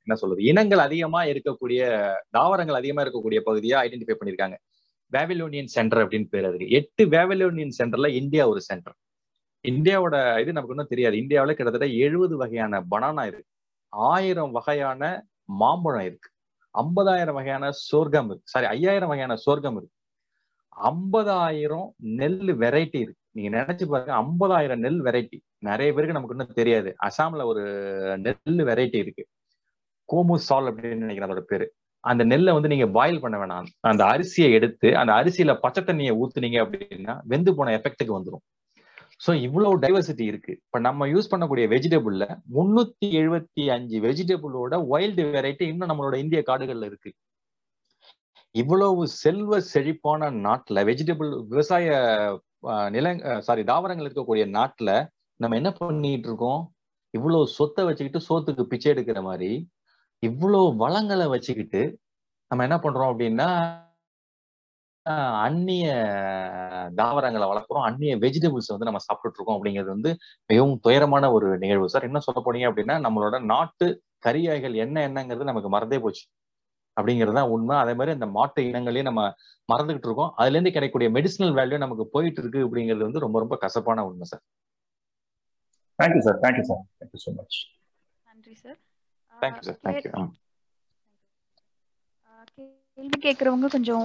[0.03, 1.81] என்ன சொல்றது இனங்கள் அதிகமா இருக்கக்கூடிய
[2.29, 4.57] தாவரங்கள் அதிகமா இருக்கக்கூடிய பகுதியா ஐடென்டிஃபை பண்ணியிருக்காங்க
[5.11, 8.95] வேவிலோனியன் சென்டர் அப்படின்னு பேர் அதுக்கு எட்டு வேவிலோனியன் சென்டர்ல இந்தியா ஒரு சென்டர்
[9.67, 11.17] இந்தியாவோட இது நமக்கு இன்னும் தெரியாது.
[11.17, 13.45] இந்தியாவில் கிட்டத்தட்ட எழுபது வகையான பனானா இருக்கு.
[13.87, 15.01] ஆயிரம் வகையான
[15.45, 16.29] மாம்பழம் இருக்கு.
[16.75, 18.41] ஐம்பதாயிரம் வகையான சோர்க்கம் இருக்கு.
[18.43, 19.95] சாரி ஐயாயிரம் வகையான சோர்க்கம் இருக்கு.
[20.91, 21.87] ஐம்பதாயிரம்
[22.19, 23.20] நெல் வெரைட்டி இருக்கு.
[23.35, 25.37] நீங்க நினைச்சு பாருங்க ஐம்பதாயிரம் நெல் வெரைட்டி.
[25.59, 26.89] நிறைய பேருக்கு நமக்கு இன்னும் தெரியாது.
[27.07, 27.63] அசாம்ல ஒரு
[28.17, 29.23] நெல் வெரைட்டி இருக்கு.
[30.09, 31.65] கோமு சால் அப்படின்னு நினைக்கிறேன் அதோட பேரு.
[32.03, 33.67] அந்த நெல்லை வந்து நீங்க பாயில் பண்ண வேணாம்.
[33.81, 38.43] அந்த அரிசியை எடுத்து அந்த அரிசியில பச்சை தண்ணியை ஊத்துனீங்க அப்படின்னா வெந்து போன எஃபெக்ட்டுக்கு வந்துடும்
[39.25, 40.51] ஸோ இவ்வளவு டைவர்சிட்டி இருக்கு.
[40.65, 42.25] இப்ப நம்ம யூஸ் பண்ணக்கூடிய வெஜிடபிள்ல
[42.55, 47.11] முன்னூத்தி எழுபத்தி அஞ்சு வெஜிடபிளோட வைல்டு வெரைட்டி இன்னும் நம்மளோட இந்திய காடுகள்ல இருக்கு.
[48.55, 51.89] இவ்வளவு செல்வ செழிப்பான நாட்டுல வெஜிடபிள் விவசாய
[52.95, 53.07] நில
[53.39, 54.91] சாரி தாவரங்கள் இருக்கக்கூடிய நாட்டுல
[55.39, 56.61] நம்ம என்ன பண்ணிட்டு இருக்கோம்
[57.13, 59.51] இவ்வளவு சொத்தை வச்சுக்கிட்டு சோத்துக்கு பிச்சை எடுக்கிற மாதிரி
[60.23, 61.81] இவ்வளவு வளங்களை வச்சுக்கிட்டு
[62.51, 63.49] நம்ம என்ன பண்றோம் அப்படின்னா
[65.45, 65.85] அந்நிய
[66.99, 67.85] தாவரங்களை வளர்க்குறோம்.
[67.89, 70.11] அந்நிய வெஜிடபிள்ஸ் வந்து நம்ம சாப்பிட்டுட்டு இருக்கோம் அப்படிங்கிறது வந்து
[70.49, 71.87] மிகவும் துயரமான ஒரு நிகழ்வு.
[71.93, 73.87] சார் என்ன சொல்ல போனீங்க அப்படின்னா நம்மளோட நாட்டு
[74.25, 76.23] கரியாய்கள் என்ன என்னங்கிறது நமக்கு மறந்தே போச்சு.
[76.97, 77.75] அப்படிங்கிறது தான் உண்மை.
[77.83, 79.23] அதே மாதிரி அந்த மாட்டு இனங்களையும் நம்ம
[79.71, 80.31] மறந்துகிட்டு இருக்கோம்.
[80.39, 84.43] அதுல இருந்து கிடைக்கக்கூடிய மெடிசனல் வேல்யூ நமக்கு போயிட்டு இருக்கு அப்படிங்கிறது வந்து ரொம்ப ரொம்ப கசப்பான உண்மை sir
[85.99, 87.57] thank you sir thank you sir thank you so much
[88.27, 88.79] நன்றி sir
[89.33, 90.27] thank you sir thank you
[92.97, 94.03] கேள்வி கேட்குறவங்க கொஞ்சம்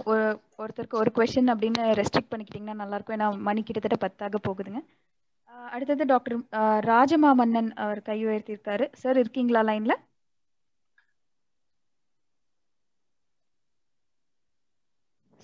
[0.58, 4.80] ஒருத்தருக்கு ஒரு கொஸ்டின் அப்படின்னு ரெஸ்ட்ரிக்ட் பண்ணிக்கிட்டிங்கன்னா நல்லா இருக்கும் ஏன்னா மணி கிட்டத்தட்ட பத்தாக போகுதுங்க.
[5.68, 6.36] அடுத்தது டாக்டர்
[6.88, 8.84] ராஜமாமன்னன் அவர் கை உயர்த்தியிருக்காரு.
[8.94, 9.94] சார் இருக்கீங்களா லைன்ல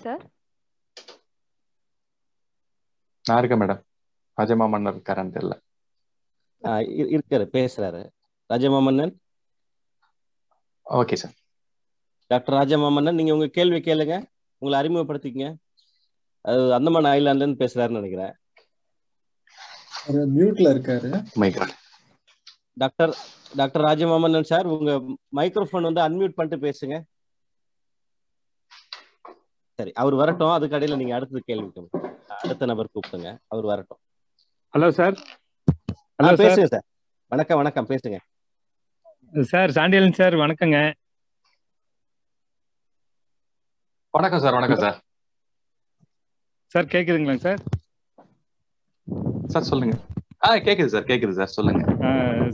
[0.06, 0.22] சார்?
[3.24, 3.82] நான் இருக்கேன் மேடம்.
[4.38, 5.56] ராஜமாமன்னர் இருக்காரான்னு தெரியல
[7.16, 8.02] இருக்காரு பேசுறாரு.
[8.52, 9.12] Rajamamannan
[10.98, 11.34] okay sir
[12.30, 14.16] doctor Rajamamannan நீங்க உங்க கேள்வி கேளுங்க.
[14.58, 15.48] உங்களை அறிமுகப்படுத்திக்கங்க.
[16.44, 18.34] அது அந்தமான் ஐலாண்ட்ல இருந்து பேசுறாருன்னு நினைக்கிறேன்.
[20.36, 21.10] மியூட்ல இருக்காரு.
[22.82, 23.12] டாக்டர்
[23.58, 24.92] டாக்டர் ராஜமாமன்னன் சார் உங்க
[25.38, 26.96] மைக்ரோஃபோன் வந்து அன்மியூட் பண்ணிட்டு பேசுங்க.
[29.78, 30.54] சரி அவர் வரட்டும்.
[30.56, 31.70] அதுக்கு இடையில நீங்க அடுத்தது கேள்வி
[32.42, 33.30] அடுத்த நபர் கூப்பிடுங்க.
[33.54, 34.00] அவர் வரட்டும்.
[34.74, 35.16] Hello sir.
[36.18, 36.84] ஹலோ பேசுங்க சார்.
[37.32, 37.88] வணக்கம் வணக்கம்.
[37.92, 38.18] பேசுங்க.
[39.52, 40.78] சார் சாண்டியலன் சார் வணக்கங்க.
[44.14, 44.56] வணக்கம் சார்.
[44.58, 44.98] வணக்கம் சார்.
[46.74, 47.60] சார் கேக்குதுங்களா சார்?
[49.52, 49.94] சார் சொல்லுங்க.
[50.46, 51.08] ஆ கேக்குது சார்.
[51.10, 51.54] கேக்குது சார்.
[51.58, 51.82] சொல்லுங்க.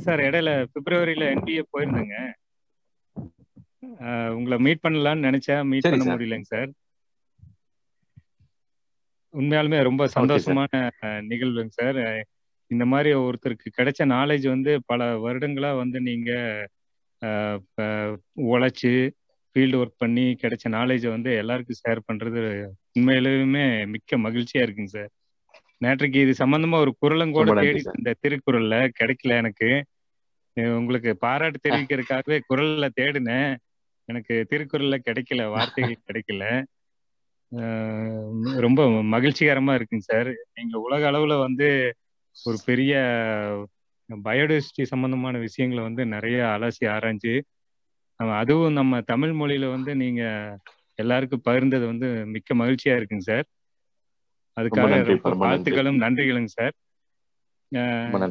[0.06, 2.16] சார் இடையில பிப்ரவரியில என்பிஏ போயிருந்தேங்க.
[4.36, 5.64] உங்களை மீட் பண்ணலாம்னு நினைச்சேன்.
[5.72, 6.70] மீட் பண்ண முடியலங்க சார்.
[9.34, 10.72] உண்மையாலுமே ரொம்ப சந்தோஷமான
[11.28, 12.00] நிகழ்வுங்க சார்.
[12.70, 16.30] இந்த மாதிரி ஒருத்தருக்கு கிடைச்ச நாலேஜ் வந்து பல வருடங்களா வந்து நீங்க
[18.48, 18.92] உழைச்சு
[19.56, 22.40] ஃபீல்டு ஒர்க் பண்ணி கிடைச்ச நாலேஜை வந்து எல்லாருக்கும் ஷேர் பண்றது
[22.96, 25.10] உண்மையிலுமே மிக்க மகிழ்ச்சியா இருக்குங்க சார்.
[25.80, 29.70] நேற்றுக்கு இது சம்பந்தமா ஒரு குரலும் கூட தேடி இந்த திருக்குறள்ல கிடைக்கல எனக்கு.
[30.78, 33.52] உங்களுக்கு பாராட்டு தெரிவிக்கிறதுக்காகவே குரல்ல தேடினேன்.
[34.08, 36.44] எனக்கு திருக்குறள்ல கிடைக்கல வார்த்தைகள் கிடைக்கல.
[38.58, 38.80] ரொம்ப
[39.12, 40.30] மகிழ்ச்சிகரமா இருக்குங்க சார்.
[40.54, 41.68] நீங்க உலக அளவுல வந்து
[42.36, 42.92] ஒரு பெரிய
[44.24, 47.34] பயோடைவர்சிட்டி சம்பந்தமான விஷயங்களை வந்து நிறைய அலசி ஆராய்ஞ்சு
[48.38, 50.22] அதுவும் நம்ம தமிழ் மொழியில வந்து நீங்க
[50.98, 53.46] எல்லாருக்கும் பகிர்ந்தது வந்து மிக்க மகிழ்ச்சியா இருக்குங்க சார்.
[54.56, 56.74] அதுக்காக ரொம்ப வாழ்த்துக்களும் நன்றிகளுங்க சார்.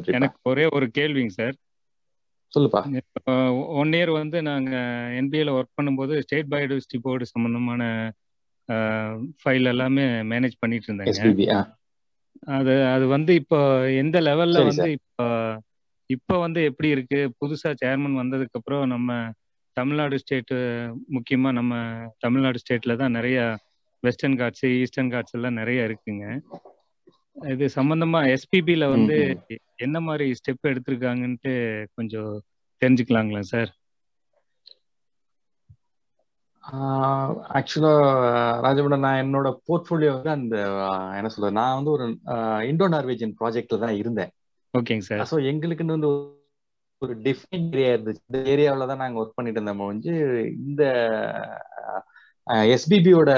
[0.08, 1.54] எனக்கு ஒரே ஒரு கேள்விங்க சார்.
[2.52, 2.80] சொல்லுப்பா.
[3.72, 4.74] ஒன் இயர் வந்து நாங்க
[5.20, 7.82] என்பிஏல ஒர்க் பண்ணும்போது ஸ்டேட் பயோடைவர்சிட்டி போர்டு சம்பந்தமான
[9.38, 11.12] ஃபைல் எல்லாமே மேனேஜ் பண்ணிட்டு இருந்தாங்க
[12.56, 13.58] அது அது வந்து இப்போ
[14.02, 15.24] எந்த லெவல்ல வந்து இப்போ
[16.10, 17.20] இப்போ வந்து எப்படி இருக்கு?
[17.40, 19.10] புதுசா சேர்மன் வந்ததுக்கு அப்புறம் நம்ம
[19.76, 20.56] தமிழ்நாடு ஸ்டேட்டு
[21.14, 21.74] முக்கியமா நம்ம
[22.18, 23.38] தமிழ்நாடு ஸ்டேட்ல தான் நிறைய
[24.02, 26.24] வெஸ்டர்ன் காட்ஸ் ஈஸ்டர்ன் காட்ஸ் எல்லாம் நிறைய இருக்குங்க.
[27.46, 29.16] இது சம்பந்தமா எஸ்பிபில வந்து
[29.78, 31.52] என்ன மாதிரி ஸ்டெப் எடுத்திருக்காங்கன்ட்டு
[31.94, 32.32] கொஞ்சம்
[32.82, 33.70] தெரிஞ்சுக்கலாங்களா சார்?
[37.58, 37.92] ஆக்சுவலா
[38.64, 40.56] ராஜபுடன் நான் என்னோட போர்ட்ஃபோலியோ வந்து அந்த
[41.18, 42.06] என்ன சொல்றது நான் வந்து ஒரு
[42.70, 44.32] இண்டோ நார்வேஜியன் ப்ராஜெக்ட்ல தான் இருந்தேன்.
[44.74, 45.22] ஓகேங்க சார்.
[45.30, 46.10] ஸோ எங்களுக்குன்னு வந்து
[47.02, 48.22] ஒரு டிஃபைன் ஏரியா இருந்துச்சு.
[48.28, 50.12] இந்த ஏரியாவில் தான் நாங்கள் ஒர்க் பண்ணிட்டு இருந்தோம் வந்து
[50.68, 50.82] இந்த
[52.74, 53.30] எஸ்பிபியோட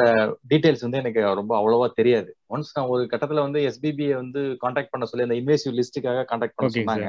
[0.50, 2.30] டீடைல்ஸ் வந்து எனக்கு ரொம்ப அவ்வளவா தெரியாது.
[2.54, 6.70] ஒன்ஸ் நான் ஒரு கட்டத்துல வந்து எஸ்பிபியை வந்து காண்டாக்ட் பண்ண சொல்லி அந்த இன்வேசிவ் லிஸ்ட்டுக்காக காண்டாக்ட் பண்ண
[6.76, 7.08] சொன்னாங்க.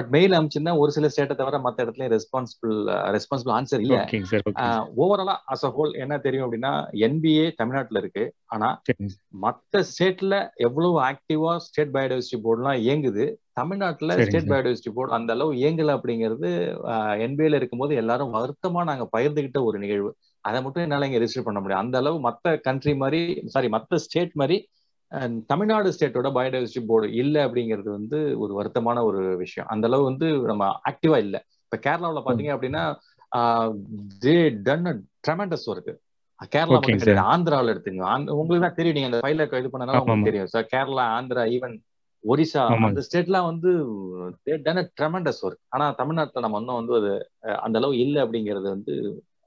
[0.00, 2.74] பட் மெயில் அனுப்பிச்சிருந்தா ஒரு சில ஸ்டேட்டை தவிர மற்ற இடத்துல ரெஸ்பான்சிபிள்
[3.16, 3.96] ரெஸ்பான்சிபிள் ஆன்சர் இல்ல.
[5.00, 6.72] ஓவராலா அஸ் அ ஹோல் என்ன தெரியும் அப்படின்னா
[7.06, 8.24] என்பிஏ தமிழ்நாட்டுல இருக்கு.
[8.48, 8.68] ஆனா
[9.42, 10.34] மற்ற ஸ்டேட்ல
[10.66, 13.24] எவ்வளவு ஆக்டிவா ஸ்டேட் பயோடைவர்சிட்டி போர்டுலாம் இயங்குது
[13.54, 16.50] தமிழ்நாட்டுல ஸ்டேட் பயோடைவர்சிட்டி போர்டு அந்த அளவு இயங்கல அப்படிங்கிறது
[17.26, 20.10] என்பிஏல இருக்கும்போது எல்லாரும் வருத்தமா நாங்க பகிர்ந்துகிட்ட ஒரு நிகழ்வு.
[20.44, 21.82] அதை மட்டும் என்னால இங்க ரெஜிஸ்டர் பண்ண முடியும்.
[21.84, 23.20] அந்த அளவு மற்ற கண்ட்ரி மாதிரி
[23.54, 24.56] சாரி மற்ற ஸ்டேட் மாதிரி
[25.50, 29.68] தமிழ்நாடு ஸ்டேட்டோட பயோடைவர்சிட்டி போர்டு இல்லை அப்படிங்கிறது வந்து ஒரு வருத்தமான ஒரு விஷயம்.
[29.74, 31.40] அந்த அளவு வந்து நம்ம ஆக்டிவா இல்லை.
[31.64, 32.84] இப்ப கேரளாவில் பாத்தீங்க அப்படின்னா
[34.24, 34.34] they
[34.68, 34.88] done
[35.26, 35.92] tremendous work
[36.54, 38.04] Kerala மட்டும் ஆந்திராவில் எடுத்துங்க
[38.36, 38.96] உங்களுக்கு தான் தெரியும்.
[38.96, 40.52] நீங்க அந்த ஃபைல இது பண்ணனால உங்களுக்கு தெரியும்.
[40.54, 41.74] Sir Kerala Andhra even
[42.24, 42.62] Orissa.
[42.86, 43.70] அந்த ஸ்டேட்லாம் வந்து
[44.98, 45.60] ட்ரெமண்டஸ் ஒர்க்.
[45.74, 47.12] ஆனா தமிழ்நாட்டுல நம்ம இன்னும் வந்து அது
[47.64, 48.94] அந்த அளவு இல்லை அப்படிங்கிறது வந்து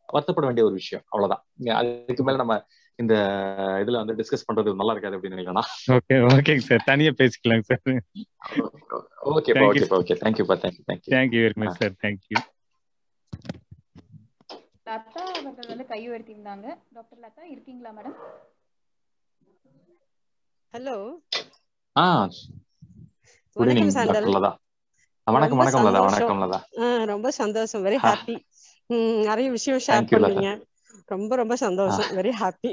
[0.09, 1.03] வருத்தப்பட வேண்டிய ஒரு விஷயம்.
[1.09, 1.43] அவ்வளவுதான்.
[1.82, 2.55] அதுக்கு மேல நம்ம
[2.99, 3.13] இந்த
[3.81, 7.81] இதுல வந்து டிஸ்கஸ் பண்றது நல்லா இருக்காது அப்படின்னு நினைக்கிறேன் ஓகே ஓகேங்க சார் தனியா பேசிக்கலாங்க சார்
[9.31, 9.83] ஓகேப்பா Thank you.
[9.83, 12.39] ஓகேப்பா ஓகே தேங்க்யூப்பா thank you thank you thank you very much sir thank you
[14.87, 16.65] Latha அவர்கள் வந்து கை உயர்த்தியிருந்தாங்க.
[16.95, 18.15] டாக்டர் லதா இருக்கீங்களா மேடம்
[20.73, 20.95] ஹலோ
[21.95, 22.05] ஆ.
[23.55, 23.89] வணக்கம்
[25.27, 26.59] ஆ, வணக்கம் வணக்கம் லதா வணக்கம் லதா.
[27.11, 27.83] ரொம்ப சந்தோஷம்.
[27.85, 28.35] வெரி ஹாப்பி
[29.27, 30.49] நிறைய விஷயம் ஷேர் பண்ணீங்க.
[31.08, 32.10] ரொம்ப ரொம்ப சந்தோஷம்.
[32.16, 32.72] வெரி ஹாப்பி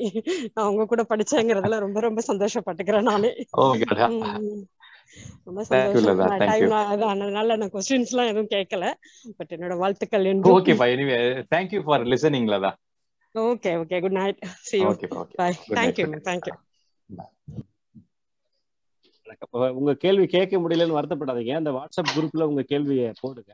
[0.54, 3.30] நான் உங்க கூட படிச்சேங்கிறதுல ரொம்ப ரொம்ப சந்தோஷப்பட்டுக்கிறேன் நானே.
[3.60, 4.60] ஓகே ம்,
[5.46, 6.18] ரொம்ப சந்தோஷம்.
[6.42, 6.74] டைம்
[7.04, 8.84] அதனால நான் கொஸ்டின்ஸ் எல்லாம் எதுவும் கேட்கல
[9.38, 11.18] பட் என்னோட வாழ்த்துக்கள் என்றும் ஓகேப்பா anyway
[11.54, 12.72] thank you for listening Latha
[13.34, 15.36] okay okay good night see you ஓகேப்பா ஓகே.
[19.78, 21.54] உங்க கேள்வி கேட்க முடியலன்னு வருத்தப்படாதீங்க.
[21.54, 23.50] அந்த வாட்ஸ்அப் குரூப்ல உங்க கேள்வியை போடுங்க.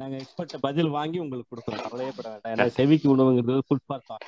[0.00, 1.82] நாங்க எக்ஸ்பர்ட்ட பதில் வாங்கி உங்களுக்கு கொடுக்குறோம்.
[1.84, 4.24] கவலையே பட வேண்டாம் ஏன்னா செவிக்கு உணவுங்கிறது ஃபுட் ஃபார் தாட்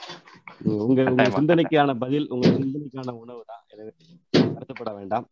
[0.85, 3.64] உங்க உங்க சிந்தனைக்கான பதில் உங்க சிந்தனைக்கான உணவு தான்.
[3.73, 3.93] எனவே
[4.55, 5.27] வருத்தப்பட வேண்டாம்.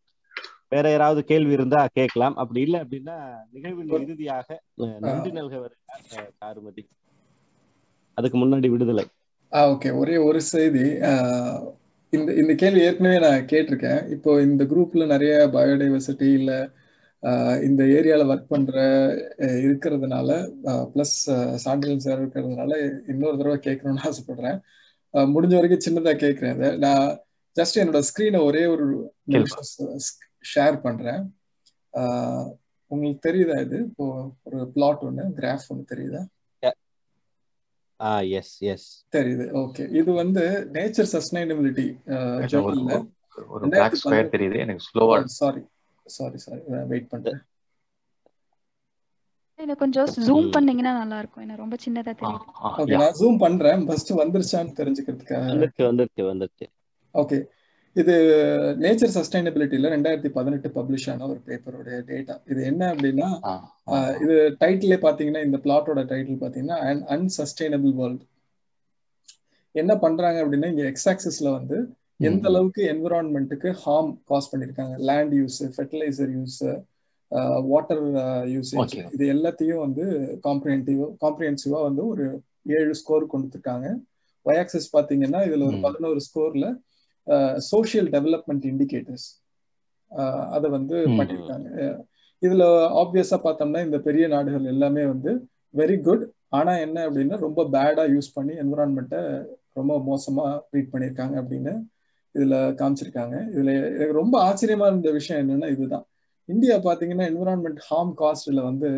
[0.73, 2.35] வேற யாராவது கேள்வி இருந்தா கேட்கலாம்.
[2.41, 3.17] அப்படி இல்லை அப்படின்னா
[3.55, 4.57] நிகழ்வின் இறுதியாக
[5.05, 6.83] நன்றி நல்க வருகிறார் காருமதி
[8.17, 9.03] அதுக்கு முன்னாடி விடுதலை.
[9.71, 9.89] ஓகே.
[10.01, 10.85] ஒரே ஒரு செய்தி.
[12.13, 14.01] இந்த இந்த கேள்வி ஏற்கனவே நான் கேட்டிருக்கேன்.
[14.15, 16.51] இப்போ இந்த குரூப்ல நிறைய பயோடைவர்சிட்டி இல்ல
[17.63, 18.81] இந்த ஏரியால ஒர்க் பண்ற
[19.37, 24.61] இருக்கிறதுனால ப்ளஸ் சான்றிதழ் சார் இருக்கிறதுனால இன்னொரு தடவை கேட்கணும்னு ஆசைப்படுறேன்.
[25.13, 26.77] முடிஞ்ச வரைக்கும் சின்னதா கேட்கிறேன் இதை.
[26.77, 27.19] நான்
[27.59, 29.13] ஜஸ்ட் என்னோட ஸ்க்ரீனை ஒரே ஒரு
[30.55, 31.39] ஷேர் பண்றேன்.
[32.87, 33.77] உங்களுக்கு தெரியுதா இது?
[33.77, 36.25] இப்போ ஒரு பிளாட் ஒன்று கிராஃப் ஒன்று தெரியுதா?
[38.29, 39.49] எஸ் எஸ் தெரியுது.
[39.53, 43.07] ஓகே இது வந்து நேச்சர் சஸ்டைனபிலிட்டி ஜேர்னல்ல
[43.49, 44.57] ஒரு- பிளாக் ஸ்கொயர் தெரியுது.
[44.57, 45.61] எனக்கு ஸ்லோவா சாரி
[46.05, 47.39] சாரி சாரி வெயிட் பண்றேன்.
[49.59, 50.47] இதை கொஞ்சம் ஜூம்.
[50.55, 53.83] பண்ணீங்கன்னா நல்லா இருக்கும் எனக்கு ரொம்ப சின்னதா தெரியுது ஓகே நான் ஜூம் பண்றேன்.
[53.87, 55.45] ஃபர்ஸ்ட் வந்துருச்சான்னு தெரிஞ்சுக்கிறதுக்காக.
[55.51, 56.67] வந்துருச்சு வந்துருச்சு வந்துருச்சு
[57.15, 57.37] ஓகே
[57.95, 58.13] இது
[58.77, 63.27] நேச்சர் சஸ்டைனபிலிட்டியில ரெண்டாயிரத்தி பதினெட்டு பப்ளிஷ் ஆன ஒரு பேப்பரோட டேட்டா இது என்ன அப்படின்னா
[64.23, 68.25] இது டைட்டிலே பாத்தீங்கன்னா இந்த பிளாட்டோட டைட்டில் பாத்தீங்கன்னா அன் அன்சஸ்டைனபிள் வேர்ல்டு
[69.75, 71.77] என்ன பண்றாங்க அப்படின்னா இங்க எக்ஸ் ஆக்சிஸ்ல வந்து
[72.19, 74.95] எந்த அளவுக்கு என்விரான்மெண்ட்டுக்கு ஹார்ம் காஸ் பண்ணிருக்காங்க?
[75.09, 76.57] Land use fertiliser use
[77.67, 78.03] water
[78.53, 78.81] usage
[79.15, 80.03] இது எல்லாத்தையும் வந்து
[80.43, 82.25] காம்ப்ரிஹென்டிவ் காம்ப்ரிஹென்சிவா வந்து ஒரு
[82.77, 83.87] ஏழு ஸ்கோர் கொடுத்துருக்காங்க
[84.45, 86.67] ஒய் ஆக்சிஸ் பாத்தீங்கன்னா இதுல ஒரு பதினோரு ஸ்கோர்ல
[87.67, 89.27] சோஷியல் டெவலப்மெண்ட் இண்டிகேட்டர்ஸ்
[90.51, 91.67] அதை வந்து பண்ணியிருக்காங்க
[92.41, 92.63] இதுல
[93.01, 95.31] ஆப்வியஸா பார்த்தோம்னா இந்த பெரிய நாடுகள் எல்லாமே வந்து
[95.73, 99.21] வெரி குட் ஆனா என்ன அப்படின்னா ரொம்ப பேடா யூஸ் பண்ணி என்விரான்மெண்ட்டை
[99.73, 101.73] ரொம்ப மோசமா ட்ரீட் பண்ணியிருக்காங்க அப்படின்னு
[102.35, 103.35] இதுல காமிச்சிருக்காங்க.
[103.53, 106.05] இதுல எனக்கு ரொம்ப ஆச்சரியமா இருந்த விஷயம் என்னன்னா இதுதான்.
[106.49, 108.89] இந்தியா பாத்தீங்கன்னா என்விரான்மெண்ட் ஹார்ம் காஸ்ட்ல வந்து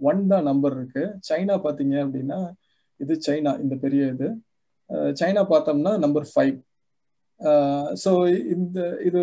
[0.00, 1.02] ஒன் தான் நம்பர் இருக்கு.
[1.28, 2.38] சைனா பாத்தீங்க அப்படின்னா
[3.00, 4.28] இது சைனா இந்த பெரிய இது.
[5.20, 6.56] சைனா பார்த்தோம்னா நம்பர் ஃபைவ்
[8.02, 8.10] ஸோ
[8.54, 9.20] இந்த இது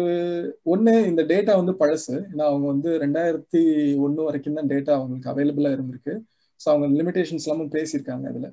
[0.74, 2.16] ஒன்று இந்த டேட்டா வந்து பழசு.
[2.32, 3.62] ஏன்னா அவங்க வந்து ரெண்டாயிரத்தி
[4.06, 6.16] ஒன்று வரைக்கும் தான் டேட்டா அவங்களுக்கு அவைலபிளாக இருந்திருக்கு.
[6.60, 8.50] ஸோ அவங்க லிமிடேஷன்ஸ் எல்லாமும் பேசியிருக்காங்க அதில்.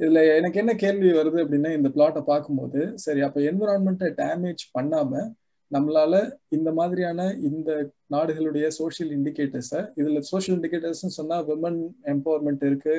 [0.00, 5.28] இதில் எனக்கு என்ன கேள்வி வருது அப்படின்னா இந்த பிளாட்டை பார்க்கும்போது சரி அப்போ என்விரான்மெண்ட்டை டேமேஜ் பண்ணாமல்
[5.70, 6.14] நம்மளால
[6.56, 7.70] இந்த மாதிரியான இந்த
[8.14, 11.80] நாடுகளுடைய சோஷியல் இண்டிகேட்டர்ஸை இதில் சோஷியல் இண்டிகேட்டர்ஸ்னு சொன்னால் விமன்
[12.14, 12.94] எம்பவர்மெண்ட் இருக்கு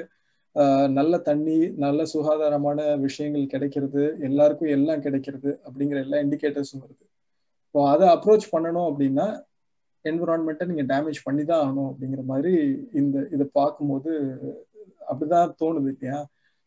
[0.97, 7.03] நல்ல தண்ணி நல்ல சுகாதாரமான விஷயங்கள் கிடைக்கிறது எல்லாருக்கும் எல்லாம் கிடைக்கிறது அப்படிங்கிற எல்லா இண்டிகேட்டர்ஸும் வருது.
[7.67, 9.27] இப்போ அதை அப்ரோச் பண்ணணும் அப்படின்னா
[10.05, 12.53] என்விரான்மெண்ட்டை நீங்க டேமேஜ் பண்ணி தான் ஆகணும் அப்படிங்கிற மாதிரி
[13.01, 14.11] இந்த இதை பார்க்கும்போது
[15.09, 16.19] அப்படிதான் தோணுது இல்லையா?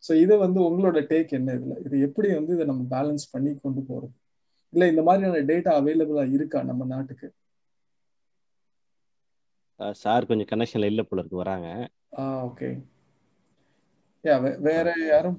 [0.05, 1.75] ஸோ இது வந்து உங்களோட டேக் என்ன இதுல?
[1.87, 4.15] இது எப்படி வந்து இதை நம்ம பேலன்ஸ் பண்ணி கொண்டு போறது?
[4.73, 7.29] இல்ல இந்த மாதிரியான டேட்டா அவைலபிளா இருக்கா நம்ம நாட்டுக்கு?
[9.97, 11.69] சார் கொஞ்சம் கனெக்ஷன்ல இல்ல போல இருக்கு வராங்க.
[12.17, 12.69] ஆ ஓகே
[14.25, 14.35] யா
[14.67, 15.39] வேற யாரும்?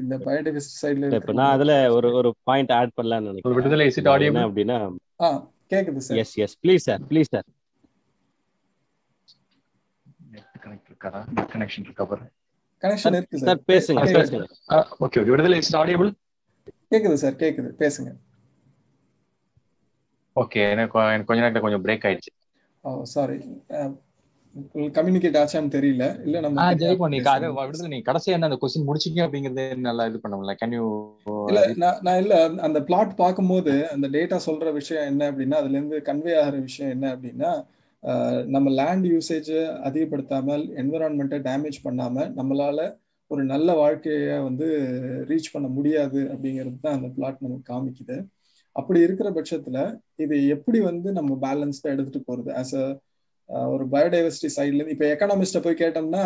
[0.00, 4.08] இந்த பயோடைவர்சிட்டி சைடுல இப்ப நான் அதுல ஒரு ஒரு பாயிண்ட் ஆட் பண்ணலாம்னு ஒரு நினைக்கிறேன் விடுதலை என்ன
[4.10, 4.78] ஆடியபிள் அப்படின்னா
[5.20, 5.28] ஆ
[5.72, 7.48] கேக்குது sir yes yes please sir please sir
[10.62, 11.20] connect இருக்காரா
[11.50, 12.26] கனெக்ஷன் இருக்கா பாரு.
[12.82, 14.02] கனெக்ஷன் இருக்கு சார் பேசுங்க
[15.00, 16.10] ஓகே ஓகே விடுதலை இஸ் ஆடியபிள்
[16.92, 17.68] கேக்குது சார் கேக்குது.
[17.80, 18.10] பேசுங்க.
[20.36, 22.30] ஓகே எனக்கு எனக்கு கொஞ்ச நேரத்துல கொஞ்சம் பிரேக் ஆயிடுச்சு.
[22.84, 23.36] ஓ சாரி
[24.94, 26.04] கம்யூனிகேட் ஆச்சான்னு தெரியல.
[26.24, 30.54] இல்ல நம்ம அது பேசணும் விடுதலை நீ கடைசியா என்ன அந்த கொஸ்டின் முடிச்சிங்க அப்படிங்கறது நல்லா இது பண்ணல
[30.60, 30.86] கேன் யூ
[31.46, 35.98] இல்ல நான் நான் இல்ல அந்த- பிளாட் பார்க்கும்போது அந்த டேட்டா சொல்ற விஷயம் என்ன அப்படின்னா அதுல இருந்து
[36.04, 37.52] கன்வே ஆகிற விஷயம் என்ன அப்படின்னா
[38.54, 39.50] நம்ம லேண்ட் யூசேஜ்
[39.88, 42.78] அதிகப்படுத்தாமல் என்விரான்மெண்ட்டை டேமேஜ் பண்ணாமல் நம்மளால
[43.30, 44.66] ஒரு நல்ல வாழ்க்கையை வந்து
[45.30, 48.16] ரீச் பண்ண முடியாது அப்படிங்கிறது தான் அந்த பிளாட் நமக்கு காமிக்குது.
[48.76, 49.80] அப்படி இருக்கிற பட்சத்தில்
[50.18, 52.84] இது எப்படி வந்து நம்ம பேலன்ஸ்டாக எடுத்துட்டு போகிறது ஆஸ் அ
[53.72, 56.22] ஒரு பயோடைவர்சிட்டி சைட்ல இப்போ எக்கனாமிஸ்ட்டை போய் கேட்டோம்னா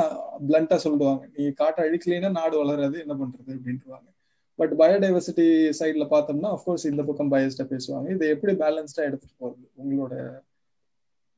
[0.48, 1.22] பிளண்ட்டாக சொல்லுவாங்க.
[1.34, 4.08] நீ காட்டை அழிக்கலைன்னா நாடு வளராது என்ன பண்ணுறது அப்படின்ட்டுவாங்க
[4.58, 5.46] பட் பயோடைவர்சிட்டி
[5.78, 8.06] சைடில் பார்த்தோம்னா அஃப்கோர்ஸ் இந்த பக்கம் பயஸ்டாக பேசுவாங்க.
[8.14, 10.14] இதை எப்படி பேலன்ஸ்டாக எடுத்துகிட்டு போகிறது உங்களோட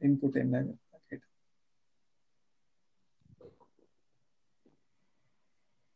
[0.01, 0.73] என்னங்க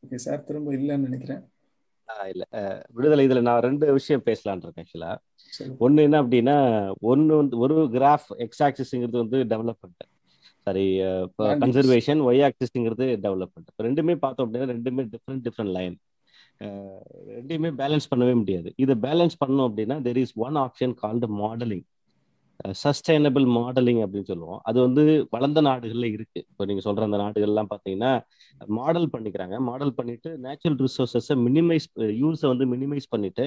[0.03, 1.43] ஓகே சார் திரும்ப இல்லைன்னு நினைக்கிறேன்.
[2.29, 2.45] இல்ல.
[2.93, 5.11] விடுதலை இதுல நான் ரெண்டு விஷயம் பேசலான் இருக்கேன் ஆக்சுவலா
[5.81, 6.57] ஒண்ணு என்ன அப்படின்னா
[7.11, 10.05] ஒன்னு வந்து ஒரு கிராஃப் எக்ஸ் ஆக்சிஸ்ங்கிறது வந்து டெவலப்மெண்ட்
[10.67, 10.85] சாரி
[11.61, 15.97] கன்சர்வேஷன் ஒய் ஆக்சிஸ்ங்கிறது டெவலப்மெண்ட் ரெண்டுமே பார்த்தோம் அப்படின்னா ரெண்டுமே டிஃப்ரெண்ட் டிஃப்ரெண்ட் லைன்
[17.31, 18.69] ரெண்டையுமே பேலன்ஸ் பண்ணவே முடியாது.
[18.77, 21.87] இதை பேலன்ஸ் பண்ணோம் அப்படின்னா there is one option called modelling
[22.83, 24.61] sustainable modelling அப்படின்னு சொல்லுவோம்.
[24.63, 26.41] அது வந்து வளர்ந்த நாடுகள்ல இருக்கு.
[26.51, 28.13] இப்போ நீங்க சொல்ற அந்த நாடுகள்லாம் பார்த்தீங்கன்னா
[28.79, 29.57] மாடல் பண்ணிக்கிறாங்க.
[29.69, 31.89] மாடல் பண்ணிட்டு நேச்சுரல் ரிசோர்ஸஸை மினிமைஸ்
[32.23, 33.47] யூஸை வந்து மினிமைஸ் பண்ணிட்டு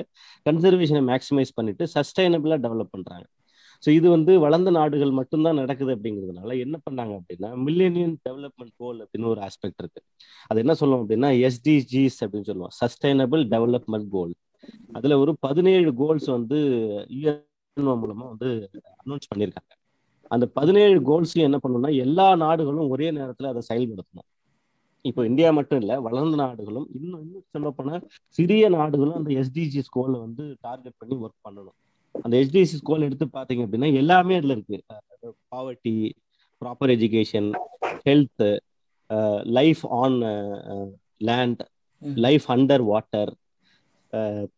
[0.50, 3.26] கன்சர்வேஷனை மேக்சிமைஸ் பண்ணிட்டு சஸ்டைனபிளா டெவலப் பண்றாங்க.
[3.84, 9.32] ஸோ இது வந்து வளர்ந்த நாடுகள் மட்டும்தான் நடக்குது அப்படிங்கிறதுனால என்ன பண்ணாங்க அப்படின்னா மில்லேனியன் டெவலப்மெண்ட் கோல் அப்படின்னு
[9.34, 10.02] ஒரு ஆஸ்பெக்ட் இருக்கு.
[10.48, 12.76] அது என்ன சொல்லுவோம் அப்படின்னா எஸ்டிஜிஸ் அப்படின்னு சொல்லுவோம்.
[12.82, 14.34] சஸ்டைனபிள் டெவலப்மெண்ட் கோல்
[14.92, 16.60] அதுல ஒரு பதினேழு கோல்ஸ் வந்து
[17.78, 18.50] மூலமா வந்து
[19.04, 19.72] அனௌன்ஸ் பண்ணியிருக்காங்க.
[20.32, 24.28] அந்த பதினேழு கோல்ஸையும் என்ன பண்ணணும்னா எல்லா நாடுகளும் ஒரே நேரத்தில் அதை செயல்படுத்தணும்.
[25.06, 27.96] இப்போ இந்தியா மட்டும் இல்லை வளர்ந்த நாடுகளும் இன்னும் இன்னும் சொல்ல போனா
[28.38, 31.78] சிறிய நாடுகளும் அந்த எஸ்டிஜிஸ் கோலை வந்து டார்கெட் பண்ணி ஒர்க் பண்ணணும்.
[32.16, 34.78] அந்த எஸ்டிஜிஸ் கோல் எடுத்து பார்த்தீங்க அப்படின்னா எல்லாமே அதில் இருக்கு.
[35.56, 35.96] Poverty
[36.62, 37.50] proper education
[38.08, 38.46] health
[39.58, 40.18] life on
[41.30, 41.64] land
[42.26, 43.34] life under water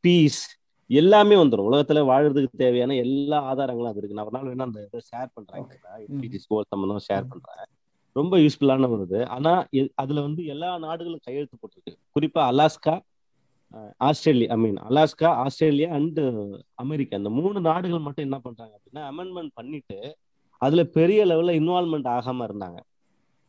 [0.03, 0.41] peace
[0.89, 4.17] எல்லாமே வந்துடும் உலகத்துல வாழ்றதுக்கு தேவையான எல்லா ஆதாரங்களும் அது இருக்கு.
[4.17, 7.71] நான் ஒரு நாள் வேணா அந்த இதை ஷேர் பண்றேன் ஸ்கோர் சம்பந்தம் ஷேர் பண்றேன்.
[8.15, 9.19] ரொம்ப யூஸ்ஃபுல்லான ஒரு இது.
[9.35, 9.51] ஆனா
[10.01, 11.93] அதுல வந்து எல்லா நாடுகளும் கையெழுத்து போட்டிருக்கு.
[12.15, 12.95] குறிப்பா Alaska
[14.07, 16.21] Australia I mean Alaska Australia and
[16.83, 17.17] America.
[17.21, 19.97] இந்த மூணு நாடுகள் மட்டும் என்ன பண்றாங்க அப்படின்னா அமெண்ட்மெண்ட் பண்ணிட்டு
[20.61, 22.79] அதுல பெரிய லெவல்ல இன்வால்மெண்ட் ஆகாம இருந்தாங்க.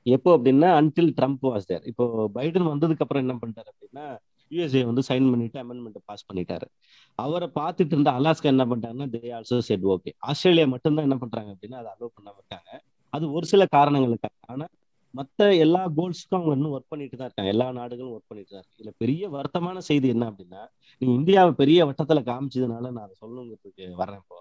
[0.07, 4.07] எப்போ அப்படின்னா அன்டில் ட்ரம்ப் வாஸ் தேர் இப்போ பைடன் வந்ததுக்கு அப்புறம் என்ன பண்ணிட்டாரு அப்படின்னா
[4.51, 6.67] யூஎஸ்ஏ வந்து சைன் பண்ணிட்டு அமெண்ட்மெண்ட் பாஸ் பண்ணிட்டாரு.
[7.15, 11.57] அவரை பார்த்துட்டு இருந்த அலாஸ்கா என்ன பண்ணிட்டாங்கன்னா they also set okay Australia மட்டும்தான் என்ன பண்றாங்க?
[11.57, 12.83] அப்படின்னா அதை அலோவ் பண்ணாம இருக்காங்க.
[13.11, 14.35] அது ஒரு சில காரணங்களுக்காக.
[14.47, 14.67] ஆனா
[15.11, 17.51] மற்ற எல்லா கோல்ஸ்க்கும் அவங்க இன்னும் ஒர்க் பண்ணிட்டு தான் இருக்காங்க.
[17.51, 18.83] எல்லா நாடுகளும் ஒர்க் பண்ணிட்டு தான் இருக்கு.
[18.83, 20.63] இதுல பெரிய வருத்தமான செய்தி என்ன அப்படின்னா
[20.99, 24.39] நீ இந்தியாவை பெரிய வட்டத்துல காமிச்சதுனால நான் அதை சொல்லணுங்கிறதுக்கு வரேன் இப்போ.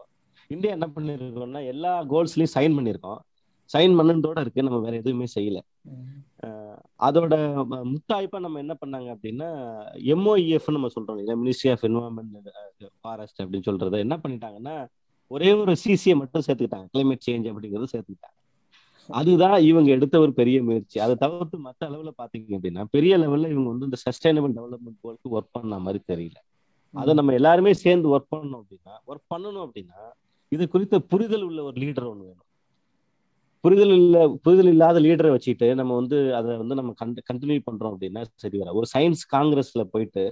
[0.47, 3.22] இந்தியா என்ன பண்ணிருக்கோம்னா எல்லா கோல்ஸ்லயும் சைன் பண்ணியிருக்கோம்
[3.74, 4.66] சைன் பண்ணதோட இருக்கு.
[4.66, 5.59] நம்ம வேற எதுவுமே செய்யல.
[7.07, 7.34] அதோட
[7.91, 9.49] முத்தாய்ப்பா நம்ம என்ன பண்ணாங்க அப்படின்னா
[10.13, 11.36] எம்ஓஇஎஃப் நம்ம சொல்றோம் இல்லையா?
[11.41, 12.49] மினிஸ்ட்ரி ஆஃப் என்வரன்மெண்ட்
[13.01, 14.76] ஃபாரஸ்ட் அப்படின்னு சொல்றது என்ன பண்ணிட்டாங்கன்னா
[15.32, 16.88] ஒரே ஒரு சிசியை மட்டும் சேர்த்துக்கிட்டாங்க.
[16.95, 18.38] கிளைமேட் சேஞ்ச் அப்படிங்கிறது சேர்த்துக்கிட்டாங்க.
[19.09, 20.97] அதுதான் இவங்க எடுத்த ஒரு பெரிய முயற்சி.
[21.05, 25.53] அதை தவிர்த்து மற்ற அளவுல பாத்தீங்க அப்படின்னா பெரிய லெவல்ல இவங்க வந்து இந்த சஸ்டைனபிள் டெவலப்மெண்ட் கோலுக்கு ஒர்க்
[25.57, 26.38] பண்ண மாதிரி தெரியல.
[26.93, 29.99] அதை நம்ம எல்லாருமே சேர்ந்து ஒர்க் பண்ணணும் அப்படின்னா ஒர்க் பண்ணணும் அப்படின்னா
[30.55, 32.45] இது குறித்த புரிதல் உள்ள ஒரு லீடர் ஒன்று வேணும்.
[33.66, 36.93] புரிதல் இல்ல புரிதல் இல்லாத லீடரை வச்சுட்டு நம்ம வந்து அதை வந்து நம்ம
[37.30, 40.26] கண்டினியூ பண்றோம் அப்படின்னா சரி வர ஒரு சயின்ஸ் காங்கிரஸ்ல போயிட்டு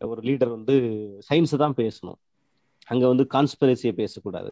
[0.00, 0.74] ஒரு லீடர் வந்து
[1.28, 2.18] சயின்ஸ் தான் பேசணும்.
[2.92, 4.50] அங்க வந்து கான்ஸ்பிரசியை பேசக்கூடாது.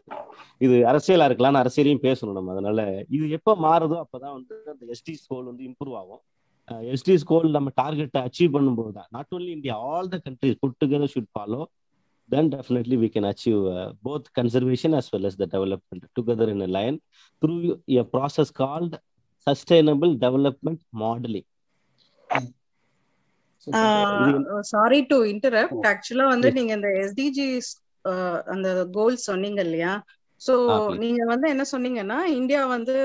[0.65, 2.53] இது அரசியலா இருக்கலாம் அரசியலையும் பேசணும் நம்ம.
[2.55, 2.79] அதனால
[3.17, 6.21] இது எப்போ மாறுதோ அப்பதான் வந்து அந்த எஸ்டி ஸ்கோல் வந்து இம்ப்ரூவ் ஆகும்.
[6.93, 11.13] எஸ்டி ஸ்கோல் நம்ம டார்கெட்டை அச்சீவ் பண்ணும்போது தான் not only India all the countries put together
[11.13, 11.61] should follow
[12.29, 16.61] then definitely we can achieve uh, both conservation as well as the development together in
[16.61, 16.99] a line
[17.41, 18.93] through a process called
[19.47, 21.47] sustainable development modeling
[24.61, 27.69] sorry to interrupt ஆக்சுவலா வந்து நீங்க இந்த SDGs
[28.45, 29.93] அந்த கோல் சொன்னீங்க இல்லையா
[30.41, 30.53] so
[31.03, 32.95] நீங்க வந்து என்ன சொன்னீங்கன்னா இந்தியா வந்து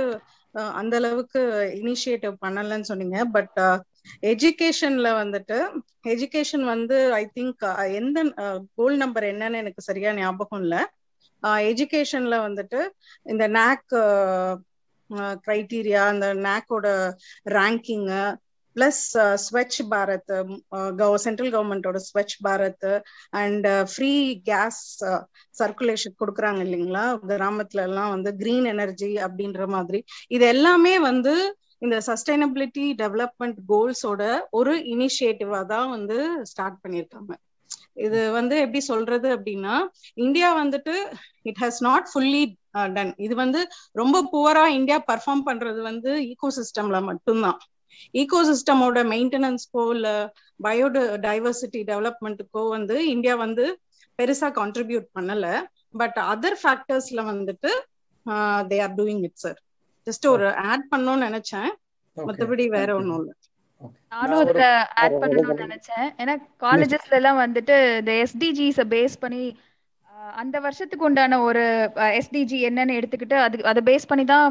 [0.54, 1.40] அந்த அளவுக்கு
[1.82, 3.58] இனிஷியேட்டிவ் பண்ணலன்னு சொன்னீங்க பட்
[4.30, 5.58] எஜுகேஷன்ல வந்துட்டு
[6.08, 7.64] எஜுகேஷன் வந்து ஐ திங்க்
[8.00, 8.18] எந்த
[8.74, 10.76] கோல் நம்பர் என்னன்னு எனக்கு சரியா ஞாபகம் இல்ல.
[11.68, 12.80] எஜுகேஷன்ல வந்துட்டு
[13.26, 13.94] இந்த நேக்
[15.44, 16.86] கிரைட்டீரியா அந்த நேக்கோட
[17.56, 18.22] ranking
[18.76, 19.04] plus
[19.44, 20.32] Swachh Bharat
[21.24, 22.86] central கவர்மெண்டோட Swachh Bharat
[23.40, 24.82] and free gas
[25.54, 27.04] circulation கொடுக்குறாங்க இல்லைங்களா?
[27.30, 30.00] கிராமத்துல எல்லாம் வந்து கிரீன் எனர்ஜி அப்படின்ற மாதிரி.
[30.28, 31.34] இது எல்லாமே வந்து
[31.82, 34.22] இந்த சஸ்டைனபிலிட்டி டெவலப்மெண்ட் கோல்ஸோட
[34.58, 36.16] ஒரு இனிஷியேட்டிவா தான் வந்து
[36.50, 37.32] ஸ்டார்ட் பண்ணியிருக்காங்க.
[38.06, 39.74] இது வந்து எப்படி சொல்றது அப்படின்னா
[40.24, 40.94] இந்தியா வந்துட்டு
[41.50, 42.42] it has not fully
[42.96, 43.60] done இது வந்து
[44.00, 47.58] ரொம்ப புவரா இந்தியா பர்ஃபார்ம் பண்றது வந்து ஈகோ சிஸ்டம்ல மட்டும்தான்.
[48.14, 50.08] ஈகோ சிஸ்டமோட மெயின்டெனன்ஸ்க்கோ இல்ல
[50.60, 53.64] பயோட டைவர்சிட்டி டெவலப்மெண்ட்டுக்கோ வந்து இந்தியா வந்து
[54.18, 55.46] பெருசா கான்ட்ரிபியூட் பண்ணல.
[56.00, 57.70] பட் அதர் ஃபேக்டர்ஸ்ல வந்துட்டு
[58.70, 59.58] they are doing it sir
[60.06, 61.70] just ஒரு ஆட் பண்ணணும்னு நினைச்சேன்.
[62.16, 63.32] மத்தபடி வேற ஒண்ணும் இல்ல.
[64.14, 64.64] நானும் அதுல
[65.02, 66.06] ஆட் பண்ணணும்னு நினைச்சேன்.
[66.22, 66.34] ஏன்னா
[66.64, 69.44] காலேஜஸ்ல எல்லாம் வந்துட்டு இந்த எஸ்டிஜிஸ பேஸ் பண்ணி
[70.42, 71.62] அந்த வருஷத்துக்கு உண்டான ஒரு
[72.18, 74.48] எஸ்டிஜி என்னன்னு எடுத்துக்கிட்டு அது அதை பேஸ் பண்ணி தான்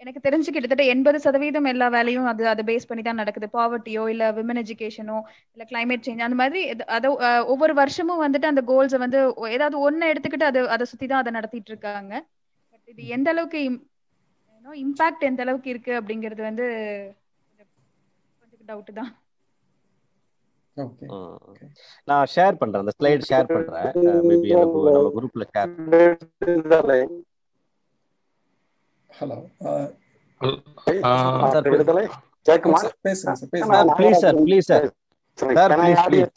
[0.00, 3.46] எனக்கு தெரிஞ்சு கிட்டத்தட்ட எண்பது சதவீதம் எல்லா வேலையும் அது அதை பேஸ் பண்ணி தான் நடக்குது.
[3.56, 5.18] பாவர்ட்டியோ இல்ல விமன் எஜுகேஷனோ
[5.54, 6.60] இல்ல climate சேஞ்ச் அந்த மாதிரி
[6.96, 7.08] அதை
[7.52, 9.18] ஒவ்வொரு வருஷமும் வந்துட்டு அந்த கோல்ஸை வந்து
[9.56, 12.12] ஏதாவது ஒண்ணு எடுத்துக்கிட்டு அது அதை சுத்தி தான் அதை நடத்திட்டு இருக்காங்க.
[12.72, 13.60] பட் இது எந்த அளவுக்கு
[14.82, 16.66] இம்பாக்ட் எந்த அளவுக்கு இருக்கு அப்படிங்கிறது வந்து
[18.42, 19.10] கொஞ்சம் டவுட் தான்.
[22.08, 23.88] நான் ஷேர் பண்றேன் அந்த ஸ்லைட் ஷேர் பண்றேன்.
[24.28, 25.72] மேபி நம்ம நம்ம குரூப்ல ஷேர்
[29.10, 29.36] ஹலோ
[31.52, 32.04] சார் விடுதலை
[32.46, 34.86] ஜெயக்குமார் பேசுங்க சார் பேசுங்க sir please sir please sir
[35.58, 36.30] sir please please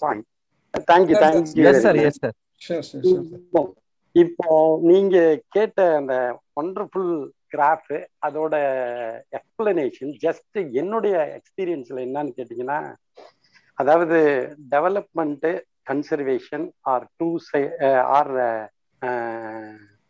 [0.89, 3.69] thank you thank you yes sir yes sir sure sure sure
[4.15, 4.49] இப்போ
[4.89, 5.15] நீங்க
[5.55, 6.15] கேட்ட அந்த
[6.61, 7.13] ஒண்டர்ஃபுல்
[7.53, 7.91] கிராஃப்
[8.27, 8.53] அதோட
[9.37, 12.79] எக்ஸ்பிளனேஷன் ஜஸ்ட் என்னுடைய எக்ஸ்பீரியன்ஸ்ல என்னன்னு கேட்டீங்கன்னா
[13.77, 14.17] அதாவது
[14.71, 15.47] development
[15.89, 17.29] conservation are two
[18.13, 18.31] are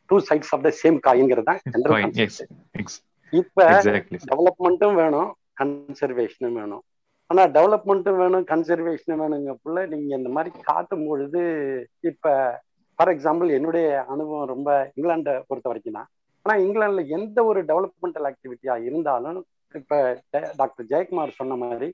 [0.09, 1.61] two sides of the same காய்ங்கிறது தான்
[3.33, 3.59] இப்ப.
[4.31, 5.29] டெவலப்மெண்ட்டும் வேணும்
[5.59, 6.83] கன்சர்வேஷனும் வேணும்.
[7.29, 11.41] ஆனா டெவலப்மெண்ட்டும் வேணும் கன்சர்வேஷனும் வேணுங்கக்குள்ள நீங்க இந்த மாதிரி காட்டும் பொழுது
[12.03, 12.25] இப்ப
[12.99, 16.09] ஃபார் எக்ஸாம்பிள் என்னுடைய அனுபவம் ரொம்ப இங்கிலாண்டை பொறுத்த வரைக்கும் தான்
[16.45, 19.39] ஆனா இங்கிலாந்துல எந்த ஒரு டெவலப்மெண்டல் ஆக்டிவிட்டியா இருந்தாலும்
[19.75, 19.99] இப்ப
[20.57, 21.87] டாக்டர் ஜெயக்குமார் சொன்ன மாதிரி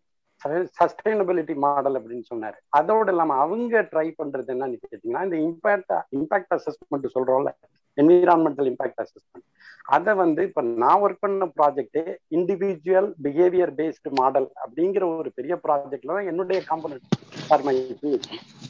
[0.80, 2.58] சஸ்டைனபிலிட்டி மாடல் அப்படின்னு சொன்னாரு.
[2.78, 7.52] அதோட இல்லாம அவங்க ட்ரை பண்றது என்னன்னு கேட்டீங்கன்னா இந்த இம்பாக்ட் இம்பாக்ட் அசஸ்மெண்ட் சொல்றோம்ல
[7.98, 9.46] என்விரான்மெண்டல் இம்பாக்ட் அசஸ்மெண்ட்
[9.88, 12.00] அதை வந்து இப்ப நான் ஒர்க் பண்ண project
[12.38, 17.08] individual behaviour based model அப்படிங்கிற ஒரு பெரிய ப்ராஜெக்ட்ல தான் என்னுடைய காம்பனன்ட்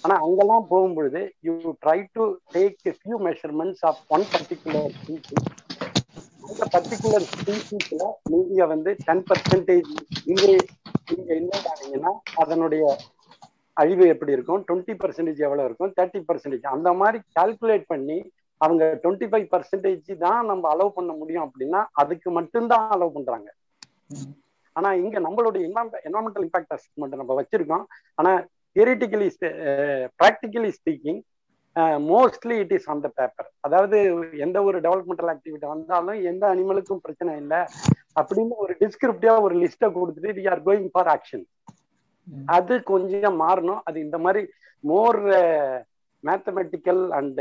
[0.03, 4.93] ஆனா அங்கெல்லாம் போகும்பொழுது you try to take few measurements of one particular
[6.51, 9.89] இந்த பர்டிகுலர் ஸ்பீசிஸ்ல நீங்க வந்து டென் பர்சன்டேஜ்
[10.27, 10.45] நீங்க
[11.09, 12.11] நீங்க என்ன ஆனீங்கன்னா
[12.43, 12.83] அதனுடைய
[13.81, 14.61] அழிவு எப்படி இருக்கும்?
[14.67, 15.91] டுவெண்ட்டி பர்சன்டேஜ் எவ்வளவு இருக்கும்?
[15.97, 18.17] தேர்ட்டி பர்சன்டேஜ் அந்த மாதிரி கால்குலேட் பண்ணி
[18.61, 23.47] அவங்க டுவெண்ட்டி ஃபைவ் பர்சன்டேஜ் தான் நம்ம அலோவ் பண்ண முடியும் அப்படின்னா அதுக்கு மட்டும்தான் அலோவ் பண்றாங்க.
[24.75, 27.85] ஆனா இங்க நம்மளுடைய என்வரான்மெண்டல் இம்பாக்ட் அசஸ்மெண்ட் நம்ம வச்சிருக்கோம்.
[28.19, 28.31] ஆனா
[28.75, 29.27] theoretically
[30.19, 31.21] practically speaking
[32.07, 33.97] mostly it is on the paper அதாவது
[34.45, 37.61] எந்த ஒரு டெவலப்மெண்டல் ஆக்டிவிட்டி வந்தாலும் எந்த அனிமலுக்கும் பிரச்சனை இல்லை.
[38.19, 41.45] அப்படின்னு ஒரு டிஸ்கிரிப்டிவா ஒரு லிஸ்ட்டை கொடுத்துட்டு we are going for action
[42.49, 43.81] அது கொஞ்சம் மாறணும்.
[43.87, 44.41] அது இந்த மாதிரி
[44.83, 45.19] more
[46.23, 47.39] mathematical and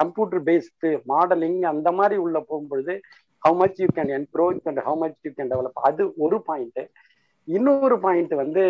[0.00, 2.94] computer based modelling அந்த மாதிரி உள்ள போகும்பொழுது
[3.42, 6.80] how much you can encroach and how much you can develop அது ஒரு பாயிண்ட்
[7.48, 8.64] இன்னொரு பாயிண்ட் வந்து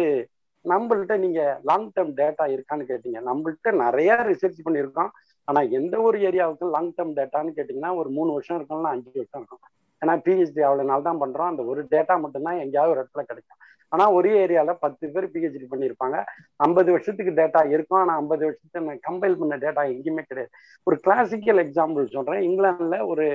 [0.65, 3.19] நம்மள்ட்ட நீங்க லாங் டேர்ம் டேட்டா இருக்கான்னு கேட்டீங்க.
[3.31, 5.11] நம்மள்கிட்ட நிறைய ரிசர்ச் பண்ணியிருக்கோம்.
[5.45, 9.63] ஆனா எந்த ஒரு ஏரியாவுக்கு லாங் டேர்ம் டேட்டான்னு கேட்டீங்கன்னா ஒரு மூணு வருஷம் இருக்கும்னா அஞ்சு வருஷம் இருக்கும்.
[10.03, 11.51] ஏன்னா பிஹெச்டி அவ்வளவு நாள் தான் பண்றோம்.
[11.53, 13.61] அந்த ஒரு டேட்டா மட்டும்தான் எங்கேயாவது ஒரு இடத்துல கிடைக்கும்.
[13.89, 16.25] ஆனா ஒரே ஏரியால பத்து பேர் பிஹெச்டி பண்ணியிருப்பாங்க.
[16.57, 17.99] ஐம்பது வருஷத்துக்கு டேட்டா இருக்கும்.
[17.99, 20.51] ஆனா ஐம்பது வருஷத்துக்கு கம்பைல் பண்ண டேட்டா எங்கேயுமே கிடையாது.
[20.85, 22.43] ஒரு கிளாசிக்கல் எக்ஸாம்பிள் சொல்றேன்.
[22.49, 23.27] இங்கிலாந்துல ஒரு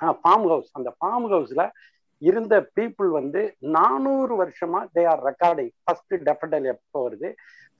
[0.00, 1.64] ஃபார்ம் ஹவுஸ் அந்த ஃபார்ம் ஹவுஸ்ல
[2.22, 3.40] இருந்த பீப்புள் வந்து
[3.76, 7.28] நானூறு வருஷமா தே ஆர் ரெக்கார்டிங் ஃபர்ஸ்ட் டெஃபடல் எப்போ வருது?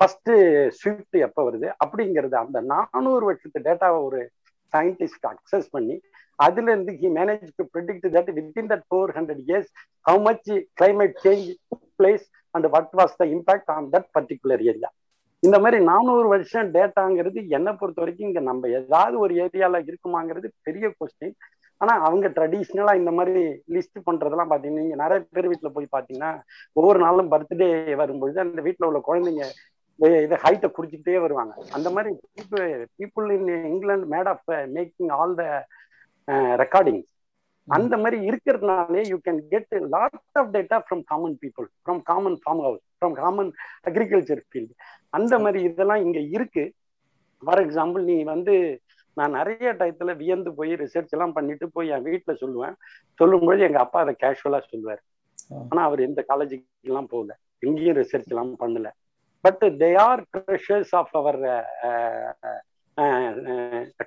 [0.01, 0.30] ஃபர்ஸ்ட்
[0.80, 1.68] ஸ்விஃப்ட் எப்போ வருது?
[1.84, 4.20] அப்படிங்கிறது அந்த நானூறு வருஷத்து டேட்டாவை ஒரு
[4.72, 5.97] சயின்டிஸ்ட் அக்சஸ் பண்ணி
[6.38, 9.70] அதுல இருந்து he manage to predict that within that four hundred years
[10.07, 10.49] how much
[10.80, 11.47] climate change
[11.99, 12.24] place
[12.55, 14.90] and what was the impact on that particular area
[15.43, 20.88] இந்த மாதிரி நானூறு வருஷம் டேட்டாங்கிறது என்னை பொறுத்த வரைக்கும் இங்க நம்ம ஏதாவது ஒரு ஏரியால இருக்குமாங்கிறது பெரிய
[20.99, 21.36] கொஸ்டின்
[21.83, 23.41] ஆனா அவங்க ட்ரெடிஷ்னலா இந்த மாதிரி
[23.74, 26.30] லிஸ்ட் பண்றதெல்லாம் பாத்தீங்கன்னா நீங்க நிறைய பேர் வீட்டுல போய் பாத்தீங்கன்னா
[26.76, 27.68] ஒவ்வொரு நாளும் பர்த்டே
[28.03, 29.45] வரும்பொழுது அந்த வீட்டுல உள்ள குழந்தைங்க
[30.24, 31.53] இதை ஹைட்டை குடிச்சுக்கிட்டே வருவாங்க.
[31.76, 32.62] அந்த மாதிரி people
[32.99, 35.45] people in England made of making all the
[36.62, 37.03] recording
[37.68, 42.62] அந்த மாதிரி இருக்கிறதுனாலே you can get lot of data from common people from common farm
[42.66, 43.51] house from common
[43.91, 44.72] agriculture field
[45.12, 46.64] அந்த மாதிரி இதெல்லாம் இங்க இருக்கு.
[47.43, 48.55] ஃபார் எக்ஸாம்பிள் நீ வந்து
[49.19, 52.75] நான் நிறைய டயத்துல வியந்து போய் ரிசர்ச் எல்லாம் பண்ணிட்டு போய் என் வீட்டுல சொல்லுவேன்.
[53.21, 55.03] சொல்லும்போது எங்க அப்பா அதை கேஷுவலா சொல்லுவார்.
[55.71, 57.33] ஆனா அவர் எந்த காலேஜுக்கு எல்லாம் போகல.
[57.67, 58.89] எங்கேயும் ரிசர்ச் எல்லாம் பண்ணல.
[59.45, 61.41] But they are pressures of our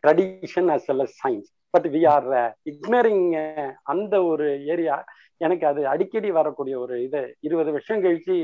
[0.01, 2.28] tradition as well as science but we are
[2.72, 3.26] ignoring
[3.93, 4.97] அந்த ஒரு ஏரியா
[5.45, 7.22] எனக்கு அது அடிக்கடி வரக்கூடிய ஒரு இது.
[7.47, 8.36] இருபது வருஷம் கழிச்சு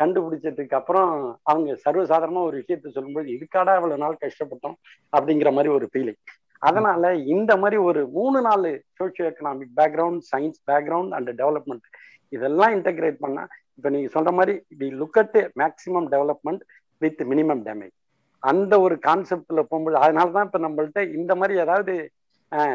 [0.00, 1.10] கண்டுபிடிச்சதுக்கு அப்புறம்
[1.44, 4.76] அவங்க சர்வசாதாரணமா ஒரு விஷயத்த சொல்லும்போது இதுக்காடா இவ்வளவு நாள் கஷ்டப்பட்டோம்?
[5.12, 6.20] அப்படிங்கிற மாதிரி ஒரு ஃபீலிங்
[6.62, 7.02] அதனால
[7.34, 11.84] இந்த மாதிரி ஒரு மூணு நாலு socio economic background science background and development
[12.32, 13.42] இதெல்லாம் இன்டகிரேட் பண்ணா
[13.78, 16.62] இப்ப நீங்க சொல்ற மாதிரி we look at maximum development
[17.02, 17.94] with minimum damage
[18.42, 21.94] அந்த ஒரு கான்செப்ட்ல போகும்போது அதனால தான் இப்ப நம்மள்ட்ட இந்த மாதிரி ஏதாவது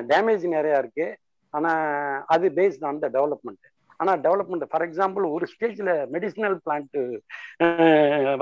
[0.10, 1.06] டேமேஜ் நிறைய இருக்கு.
[1.54, 1.72] ஆனா
[2.28, 3.64] அது பேஸ்ட் ஆன் த டெவலப்மெண்ட்
[4.00, 6.98] ஆனா டெவலப்மெண்ட் ஃபார் எக்ஸாம்பிள் ஒரு ஸ்டேஜ்ல மெடிசினல் பிளான்ட்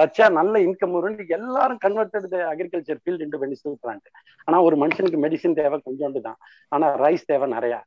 [0.02, 4.10] வச்சா நல்ல இன்கம் வரும் எல்லாரும் converted agriculture field into medicinal plant
[4.48, 6.40] ஆனா ஒரு மனுஷனுக்கு மெடிசின் தேவை கொஞ்சோண்டு தான்
[6.72, 7.80] ஆனா ரைஸ் தேவை நிறையா.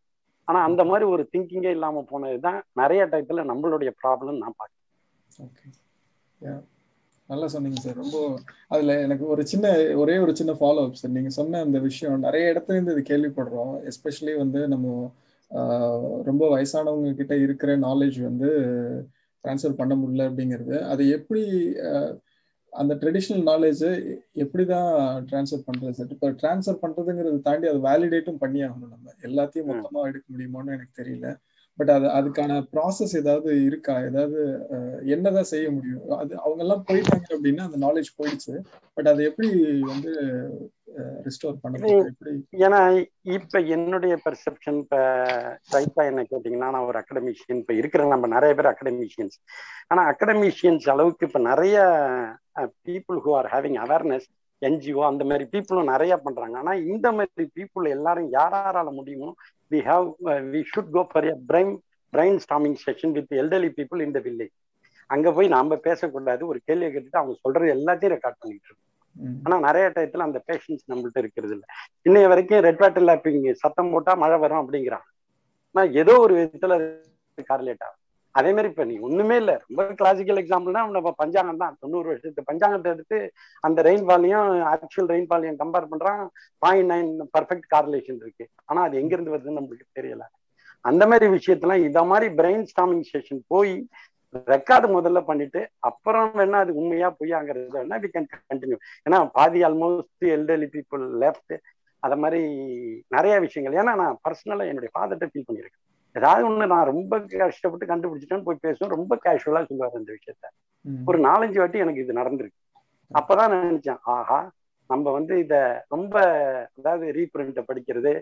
[0.49, 6.62] ஆனா அந்த மாதிரி ஒரு திங்கிங்கே இல்லாம போனதுதான் நிறைய டயத்துல நம்மளுடைய ப்ராப்ளம் நான் பார்க்குறேன்.
[7.29, 11.29] நல்லா சொன்னீங்க சார் ரொம்ப அதுல எனக்கு ஒரு சின்ன ஒரே ஒரு சின்ன ஃபாலோ அப் சார் நீங்க
[11.39, 13.91] சொன்ன அந்த விஷயம் நிறைய இடத்துல இருந்து இது கேள்விப்படுறோம்.
[13.91, 15.12] எஸ்பெஷலி வந்து நம்ம
[16.22, 18.51] ரொம்ப வயசானவங்க கிட்ட இருக்கிற நாலேஜ் வந்து
[19.45, 20.76] ட்ரான்ஸ்ஃபர் பண்ண முடியல அப்படிங்கிறது.
[20.82, 21.42] அது எப்படி
[22.72, 23.82] அந்த ட்ரெடிஷ்னல் நாலேஜ்
[24.45, 24.88] எப்படி தான்
[25.30, 29.12] ட்ரான்ஸ்ஃபர் பண்றது சார் இப்போ ட்ரான்ஸ்ஃபர் பண்றதுங்கிறது தாண்டி அது வேலிடேட்டும் பண்ணி ஆகணும் நம்ம.
[29.28, 31.28] எல்லாத்தையும் மொத்தமா எடுக்க முடியுமான்னு எனக்கு தெரியல.
[31.79, 33.95] பட் அது அதுக்கான ப்ராசஸ் ஏதாவது இருக்கா?
[34.01, 34.41] ஏதாவது
[35.07, 36.03] என்னதான் செய்ய முடியும்?
[36.18, 38.55] அது அவங்க எல்லாம் போயிட்டாங்க அப்படின்னா அந்த நாலேஜ் போயிடுச்சு.
[38.97, 39.49] பட் அதை எப்படி
[39.85, 40.12] வந்து
[41.27, 42.33] ரிஸ்டோர் பண்ணுறது எப்படி?
[42.64, 42.81] ஏன்னா
[43.37, 44.97] இப்ப என்னுடைய பெர்செப்ஷன் இப்ப
[45.64, 49.37] ஸ்ட்ரைட்டா என்ன கேட்டீங்கன்னா நான் ஒரு அகடமிஷியன் இப்ப இருக்கிற நம்ம நிறைய பேர் அகடமிஷியன்ஸ்
[49.89, 51.77] ஆனா அகடமிஷியன்ஸ் அளவுக்கு இப்ப நிறைய
[52.89, 54.29] people who are having awareness
[54.62, 56.55] NGO அந்த மாதிரி பீப்புளும் நிறைய பண்றாங்க.
[56.59, 59.29] ஆனா இந்த மாதிரி பீப்புள் எல்லாரும் யாரால முடியுமோ
[59.73, 60.07] we have
[60.53, 61.75] we should go for a brain
[62.45, 64.55] brainstorming session with elderly people இந்த வில்லேஜ்
[65.11, 66.43] அங்க போய் நாம பேசக்கூடாது.
[66.51, 68.91] ஒரு கேள்வியை கேட்டுட்டு அவங்க சொல்றது எல்லாத்தையும் ரெக்கார்ட் பண்ணிட்டு இருக்கோம்.
[69.45, 71.69] ஆனா நிறைய டயத்துல அந்த பேஷன்ஸ் நம்மள்ட்ட இருக்கிறது இல்லை.
[72.09, 75.05] இன்னைய வரைக்கும் ரெட் வாட்டர் லேப்பிங் சத்தம் போட்டா மழை வரும் அப்படிங்கிறான்.
[75.75, 76.75] ஆனா ஏதோ ஒரு விதத்துல
[77.51, 78.03] கார்லேட் ஆகும்
[78.35, 79.53] அதே மாதிரி இப்ப நீ ஒண்ணுமே இல்ல.
[79.66, 81.74] ரொம்ப கிளாசிக்கல் எக்ஸாம்பிள்னா நம்ம பஞ்சாங்கம் தான்.
[81.82, 83.18] தொண்ணூறு வருஷத்து பஞ்சாங்கத்தை எடுத்து
[83.66, 86.22] அந்த ரெயின்ஃபாலையும் ஆக்சுவல் ரெயின்ஃபாலையும் கம்பேர் பண்றான்
[86.62, 88.47] பாயிண்ட் நைன் பர்ஃபெக்ட் கார்லேஷன் இருக்கு.
[88.70, 90.24] ஆனா அது எங்க இருந்து வருதுன்னு நம்மளுக்கு தெரியல.
[90.85, 93.74] அந்த மாதிரி விஷயத்தெல்லாம் இத மாதிரி பிரெயின் ஸ்டாமிங் செஷன் போய்
[94.55, 100.26] ரெக்கார்டு முதல்ல பண்ணிட்டு அப்புறம் வேணா அது உண்மையா பொய்யாங்கிறது வேணா வி கேன் கண்டினியூ ஏன்னா பாதி ஆல்மோஸ்ட்
[100.37, 101.55] எல்டர்லி பீப்புள் லெஃப்ட்
[102.03, 102.41] அத மாதிரி
[103.16, 103.76] நிறைய விஷயங்கள்.
[103.82, 105.84] ஏன்னா நான் பர்சனலா என்னுடைய ஃபாதர்கிட்ட ஃபீல் பண்ணியிருக்கேன்
[106.15, 108.95] ஏதாவது ஒண்ணு நான் ரொம்ப கஷ்டப்பட்டு கண்டுபிடிச்சிட்டேன்னு போய் பேசுவேன்.
[108.97, 110.47] ரொம்ப கேஷுவலா சொல்லுவாரு இந்த விஷயத்த.
[111.09, 112.61] ஒரு நாலஞ்சு வாட்டி எனக்கு இது நடந்திருக்கு.
[113.11, 114.41] அப்பதான் நான் நினைச்சேன் ஆஹா
[114.91, 115.55] நம்ம வந்து இத
[115.95, 116.15] ரொம்ப
[116.79, 118.12] அதாவது ரீபிரிண்ட படிக்கிறது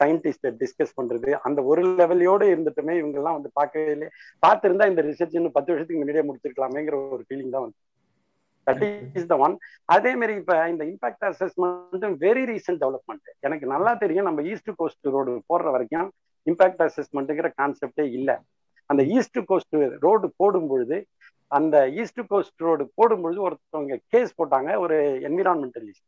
[0.00, 4.08] சயின்டிஸ்ட டிஸ்கஸ் பண்றது அந்த ஒரு லெவலையோட இருந்துட்டுமே இவங்க எல்லாம் வந்து பார்க்கவே இல்லை.
[4.44, 7.78] பார்த்திருந்தா இந்த ரிசர்ச் இன்னும் பத்து வருஷத்துக்கு முன்னாடியே முடிச்சிருக்கலாமேங்கிற ஒரு ஃபீலிங் தான் வந்து.
[8.66, 8.82] தட்
[9.18, 9.54] இஸ் த ஒன்
[9.94, 14.28] அதே மாதிரி இப்ப இந்த impact assessment very recent development எனக்கு நல்லா தெரியும்.
[14.28, 16.10] நம்ம ஈஸ்ட் கோஸ்ட் ரோடு போடுற வரைக்கும்
[16.46, 18.36] இம்பாக்ட் அசஸ்மெண்ட்டுங்கிற கான்செப்டே இல்லை.
[18.90, 20.98] அந்த ஈஸ்ட் கோஸ்ட் ரோடு போடும் பொழுது
[21.50, 24.96] அந்த ஈஸ்ட் கோஸ்ட் ரோடு போடும் பொழுது ஒருத்தவங்க கேஸ் போட்டாங்க ஒரு
[25.28, 26.06] என்விரான்மெண்டலிஸ்ட்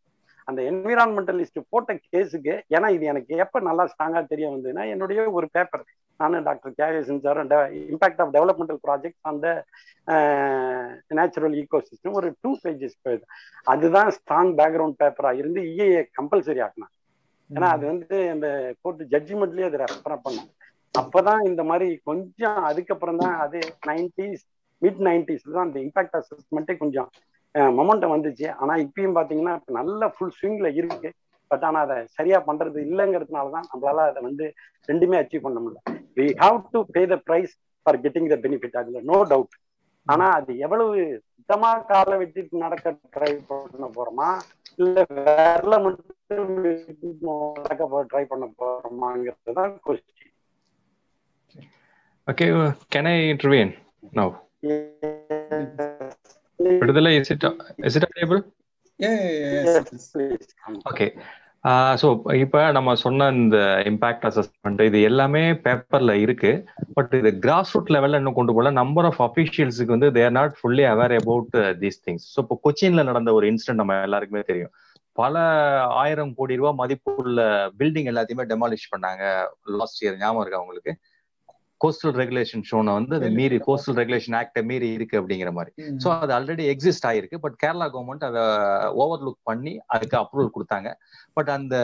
[0.48, 5.84] அந்த என்விரான்மெண்டலிஸ்ட் போட்ட கேஸுக்கு ஏன்னா இது எனக்கு எப்போ நல்லா ஸ்ட்ராங்காக தெரிய வந்ததுன்னா என்னுடைய ஒரு பேப்பர்
[6.20, 7.38] நானும் doctor Kevisan sir
[7.92, 9.46] impact of developmental project அந்த
[11.18, 13.28] நேச்சுரல் ஈகோ சிஸ்டம் ஒரு டூ பேஜஸ் போயிடுது
[13.74, 16.94] அதுதான் ஸ்ட்ராங் பேக்ரவுண்ட் பேப்பரா இருந்து இஏஏ கம்பல்சரி ஆக்கினாங்க.
[17.52, 18.48] ஏன்னா அது வந்து அந்த
[18.82, 20.50] கோர்ட் ஜட்ஜ்மெண்ட்லயே அதை ரெஃபர் பண்ணோம்
[20.94, 23.58] அப்பதான் இந்த மாதிரி கொஞ்சம் அதுக்கப்புறம் தான் அது
[23.90, 24.44] நைன்டிஸ்
[24.82, 27.08] மிட் நைன்டிஸ்ல தான் அந்த இம்பாக்ட் அசஸ்மெண்ட்டே கொஞ்சம்
[27.78, 28.46] மொமெண்டம் வந்துச்சு.
[28.60, 31.08] ஆனா இப்பயும் பாத்தீங்கன்னா நல்ல ஃபுல் ஸ்விங்ல இருக்கு.
[31.50, 34.44] பட் ஆனா அதை சரியா பண்றது இல்லைங்கிறதுனாலதான் நம்மளால அதை வந்து
[34.88, 35.80] ரெண்டுமே அச்சீவ் பண்ண முடியல.
[36.16, 37.52] We have to pay the price
[37.86, 39.56] for getting the benefit அதுல நோ டவுட்
[40.06, 40.94] ஆனா அது எவ்வளவு
[41.26, 44.30] சுத்தமா காலை வெட்டிட்டு நடக்க ட்ரை பண்ண போறோமா?
[44.78, 46.18] இல்ல வேற மட்டும்
[48.10, 50.20] ட்ரை பண்ண போறோமாங்கிறது தான் question
[52.28, 52.48] Okay,
[52.88, 53.70] can I intervene
[54.12, 54.26] now?
[56.60, 57.44] Vidudala, is it
[57.78, 58.40] is it available?
[59.00, 60.50] Yeah, yeah, yes, please.
[60.90, 61.08] Okay.
[62.00, 63.58] So இப்போ நம்ம சொன்ன இந்த
[63.90, 66.50] இம்பாக்ட் அசஸ்மெண்ட் இது எல்லாமே பேப்பர்ல இருக்கு
[66.96, 70.84] பட் இது கிராஸ் ரூட் லெவல்ல இன்னும் கொண்டு போகல நம்பர் ஆஃப் அஃபிஷியல்ஸுக்கு வந்து they're not fully
[70.92, 74.72] aware about these things so இப்போ கொச்சின்ல நடந்த ஒரு இன்சிடென்ட் நம்ம எல்லாருக்குமே தெரியும்
[75.20, 75.40] பல
[76.02, 77.40] ஆயிரம் கோடி ரூபாய் மதிப்புள்ள
[77.80, 79.24] பில்டிங் எல்லாத்தையுமே டெமாலிஷ் பண்ணாங்க.
[79.80, 80.92] லாஸ்ட் இயர் ஞாபகம் இருக்கா உங்களுக்கு?
[81.80, 85.72] கோஸ்டல் ரெகுலேஷன் ஷோனை வந்து அது மீறி கோஸ்டல் ரெகுலேஷன் ஆக்ட மீறி இருக்கு அப்படிங்கிற மாதிரி.
[86.02, 87.38] ஸோ அது ஆல்ரெடி எக்ஸிஸ்ட் ஆயிருக்கு.
[87.44, 88.42] பட் கேரளா கவர்மெண்ட் அதை
[89.04, 90.90] ஓவர் லுக் பண்ணி அதுக்கு அப்ரூவல் கொடுத்தாங்க.
[91.38, 91.74] பட் அந்த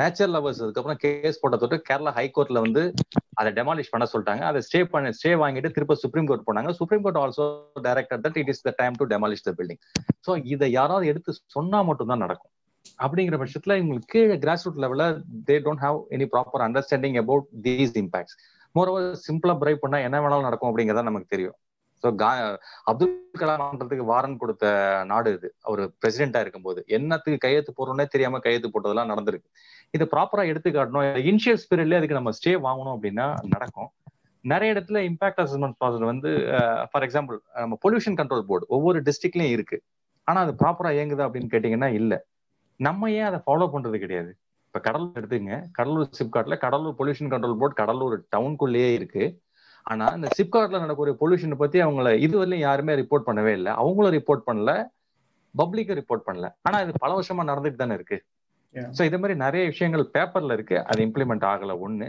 [0.00, 2.82] நேச்சுரல் லவர்ஸ் அதுக்கப்புறம் கேஸ் போட்ட தொட்டு கேரளா ஹைகோர்ட்ல வந்து
[3.40, 4.42] அதை டெமாலிஷ் பண்ண சொல்லிட்டாங்க.
[4.50, 6.72] அதை ஸ்டே பண்ண ஸ்டே வாங்கிட்டு திருப்ப சுப்ரீம் கோர்ட் போனாங்க.
[6.80, 7.46] Supreme Court also
[7.86, 9.80] director that it is the time to demolish the building
[10.26, 12.52] so இதை யாராவது எடுத்து சொன்னா மட்டும்தான் நடக்கும்.
[13.04, 15.18] அப்படிங்கிற பட்சத்துல இவங்களுக்கு கீழே கிராஸ் ரூட் லெவலில்
[15.48, 18.36] they don't have any proper understanding about these impacts
[18.74, 21.56] moreover சிம்பிளா பிரைவ் பண்ணா என்ன வேணாலும் நடக்கும் அப்படிங்கிறத நமக்கு தெரியும்.
[22.04, 22.08] ஸோ
[22.90, 23.10] அப்துல்
[23.40, 24.64] கலாம் வாரன் கொடுத்த
[25.10, 25.48] நாடு இது.
[25.66, 26.80] அவர் பிரசிடென்டா இருக்கும்போது.
[26.96, 29.48] என்னத்துக்கு கையெழுத்து போறோம்னே தெரியாம கையெழுத்து போட்டதெல்லாம் நடந்திருக்கு.
[29.94, 33.90] இதை ப்ராப்பரா எடுத்து காட்டணும் இனிஷியல் ஸ்பீரியட்ல அதுக்கு நம்ம ஸ்டே வாங்கணும் அப்படின்னா நடக்கும்.
[34.44, 36.30] நிறைய இடத்துல இம்பாக்ட் அசஸ்மெண்ட் ப்ராசஸ் வந்து
[36.90, 39.76] ஃபார் எக்ஸாம்பிள் நம்ம பொல்யூஷன் கண்ட்ரோல் போர்டு ஒவ்வொரு டிஸ்ட்ரிக்ட்லயும் இருக்கு.
[40.28, 42.12] ஆனா அது ப்ராப்பரா இயங்குதா அப்படின்னு கேட்டீங்கன்னா இல்ல.
[42.80, 44.30] நம்ம ஏன் அதை ஃபாலோ பண்றது கிடையாது?
[44.68, 49.24] இப்ப கடலூர் எடுத்துங்க Cuddalore சிப்காட்ல Cuddalore pollution control board Cuddalore டவுனுக்குள்ளேயே இருக்கு.
[49.86, 53.72] ஆனா இந்த சிப்காட்ல நடக்கூடிய பொல்யூஷனை பத்தி அவங்கள இதுவரையிலும் யாருமே ரிப்போர்ட் பண்ணவே இல்லை.
[53.72, 54.72] அவங்களும் ரிப்போர்ட் பண்ணல.
[55.54, 56.48] பப்ளிக்கும் ரிப்போர்ட் பண்ணல.
[56.62, 58.18] ஆனா இது பல வருஷமா நடந்துட்டு தானே இருக்கு.
[58.96, 60.76] ஸோ இதே மாதிரி நிறைய விஷயங்கள் பேப்பர்ல இருக்கு.
[60.90, 62.08] அது இம்ப்ளிமெண்ட் ஆகல ஒண்ணு.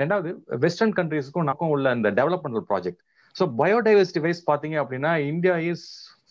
[0.00, 0.30] ரெண்டாவது
[0.64, 3.00] வெஸ்டர்ன் கண்ட்ரீஸ்க்கும் நமக்கும் உள்ள இந்த developmental project
[3.36, 5.86] so biodiversity wise பாத்தீங்க அப்படின்னா India is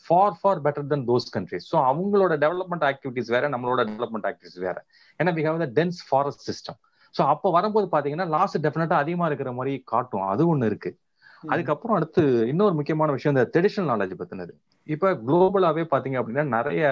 [0.06, 4.78] far far better than those countries so அவங்களோட டெவலப்மெண்ட் ஆக்டிவிட்டிஸ் வேற நம்மளோட டெவலப்மெண்ட் ஆக்டிவிட்டிஸ் வேற.
[5.20, 6.80] ஏன்னா we have the dense forest system
[7.16, 10.28] so அப்போ வரும்போது பாத்தீங்கன்னா லாஸ் டெஃபினட்டா அதிகமா இருக்கிற மாதிரி காட்டும்.
[10.34, 10.92] அது ஒண்ணு இருக்கு.
[11.54, 14.54] அதுக்கப்புறம் அடுத்து இன்னொரு முக்கியமான விஷயம் இந்த ட்ரெடிஷனல் நாலேஜ் பத்தினது.
[14.88, 16.84] இப்ப குளோபலாவே பாத்தீங்க அப்படின்னா நிறைய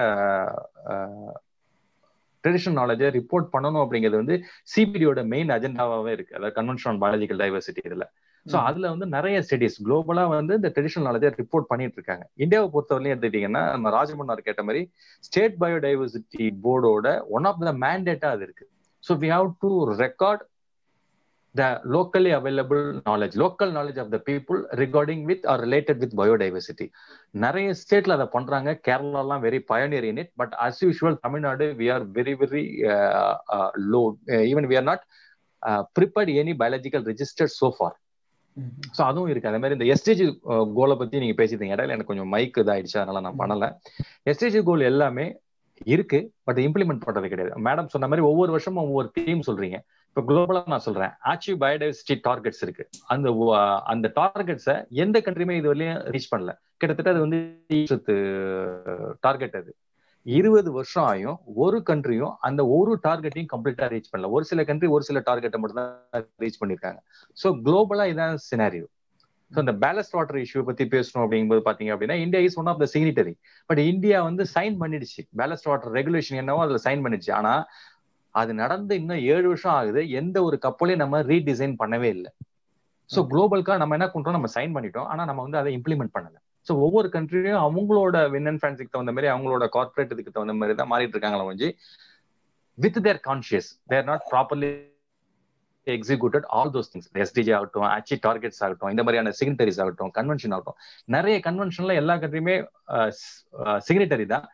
[2.44, 4.36] ட்ரெடிஷனல் நாலேஜை ரிப்போர்ட் பண்ணணும் அப்படிங்கிறது வந்து
[4.74, 6.36] சிபிடியோட மெயின் அஜெண்டாவாவே இருக்கு.
[6.38, 8.06] அதாவது கன்வென்ஷன் பயாலஜிக்கல் டைவர்சிட்டி இதுல.
[8.46, 12.24] ஸோ அதுல வந்து நிறைய ஸ்டடிஸ் குளோபலா வந்து இந்த ட்ரெடிஷனல் நாலேஜை ரிப்போர்ட் பண்ணிட்டு இருக்காங்க.
[12.44, 14.82] இந்தியாவை பொறுத்தவரையிலும் எடுத்துக்கிட்டீங்கன்னா நம்ம ராஜமன்னார் கேட்ட மாதிரி
[15.26, 17.08] ஸ்டேட் பயோடைவர்சிட்டி போர்டோட
[17.38, 18.66] ஒன் ஆஃப் த மேண்டேட்டா அது இருக்கு.
[19.04, 19.70] So we have to
[20.04, 20.42] record
[21.54, 26.86] the locally available knowledge local knowledge of the people regarding with or related with biodiversity.
[27.44, 28.70] நிறைய ஸ்டேட்ல அதை பண்றாங்க.
[28.88, 32.64] கேரளாலாம் very pioneer in it but as usual Tamil Nadu we are very very
[33.94, 34.02] low
[34.52, 35.04] even we are not
[35.98, 37.96] prepared any biological registered so far
[38.96, 39.50] so அதுவும் இருக்கு.
[39.50, 40.24] அதே மாதிரி இந்த SDG
[40.78, 42.98] கோலை பத்தி நீங்க பேசிட்டீங்க இடையில எனக்கு கொஞ்சம் மைக் இதாயிடுச்சு.
[43.02, 43.66] அதனால நான் பண்ணல.
[44.30, 45.26] எஸ்டிஜி கோல் எல்லாமே
[45.94, 47.52] இருக்கு பட் இம்ப்ளிமெண்ட் பண்றது கிடையாது.
[47.68, 49.78] மேடம் சொன்ன மாதிரி ஒவ்வொரு வருஷமும் ஒவ்வொரு தீம் சொல்றீங்க.
[50.10, 51.12] இப்ப குளோபலா நான் சொல்றேன்.
[51.30, 52.84] ஆச்சீவ் பயோடைவர்சிட்டி டார்கெட்ஸ் இருக்கு.
[53.14, 53.28] அந்த
[53.92, 54.74] அந்த டார்கெட்ஸை
[55.04, 56.52] எந்த கண்ட்ரியுமே இது வரையும் ரீச் பண்ணல.
[56.80, 57.38] கிட்டத்தட்ட அது வந்து
[59.26, 59.72] டார்கெட் அது.
[60.26, 64.30] இருபது வருஷம் ஆயும் ஒரு கண்ட்ரியும் அந்த ஒரு டார்கெட்டையும் கம்ப்ளீட்டா ரீச் பண்ணல.
[64.36, 66.98] ஒரு சில கண்ட்ரி ஒரு சில டார்கெட்டை மட்டும் தான் ரீச் பண்ணிருக்காங்க.
[67.36, 68.88] ஸோ குளோபலா இதான் சினாரியோ
[69.50, 72.86] ஸோ இந்த பேலஸ்ட் வாட்டர் இஷ்யூ பத்தி பேசணும் அப்படிங்கும்போது பாத்தீங்க அப்படின்னா India is one of the
[72.92, 73.32] signatory
[73.70, 75.22] but India வந்து சைன் பண்ணிடுச்சு.
[75.40, 77.32] பேலஸ்ட் வாட்டர் ரெகுலேஷன் என்னவோ அதுல சைன் பண்ணிடுச்சு.
[77.38, 77.54] ஆனா
[78.34, 80.02] அது நடந்து இன்னும் ஏழு வருஷம் ஆகுது.
[80.20, 82.30] எந்த ஒரு கப்பலையும் நம்ம ரீடிசைன் பண்ணவே இல்லை.
[83.10, 84.36] ஸோ குளோபல்கா நம்ம என்ன பண்றோம்?
[84.38, 85.08] நம்ம சைன் பண்ணிட்டோம்.
[85.12, 86.36] ஆனா நம்ம வந்து அதை இம்ப்ளிமெண்ட் பண்ணல.
[86.66, 90.90] ஸோ ஒவ்வொரு கண்ட்ரியும் அவங்களோட வின் அண்ட் ஃபேன்ஸுக்கு தகுந்த மாதிரி அவங்களோட கார்பரேட் இதுக்கு தகுந்த மாதிரி தான்
[90.92, 91.68] மாறிட்டு இருக்காங்களா கொஞ்சி
[92.78, 94.70] with their conscious they're not properly
[95.86, 100.78] executed all those things SDG ஆகட்டும் ஆச்சி டார்கெட்ஸ் ஆகட்டும் இந்த மாதிரியான சிக்னட்டரிஸ் ஆகட்டும் கன்வென்ஷன் ஆகட்டும்.
[101.16, 102.56] நிறைய கன்வென்ஷன்ல எல்லா கண்ட்ரியுமே
[103.88, 104.46] சிக்னட்டரி தான்.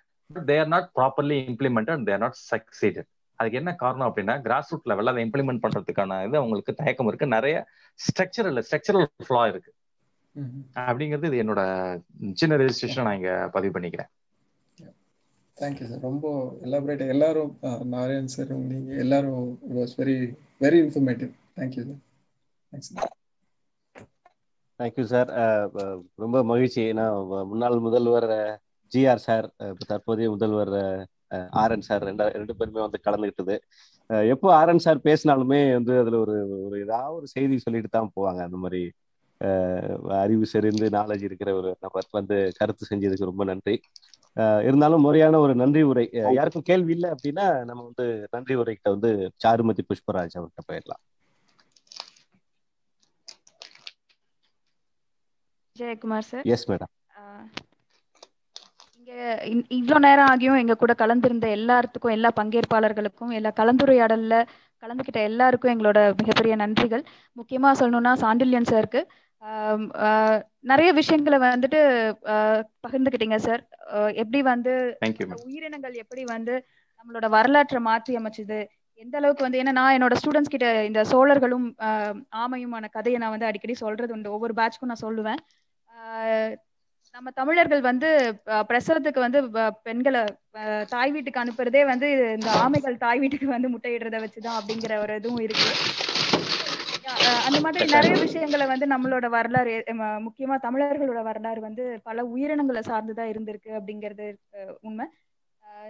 [0.51, 5.23] They're not properly implemented they're not succeeded அதுக்கு என்ன காரணம் அப்படின்னா கிராஸ் ரூட் லெவல்ல அதை
[5.27, 7.35] இம்ப்ளிமெண்ட் பண்றதுக்கான இது அவங்களுக்கு தயக்கம் இருக்கு.
[7.37, 7.57] நிறைய
[8.01, 9.71] ஸ்ட்ரக்சரல் ஸ்ட்ரக்சரல் ஃபிளா இருக்கு.
[10.89, 11.63] அப்படிங்கிறது இது என்னோட
[12.41, 14.11] சின்ன ரெஜிஸ்ட்ரேஷன் நான் இங்க பதிவு பண்ணிக்கிறேன்.
[15.57, 16.27] தேங்க்யூ சார் ரொம்ப
[16.67, 17.53] எலாபரேட் எல்லாரும்
[17.95, 20.17] நாராயண் சார் நீங்க எல்லாரும் it was very
[20.65, 22.01] very informative thank you sir
[22.73, 22.91] thanks
[24.81, 25.31] thank you sir
[26.25, 26.81] ரொம்ப மகிழ்ச்சி.
[26.93, 27.07] ஏன்னா
[27.51, 28.31] முன்னாள் முதல்வர்
[28.93, 29.47] ஜிஆர் சார்
[29.91, 30.75] தற்போதைய முதல்வர்
[31.62, 33.57] ஆர்என் சார் ரெண்டா ரெண்டு பேருமே வந்து கலந்துக்கிட்டது
[34.35, 36.36] எப்போ ஆர்என் சார் பேசினாலுமே வந்து அதுல ஒரு
[36.66, 38.40] ஒரு ஏதாவது ஒரு செய்தி சொல்லிட்டு தான் போவாங்க.
[38.48, 38.82] அந்த மாதிரி
[40.23, 43.74] அறிவு செறிந்து நாலேஜ் இருக்கிற ஒரு நபர் வந்து கருத்து செஞ்சதுக்கு ரொம்ப நன்றி.
[44.69, 46.07] இருந்தாலும் முறையான ஒரு நன்றி உரை.
[46.39, 49.11] யாருக்கும் கேள்வி இல்லை அப்படின்னா நம்ம வந்து நன்றி உரைக்கிட்ட வந்து
[49.44, 51.03] சாருமதி புஷ்பராஜ் அவர்கிட்ட போயிடலாம்.
[55.77, 56.47] ஜெயக்குமார் சார்.
[56.55, 56.93] எஸ் மேடம்
[59.77, 64.37] இவ்வளோ நேரம் ஆகியும் எங்க கூட கலந்திருந்த எல்லாத்துக்கும் எல்லா பங்கேற்பாளர்களுக்கும் எல்லா கலந்துரையாடல்ல
[64.83, 67.03] கலந்துக்கிட்ட எல்லாருக்கும் எங்களோட மிகப்பெரிய நன்றிகள்.
[67.37, 69.01] முக்கியமா சொல்லணும்னா சாண்டில்யன் சாருக்கு.
[70.70, 71.81] நிறைய விஷயங்களை வந்துட்டு
[72.85, 73.62] பகிர்ந்துக்கிட்டீங்க சார்.
[74.23, 74.73] எப்படி வந்து
[75.45, 76.55] உயிரினங்கள் எப்படி வந்து
[76.99, 78.59] நம்மளோட வரலாற்றை மாற்றி அமைச்சுது?
[79.01, 81.66] எந்த அளவுக்கு வந்து ஏன்னா நான் என்னோட ஸ்டூடெண்ட்ஸ் கிட்ட இந்த சோழர்களும்
[82.43, 84.35] ஆமையுமான கதையை நான் வந்து அடிக்கடி சொல்றது உண்டு.
[84.37, 85.41] ஒவ்வொரு பேட்ச்க்கும் நான் சொல்லுவேன்.
[87.17, 88.09] நம்ம தமிழர்கள் வந்து
[88.69, 89.41] பிரசவத்துக்கு வந்து
[89.83, 90.23] பெண்களை
[90.89, 95.69] தாய் வீட்டுக்கு அனுப்புறதே வந்து இந்த ஆமைகள் தாய் வீட்டுக்கு வந்து முட்டையிடுறத வச்சுதான் அப்படிங்கிற ஒரு இதுவும் இருக்கு.
[97.47, 99.75] அந்த மாதிரி நிறைய விஷயங்களை வந்து நம்மளோட வரலாறு
[100.27, 104.27] முக்கியமா தமிழர்களோட வரலாறு வந்து பல உயிரினங்களை சார்ந்துதான் இருந்திருக்கு அப்படிங்கிறது
[104.81, 105.07] உண்மை.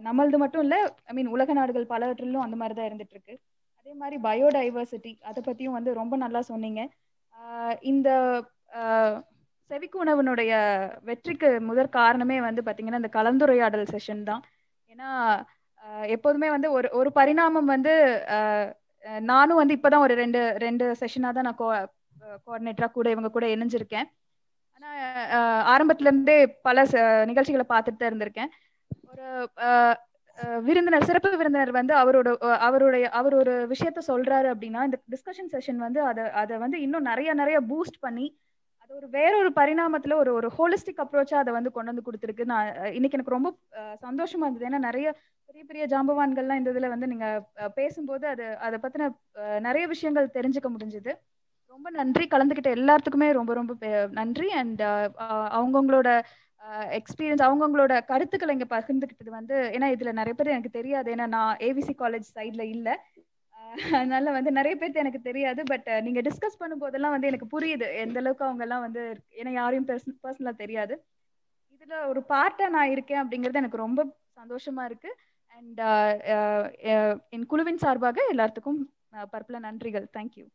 [0.08, 3.34] நம்மளது மட்டும் இல்ல ஐ மீன் உலக நாடுகள் பலவற்றிலும் அந்த மாதிரிதான் இருந்துட்டு இருக்கு
[3.78, 6.82] அதே மாதிரி பயோடைவர்சிட்டி அதை பத்தியும் வந்து ரொம்ப நல்லா சொன்னீங்க.
[7.92, 8.08] இந்த
[9.70, 10.52] செவிக்கு உணவனுடைய
[11.08, 14.42] வெற்றிக்கு முதற் காரணமே வந்து பாத்தீங்கன்னா இந்த கலந்துரையாடல் செஷன் தான்.
[14.92, 15.08] ஏன்னா
[16.16, 17.92] எப்போதுமே வந்து ஒரு ஒரு பரிணாமம் வந்து
[19.32, 24.08] நானும் வந்து இப்பதான் ஒரு ரெண்டு ரெண்டு செஷனா தான் நான் கோஆர்டினேட்டரா கூட இவங்க கூட இணைஞ்சிருக்கேன்.
[24.76, 24.88] ஆனா
[25.74, 26.38] ஆரம்பத்துல இருந்தே
[26.68, 26.84] பல
[27.30, 28.50] நிகழ்ச்சிகளை பார்த்துட்டு தான் இருந்திருக்கேன்.
[29.10, 29.26] ஒரு
[30.66, 32.28] விருந்தினர் சிறப்பு விருந்தினர் வந்து அவரோட
[32.66, 37.30] அவருடைய அவர் ஒரு விஷயத்த சொல்றாரு அப்படின்னா இந்த டிஸ்கஷன் செஷன் வந்து அதை அதை வந்து இன்னும் நிறைய
[37.40, 38.26] நிறைய பூஸ்ட் பண்ணி
[38.88, 42.44] அது ஒரு வேற ஒரு பரிணாமத்துல ஒரு ஒரு ஹோலிஸ்டிக் அப்ரோச்சா அதை வந்து கொண்டு வந்து கொடுத்துருக்கு.
[42.44, 44.68] நான் இன்னைக்கு எனக்கு ரொம்ப சந்தோஷமா இருந்தது.
[44.68, 45.14] ஏன்னா நிறைய
[45.46, 47.44] பெரிய பெரிய ஜாம்பவான்கள்லாம் இந்த இதுல வந்து நீங்க
[47.74, 49.10] பேசும்போது அது அதை பத்தின
[49.60, 51.12] நிறைய விஷயங்கள் தெரிஞ்சுக்க முடிஞ்சது.
[51.66, 52.26] ரொம்ப நன்றி.
[52.26, 54.50] கலந்துக்கிட்ட எல்லாத்துக்குமே ரொம்ப ரொம்ப பெ- நன்றி.
[54.50, 56.22] அண்ட் அவங்கவுங்களோட
[56.70, 61.14] எக்ஸ்பீரியன்ஸ் அவங்கவுங்களோட கருத்துக்களை இங்க பகிர்ந்துக்கிட்டது வந்து ஏன்னா இதுல நிறைய பேர் எனக்கு தெரியாது.
[61.14, 63.04] ஏன்னா நான் ஏவிசி காலேஜ் சைட்ல இல்ல.
[63.98, 65.60] அதனால வந்து நிறைய பேர்த்து எனக்கு தெரியாது.
[65.70, 67.86] பட் நீங்க டிஸ்கஸ் பண்ணும்போதெல்லாம் வந்து எனக்கு புரியுது.
[68.04, 69.02] எந்த அளவுக்கு அவங்க எல்லாம் வந்து
[69.40, 70.96] ஏன்னா யாரையும் பர்சனலா தெரியாது.
[71.74, 74.00] இதுல ஒரு பார்ட்டா நான் இருக்கேன் அப்படிங்கிறது எனக்கு ரொம்ப
[74.38, 75.10] சந்தோஷமா இருக்கு.
[75.56, 75.80] அண்ட்
[77.34, 78.80] என் குழுவின் சார்பாக எல்லாத்துக்கும்
[79.34, 80.06] பர்பல நன்றிகள்.
[80.16, 80.46] தேங்க்யூ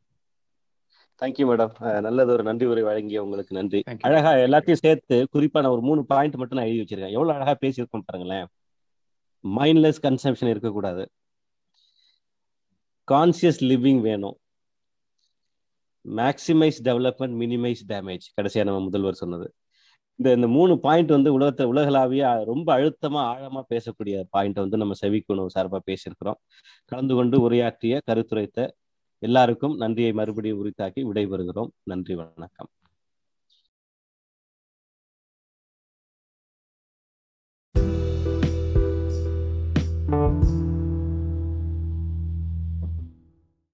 [1.21, 1.73] தேங்க்யூ மேடம்
[2.05, 3.79] நல்லது ஒரு நன்றி உரை வழங்கிய உங்களுக்கு நன்றி.
[4.07, 7.15] அழகா எல்லாத்தையும் சேர்த்து குறிப்பா நான் ஒரு மூணு பாயிண்ட் மட்டும் நான் எழுதி வச்சிருக்கேன்.
[7.17, 8.47] எவ்வளவு அழகா பேசியிருக்கோம் பாருங்களேன்.
[9.43, 11.03] மைண்ட்லெஸ் கன்சம்ஷன் இருக்கக்கூடாது.
[13.11, 14.37] கான்சியஸ் லிவிங் வேணும்.
[16.05, 19.53] மேக்சிமைஸ் டெவலப்மெண்ட் மினிமைஸ் டேமேஜ் கடைசியாக நம்ம முதல்வர் சொன்னது.
[20.15, 25.45] இந்த இந்த மூணு பாயிண்ட் வந்து உலகத்தை உலகளாவிய ரொம்ப அழுத்தமா ஆழமா பேசக்கூடிய பாயிண்ட்டை வந்து நம்ம செவிக்குணவு
[25.45, 26.39] சார்பாக பேசியிருக்கிறோம்.
[26.85, 28.69] கலந்து கொண்டு உரையாற்றிய கருத்துரைத்த
[29.19, 31.71] எல்லாருக்கும் நன்றியை மறுபடியும் உரித்தாக்கி விடைபெறுகிறோம்.
[31.83, 32.69] நன்றி வணக்கம்.